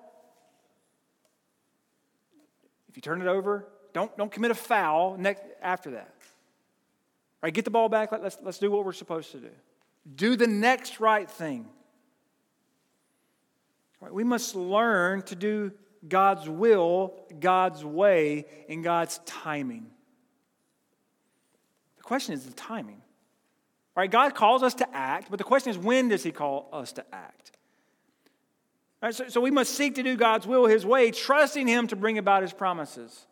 if 2.89 2.95
you 2.95 3.01
turn 3.01 3.21
it 3.21 3.27
over, 3.27 3.65
don't, 3.93 4.15
don't 4.17 4.31
commit 4.31 4.51
a 4.51 4.55
foul 4.55 5.17
next, 5.17 5.41
after 5.61 5.91
that. 5.91 6.13
Right, 7.41 7.53
get 7.53 7.65
the 7.65 7.71
ball 7.71 7.89
back. 7.89 8.11
Let, 8.11 8.21
let's, 8.21 8.37
let's 8.43 8.59
do 8.59 8.69
what 8.69 8.85
we're 8.85 8.93
supposed 8.93 9.31
to 9.31 9.37
do. 9.37 9.51
Do 10.15 10.35
the 10.35 10.47
next 10.47 10.99
right 10.99 11.29
thing. 11.29 11.67
Right, 14.01 14.13
we 14.13 14.23
must 14.23 14.55
learn 14.55 15.21
to 15.23 15.35
do 15.35 15.71
God's 16.07 16.47
will, 16.47 17.13
God's 17.39 17.83
way, 17.83 18.45
and 18.67 18.83
God's 18.83 19.19
timing. 19.25 19.87
The 21.97 22.03
question 22.03 22.33
is 22.33 22.45
the 22.45 22.53
timing. 22.53 23.01
Right, 23.95 24.09
God 24.09 24.33
calls 24.35 24.63
us 24.63 24.75
to 24.75 24.95
act, 24.95 25.29
but 25.29 25.37
the 25.37 25.43
question 25.43 25.71
is 25.71 25.77
when 25.77 26.07
does 26.07 26.23
He 26.23 26.31
call 26.31 26.69
us 26.71 26.93
to 26.93 27.05
act? 27.13 27.51
Right, 29.01 29.13
so, 29.13 29.27
so 29.27 29.41
we 29.41 29.51
must 29.51 29.75
seek 29.75 29.95
to 29.95 30.03
do 30.03 30.15
God's 30.15 30.47
will 30.47 30.65
His 30.65 30.85
way, 30.85 31.11
trusting 31.11 31.67
Him 31.67 31.87
to 31.87 31.95
bring 31.95 32.17
about 32.17 32.41
His 32.41 32.53
promises. 32.53 33.25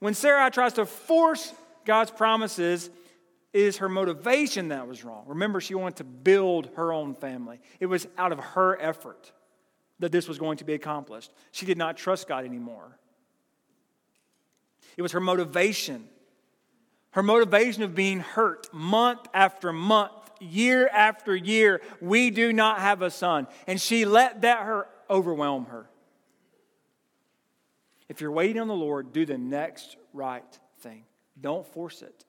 When 0.00 0.14
Sarah 0.14 0.50
tries 0.50 0.72
to 0.74 0.86
force 0.86 1.52
God's 1.84 2.10
promises, 2.10 2.90
is 3.54 3.78
her 3.78 3.88
motivation 3.88 4.68
that 4.68 4.86
was 4.86 5.04
wrong. 5.04 5.22
Remember, 5.26 5.60
she 5.60 5.76
wanted 5.76 5.96
to 5.96 6.04
build 6.04 6.68
her 6.74 6.92
own 6.92 7.14
family, 7.14 7.60
it 7.80 7.86
was 7.86 8.06
out 8.18 8.32
of 8.32 8.40
her 8.40 8.78
effort 8.80 9.32
that 10.00 10.10
this 10.12 10.28
was 10.28 10.38
going 10.38 10.58
to 10.58 10.64
be 10.64 10.74
accomplished. 10.74 11.32
She 11.52 11.64
did 11.64 11.78
not 11.78 11.96
trust 11.96 12.26
God 12.28 12.44
anymore. 12.44 12.98
It 14.96 15.02
was 15.02 15.12
her 15.12 15.20
motivation. 15.20 16.04
Her 17.12 17.22
motivation 17.22 17.84
of 17.84 17.94
being 17.94 18.18
hurt 18.18 18.66
month 18.74 19.20
after 19.32 19.72
month, 19.72 20.12
year 20.40 20.88
after 20.88 21.34
year. 21.34 21.80
We 22.00 22.30
do 22.30 22.52
not 22.52 22.80
have 22.80 23.02
a 23.02 23.10
son. 23.10 23.46
And 23.68 23.80
she 23.80 24.04
let 24.04 24.42
that 24.42 24.64
her 24.64 24.88
overwhelm 25.08 25.66
her. 25.66 25.88
If 28.08 28.20
you're 28.20 28.32
waiting 28.32 28.60
on 28.60 28.66
the 28.66 28.74
Lord, 28.74 29.12
do 29.12 29.24
the 29.24 29.38
next 29.38 29.96
right 30.12 30.44
thing. 30.80 31.04
Don't 31.40 31.64
force 31.64 32.02
it 32.02 32.24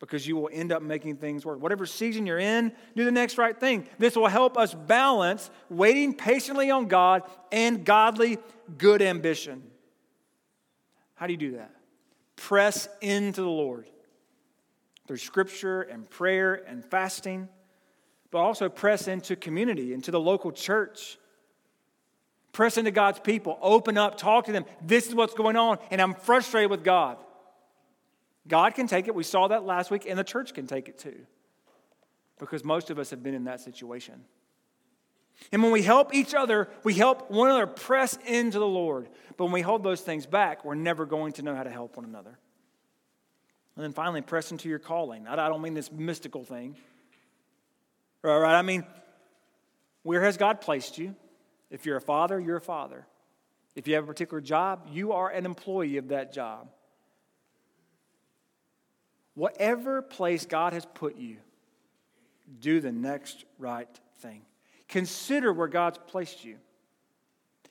because 0.00 0.26
you 0.26 0.36
will 0.36 0.48
end 0.52 0.72
up 0.72 0.82
making 0.82 1.16
things 1.16 1.44
work. 1.44 1.60
Whatever 1.60 1.86
season 1.86 2.26
you're 2.26 2.38
in, 2.38 2.72
do 2.94 3.04
the 3.04 3.10
next 3.10 3.38
right 3.38 3.58
thing. 3.58 3.86
This 3.98 4.16
will 4.16 4.28
help 4.28 4.56
us 4.56 4.74
balance 4.74 5.50
waiting 5.68 6.14
patiently 6.14 6.70
on 6.70 6.86
God 6.86 7.22
and 7.50 7.84
godly 7.84 8.38
good 8.76 9.02
ambition. 9.02 9.62
How 11.14 11.26
do 11.26 11.32
you 11.32 11.38
do 11.38 11.52
that? 11.52 11.74
Press 12.36 12.88
into 13.00 13.42
the 13.42 13.48
Lord 13.48 13.88
through 15.08 15.16
scripture 15.16 15.82
and 15.82 16.08
prayer 16.08 16.62
and 16.68 16.84
fasting, 16.84 17.48
but 18.30 18.38
also 18.38 18.68
press 18.68 19.08
into 19.08 19.34
community, 19.34 19.92
into 19.92 20.12
the 20.12 20.20
local 20.20 20.52
church. 20.52 21.18
Press 22.52 22.76
into 22.76 22.90
God's 22.90 23.18
people. 23.18 23.58
Open 23.60 23.98
up, 23.98 24.16
talk 24.16 24.46
to 24.46 24.52
them. 24.52 24.64
This 24.82 25.08
is 25.08 25.14
what's 25.14 25.34
going 25.34 25.56
on, 25.56 25.78
and 25.90 26.00
I'm 26.00 26.14
frustrated 26.14 26.70
with 26.70 26.84
God. 26.84 27.16
God 28.48 28.74
can 28.74 28.86
take 28.86 29.06
it. 29.06 29.14
We 29.14 29.22
saw 29.22 29.48
that 29.48 29.64
last 29.64 29.90
week, 29.90 30.06
and 30.08 30.18
the 30.18 30.24
church 30.24 30.54
can 30.54 30.66
take 30.66 30.88
it 30.88 30.98
too. 30.98 31.20
Because 32.38 32.64
most 32.64 32.90
of 32.90 32.98
us 32.98 33.10
have 33.10 33.22
been 33.22 33.34
in 33.34 33.44
that 33.44 33.60
situation. 33.60 34.24
And 35.52 35.62
when 35.62 35.70
we 35.72 35.82
help 35.82 36.14
each 36.14 36.34
other, 36.34 36.68
we 36.82 36.94
help 36.94 37.30
one 37.30 37.48
another 37.48 37.66
press 37.66 38.18
into 38.26 38.58
the 38.58 38.66
Lord. 38.66 39.08
But 39.36 39.44
when 39.44 39.52
we 39.52 39.60
hold 39.60 39.82
those 39.82 40.00
things 40.00 40.26
back, 40.26 40.64
we're 40.64 40.74
never 40.74 41.06
going 41.06 41.32
to 41.34 41.42
know 41.42 41.54
how 41.54 41.62
to 41.62 41.70
help 41.70 41.96
one 41.96 42.06
another. 42.06 42.38
And 43.76 43.84
then 43.84 43.92
finally, 43.92 44.22
press 44.22 44.50
into 44.50 44.68
your 44.68 44.80
calling. 44.80 45.28
I 45.28 45.36
don't 45.36 45.62
mean 45.62 45.74
this 45.74 45.92
mystical 45.92 46.42
thing. 46.44 46.76
All 48.24 48.40
right? 48.40 48.58
I 48.58 48.62
mean, 48.62 48.84
where 50.02 50.22
has 50.22 50.36
God 50.36 50.60
placed 50.60 50.98
you? 50.98 51.14
If 51.70 51.86
you're 51.86 51.96
a 51.96 52.00
father, 52.00 52.40
you're 52.40 52.56
a 52.56 52.60
father. 52.60 53.06
If 53.76 53.86
you 53.86 53.94
have 53.94 54.04
a 54.04 54.06
particular 54.08 54.40
job, 54.40 54.88
you 54.90 55.12
are 55.12 55.28
an 55.28 55.44
employee 55.44 55.98
of 55.98 56.08
that 56.08 56.32
job. 56.32 56.68
Whatever 59.38 60.02
place 60.02 60.46
God 60.46 60.72
has 60.72 60.84
put 60.84 61.16
you, 61.16 61.36
do 62.58 62.80
the 62.80 62.90
next 62.90 63.44
right 63.56 63.88
thing. 64.18 64.42
Consider 64.88 65.52
where 65.52 65.68
God's 65.68 66.00
placed 66.08 66.44
you. 66.44 66.56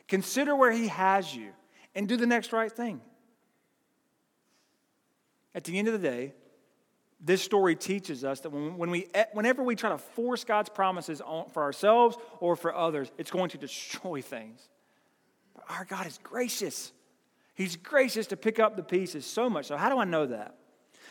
Consider 0.07 0.55
where 0.55 0.71
He 0.71 0.87
has 0.87 1.35
you 1.35 1.49
and 1.93 2.07
do 2.07 2.15
the 2.15 2.25
next 2.25 2.53
right 2.53 2.71
thing. 2.71 3.01
At 5.53 5.65
the 5.65 5.77
end 5.77 5.89
of 5.89 6.01
the 6.01 6.07
day, 6.07 6.35
this 7.19 7.41
story 7.41 7.75
teaches 7.75 8.23
us 8.23 8.39
that 8.39 8.51
when 8.51 8.89
we, 8.89 9.09
whenever 9.33 9.61
we 9.61 9.75
try 9.75 9.89
to 9.89 9.97
force 9.97 10.45
God's 10.45 10.69
promises 10.69 11.19
on, 11.19 11.49
for 11.49 11.63
ourselves 11.63 12.15
or 12.39 12.55
for 12.55 12.73
others, 12.73 13.11
it's 13.17 13.29
going 13.29 13.49
to 13.49 13.57
destroy 13.57 14.21
things. 14.21 14.69
But 15.53 15.65
our 15.69 15.83
God 15.83 16.07
is 16.07 16.17
gracious. 16.23 16.93
He's 17.55 17.75
gracious 17.75 18.27
to 18.27 18.37
pick 18.37 18.57
up 18.57 18.77
the 18.77 18.83
pieces 18.83 19.25
so 19.25 19.49
much. 19.49 19.65
So, 19.65 19.75
how 19.75 19.89
do 19.89 19.97
I 19.97 20.05
know 20.05 20.27
that? 20.27 20.55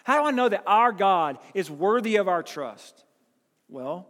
How 0.07 0.21
do 0.21 0.29
I 0.29 0.31
know 0.31 0.49
that 0.49 0.63
our 0.69 0.93
God 0.93 1.37
is 1.53 1.69
worthy 1.69 2.15
of 2.15 2.29
our 2.29 2.41
trust? 2.41 3.03
Well, 3.69 4.07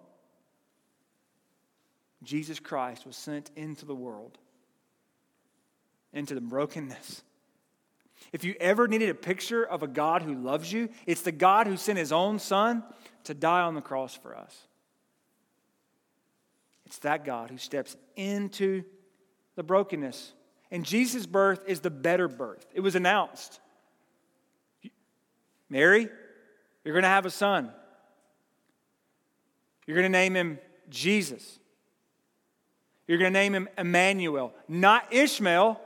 Jesus 2.23 2.61
Christ 2.61 3.07
was 3.07 3.17
sent 3.17 3.51
into 3.57 3.87
the 3.87 3.95
world, 3.95 4.37
into 6.13 6.35
the 6.35 6.43
brokenness. 6.43 7.23
If 8.31 8.45
you 8.45 8.55
ever 8.61 8.87
needed 8.87 9.09
a 9.09 9.15
picture 9.15 9.65
of 9.65 9.83
a 9.83 9.87
God 9.87 10.21
who 10.21 10.35
loves 10.35 10.71
you, 10.71 10.91
it's 11.07 11.23
the 11.23 11.33
God 11.33 11.67
who 11.67 11.79
sent 11.79 11.99
his 11.99 12.13
own 12.13 12.41
son 12.41 12.85
to 13.25 13.33
die 13.33 13.63
on 13.63 13.75
the 13.75 13.81
cross 13.81 14.15
for 14.15 14.37
us. 14.37 14.55
It's 16.85 16.99
that 16.99 17.25
God 17.25 17.49
who 17.49 17.57
steps 17.57 17.97
into 18.17 18.85
the 19.55 19.63
brokenness. 19.63 20.35
And 20.71 20.85
Jesus' 20.85 21.25
birth 21.25 21.65
is 21.67 21.81
the 21.81 21.89
better 21.89 22.29
birth. 22.29 22.67
It 22.75 22.81
was 22.81 22.97
announced. 22.97 23.61
Mary, 25.69 26.09
you're 26.85 26.95
going 26.95 27.03
to 27.03 27.09
have 27.09 27.27
a 27.27 27.31
son. 27.31 27.71
You're 29.87 29.97
going 29.97 30.11
to 30.11 30.19
name 30.19 30.35
him 30.35 30.59
Jesus. 30.89 31.59
You're 33.07 33.19
going 33.19 33.33
to 33.33 33.39
name 33.39 33.55
him 33.55 33.69
Emmanuel, 33.79 34.53
not 34.69 35.13
Ishmael, 35.13 35.81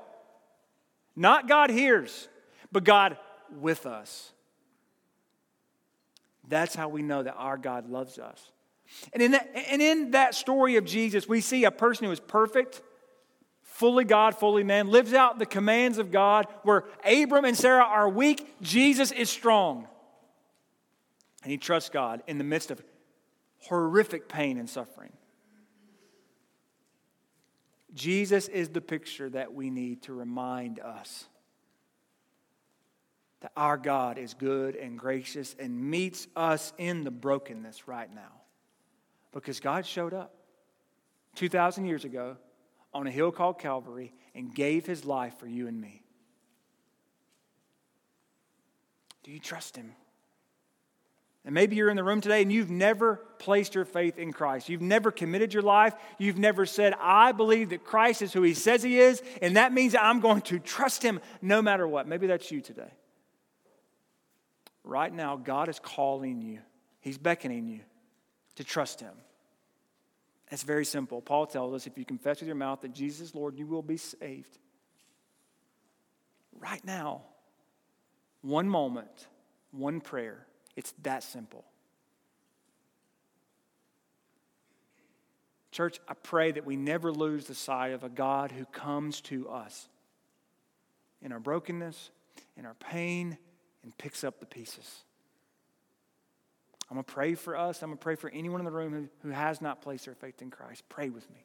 not 1.16 1.48
God 1.48 1.70
hears, 1.70 2.28
but 2.72 2.84
God 2.84 3.18
with 3.58 3.86
us. 3.86 4.32
That's 6.48 6.74
how 6.74 6.88
we 6.88 7.02
know 7.02 7.22
that 7.22 7.34
our 7.34 7.56
God 7.56 7.90
loves 7.90 8.18
us. 8.18 8.50
And 9.12 9.22
in 9.22 9.32
that, 9.32 9.50
and 9.54 9.80
in 9.80 10.12
that 10.12 10.34
story 10.34 10.76
of 10.76 10.84
Jesus, 10.84 11.28
we 11.28 11.40
see 11.40 11.64
a 11.64 11.70
person 11.70 12.06
who 12.06 12.12
is 12.12 12.20
perfect 12.20 12.82
fully 13.80 14.04
God, 14.04 14.36
fully 14.36 14.62
man, 14.62 14.88
lives 14.88 15.14
out 15.14 15.38
the 15.38 15.46
commands 15.46 15.96
of 15.96 16.12
God. 16.12 16.46
Where 16.64 16.84
Abram 17.02 17.46
and 17.46 17.56
Sarah 17.56 17.82
are 17.82 18.10
weak, 18.10 18.60
Jesus 18.60 19.10
is 19.10 19.30
strong. 19.30 19.88
And 21.42 21.50
he 21.50 21.56
trusts 21.56 21.88
God 21.88 22.22
in 22.26 22.36
the 22.36 22.44
midst 22.44 22.70
of 22.70 22.82
horrific 23.62 24.28
pain 24.28 24.58
and 24.58 24.68
suffering. 24.68 25.12
Jesus 27.94 28.48
is 28.48 28.68
the 28.68 28.82
picture 28.82 29.30
that 29.30 29.54
we 29.54 29.70
need 29.70 30.02
to 30.02 30.12
remind 30.12 30.78
us 30.78 31.24
that 33.40 33.50
our 33.56 33.78
God 33.78 34.18
is 34.18 34.34
good 34.34 34.76
and 34.76 34.98
gracious 34.98 35.56
and 35.58 35.90
meets 35.90 36.28
us 36.36 36.74
in 36.76 37.02
the 37.02 37.10
brokenness 37.10 37.88
right 37.88 38.14
now. 38.14 38.42
Because 39.32 39.58
God 39.58 39.86
showed 39.86 40.12
up 40.12 40.34
2,000 41.36 41.86
years 41.86 42.04
ago 42.04 42.36
on 42.92 43.06
a 43.06 43.10
hill 43.10 43.30
called 43.32 43.58
Calvary 43.58 44.12
and 44.34 44.54
gave 44.54 44.86
his 44.86 45.04
life 45.04 45.38
for 45.38 45.46
you 45.46 45.66
and 45.68 45.80
me. 45.80 46.02
Do 49.22 49.30
you 49.30 49.40
trust 49.40 49.76
Him? 49.76 49.92
And 51.44 51.54
maybe 51.54 51.76
you're 51.76 51.88
in 51.88 51.96
the 51.96 52.04
room 52.04 52.20
today 52.20 52.42
and 52.42 52.52
you've 52.52 52.70
never 52.70 53.16
placed 53.38 53.74
your 53.74 53.86
faith 53.86 54.18
in 54.18 54.32
Christ. 54.32 54.68
You've 54.68 54.82
never 54.82 55.10
committed 55.10 55.54
your 55.54 55.62
life. 55.62 55.94
You've 56.18 56.38
never 56.38 56.66
said, 56.66 56.94
I 57.00 57.32
believe 57.32 57.70
that 57.70 57.84
Christ 57.84 58.20
is 58.22 58.32
who 58.32 58.42
He 58.42 58.54
says 58.54 58.82
He 58.82 58.98
is, 58.98 59.22
and 59.40 59.56
that 59.56 59.72
means 59.72 59.94
I'm 59.94 60.20
going 60.20 60.42
to 60.42 60.58
trust 60.58 61.02
Him 61.02 61.20
no 61.40 61.62
matter 61.62 61.86
what. 61.88 62.06
Maybe 62.06 62.26
that's 62.26 62.50
you 62.50 62.60
today. 62.60 62.92
Right 64.84 65.12
now, 65.12 65.36
God 65.36 65.68
is 65.68 65.78
calling 65.78 66.42
you, 66.42 66.58
He's 67.00 67.18
beckoning 67.18 67.68
you 67.68 67.80
to 68.56 68.64
trust 68.64 69.00
Him. 69.00 69.12
It's 70.50 70.64
very 70.64 70.84
simple. 70.84 71.20
Paul 71.20 71.46
tells 71.46 71.74
us 71.74 71.86
if 71.86 71.96
you 71.96 72.04
confess 72.04 72.40
with 72.40 72.48
your 72.48 72.56
mouth 72.56 72.80
that 72.80 72.92
Jesus 72.92 73.28
is 73.28 73.34
Lord, 73.34 73.56
you 73.56 73.66
will 73.66 73.82
be 73.82 73.96
saved. 73.96 74.58
Right 76.58 76.84
now, 76.84 77.22
one 78.42 78.68
moment, 78.68 79.28
one 79.70 80.00
prayer. 80.00 80.46
It's 80.76 80.92
that 81.02 81.22
simple. 81.22 81.64
Church, 85.70 86.00
I 86.08 86.14
pray 86.14 86.50
that 86.50 86.66
we 86.66 86.76
never 86.76 87.12
lose 87.12 87.46
the 87.46 87.54
sight 87.54 87.92
of 87.92 88.02
a 88.02 88.08
God 88.08 88.50
who 88.50 88.64
comes 88.66 89.20
to 89.22 89.48
us 89.48 89.88
in 91.22 91.32
our 91.32 91.38
brokenness, 91.38 92.10
in 92.56 92.66
our 92.66 92.74
pain, 92.74 93.38
and 93.84 93.96
picks 93.96 94.24
up 94.24 94.40
the 94.40 94.46
pieces. 94.46 95.04
I'm 96.90 96.96
going 96.96 97.04
to 97.04 97.12
pray 97.12 97.34
for 97.36 97.56
us. 97.56 97.82
I'm 97.82 97.90
going 97.90 97.98
to 97.98 98.02
pray 98.02 98.16
for 98.16 98.30
anyone 98.30 98.60
in 98.60 98.64
the 98.64 98.72
room 98.72 98.92
who, 98.92 99.28
who 99.28 99.32
has 99.32 99.60
not 99.60 99.80
placed 99.80 100.06
their 100.06 100.14
faith 100.16 100.42
in 100.42 100.50
Christ. 100.50 100.82
Pray 100.88 101.08
with 101.08 101.28
me. 101.30 101.44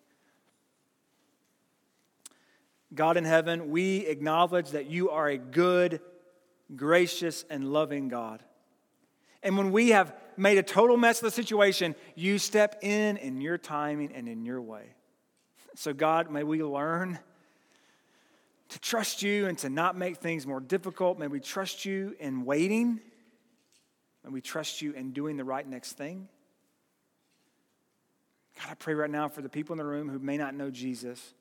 God 2.95 3.15
in 3.15 3.25
heaven, 3.25 3.69
we 3.69 4.07
acknowledge 4.07 4.71
that 4.71 4.87
you 4.87 5.11
are 5.11 5.27
a 5.27 5.37
good, 5.37 6.01
gracious, 6.75 7.45
and 7.49 7.71
loving 7.71 8.07
God. 8.07 8.41
And 9.43 9.55
when 9.57 9.71
we 9.71 9.89
have 9.89 10.15
made 10.35 10.57
a 10.57 10.63
total 10.63 10.97
mess 10.97 11.19
of 11.19 11.25
the 11.25 11.31
situation, 11.31 11.93
you 12.15 12.39
step 12.39 12.79
in 12.81 13.17
in 13.17 13.39
your 13.39 13.59
timing 13.59 14.13
and 14.13 14.27
in 14.27 14.45
your 14.45 14.61
way. 14.61 14.95
So, 15.75 15.93
God, 15.93 16.31
may 16.31 16.43
we 16.43 16.63
learn 16.63 17.19
to 18.69 18.79
trust 18.79 19.21
you 19.21 19.45
and 19.45 19.57
to 19.59 19.69
not 19.69 19.95
make 19.95 20.17
things 20.17 20.47
more 20.47 20.59
difficult. 20.59 21.19
May 21.19 21.27
we 21.27 21.39
trust 21.39 21.85
you 21.85 22.15
in 22.19 22.45
waiting 22.45 23.01
and 24.25 24.33
we 24.33 24.41
trust 24.41 24.81
you 24.81 24.91
in 24.93 25.11
doing 25.11 25.37
the 25.37 25.43
right 25.43 25.65
next 25.65 25.93
thing. 25.93 26.27
God, 28.57 28.71
I 28.71 28.73
pray 28.73 28.95
right 28.95 29.09
now 29.09 29.27
for 29.27 29.41
the 29.41 29.49
people 29.49 29.73
in 29.73 29.77
the 29.77 29.85
room 29.85 30.09
who 30.09 30.17
may 30.17 30.37
not 30.37 30.55
know 30.55 30.71
Jesus. 30.71 31.33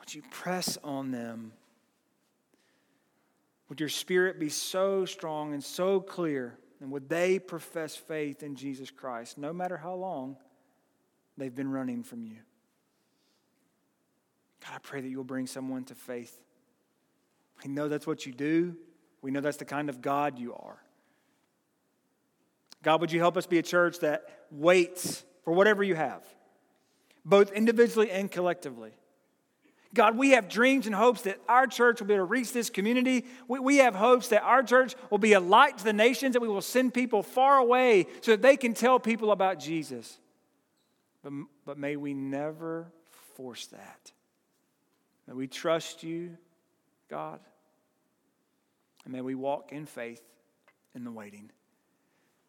Would 0.00 0.12
you 0.12 0.22
press 0.30 0.76
on 0.82 1.12
them? 1.12 1.52
Would 3.68 3.78
your 3.78 3.88
spirit 3.88 4.40
be 4.40 4.48
so 4.48 5.04
strong 5.04 5.52
and 5.52 5.62
so 5.62 6.00
clear? 6.00 6.58
And 6.80 6.90
would 6.90 7.08
they 7.08 7.38
profess 7.38 7.94
faith 7.94 8.42
in 8.42 8.56
Jesus 8.56 8.90
Christ, 8.90 9.38
no 9.38 9.52
matter 9.52 9.76
how 9.76 9.94
long 9.94 10.36
they've 11.36 11.54
been 11.54 11.70
running 11.70 12.02
from 12.02 12.24
you? 12.24 12.38
God, 14.64 14.72
I 14.74 14.78
pray 14.78 15.00
that 15.00 15.08
you'll 15.08 15.22
bring 15.22 15.46
someone 15.46 15.84
to 15.84 15.94
faith. 15.94 16.40
We 17.62 17.70
know 17.70 17.88
that's 17.88 18.06
what 18.06 18.26
you 18.26 18.32
do. 18.32 18.76
We 19.22 19.30
know 19.30 19.40
that's 19.40 19.58
the 19.58 19.64
kind 19.64 19.88
of 19.88 20.02
God 20.02 20.38
you 20.38 20.54
are. 20.54 20.82
God, 22.82 23.00
would 23.00 23.12
you 23.12 23.20
help 23.20 23.36
us 23.36 23.46
be 23.46 23.58
a 23.58 23.62
church 23.62 24.00
that 24.00 24.24
waits 24.50 25.24
for 25.44 25.52
whatever 25.52 25.82
you 25.82 25.94
have, 25.94 26.22
both 27.24 27.52
individually 27.52 28.10
and 28.10 28.30
collectively? 28.30 28.92
God, 29.92 30.16
we 30.16 30.30
have 30.30 30.48
dreams 30.48 30.86
and 30.86 30.94
hopes 30.94 31.22
that 31.22 31.38
our 31.48 31.66
church 31.66 32.00
will 32.00 32.06
be 32.06 32.14
able 32.14 32.26
to 32.26 32.30
reach 32.30 32.52
this 32.52 32.70
community. 32.70 33.24
We, 33.48 33.58
we 33.58 33.76
have 33.78 33.94
hopes 33.94 34.28
that 34.28 34.42
our 34.42 34.62
church 34.62 34.94
will 35.10 35.18
be 35.18 35.32
a 35.32 35.40
light 35.40 35.78
to 35.78 35.84
the 35.84 35.92
nations, 35.92 36.34
that 36.34 36.40
we 36.40 36.48
will 36.48 36.60
send 36.60 36.94
people 36.94 37.24
far 37.24 37.58
away 37.58 38.06
so 38.20 38.30
that 38.30 38.42
they 38.42 38.56
can 38.56 38.72
tell 38.72 39.00
people 39.00 39.32
about 39.32 39.58
Jesus. 39.58 40.18
But, 41.24 41.32
but 41.66 41.76
may 41.76 41.96
we 41.96 42.14
never 42.14 42.92
force 43.34 43.66
that. 43.66 44.12
May 45.26 45.34
we 45.34 45.48
trust 45.48 46.04
you, 46.04 46.36
God, 47.08 47.40
and 49.04 49.12
may 49.12 49.20
we 49.20 49.34
walk 49.34 49.72
in 49.72 49.86
faith 49.86 50.22
in 50.94 51.02
the 51.02 51.10
waiting. 51.10 51.50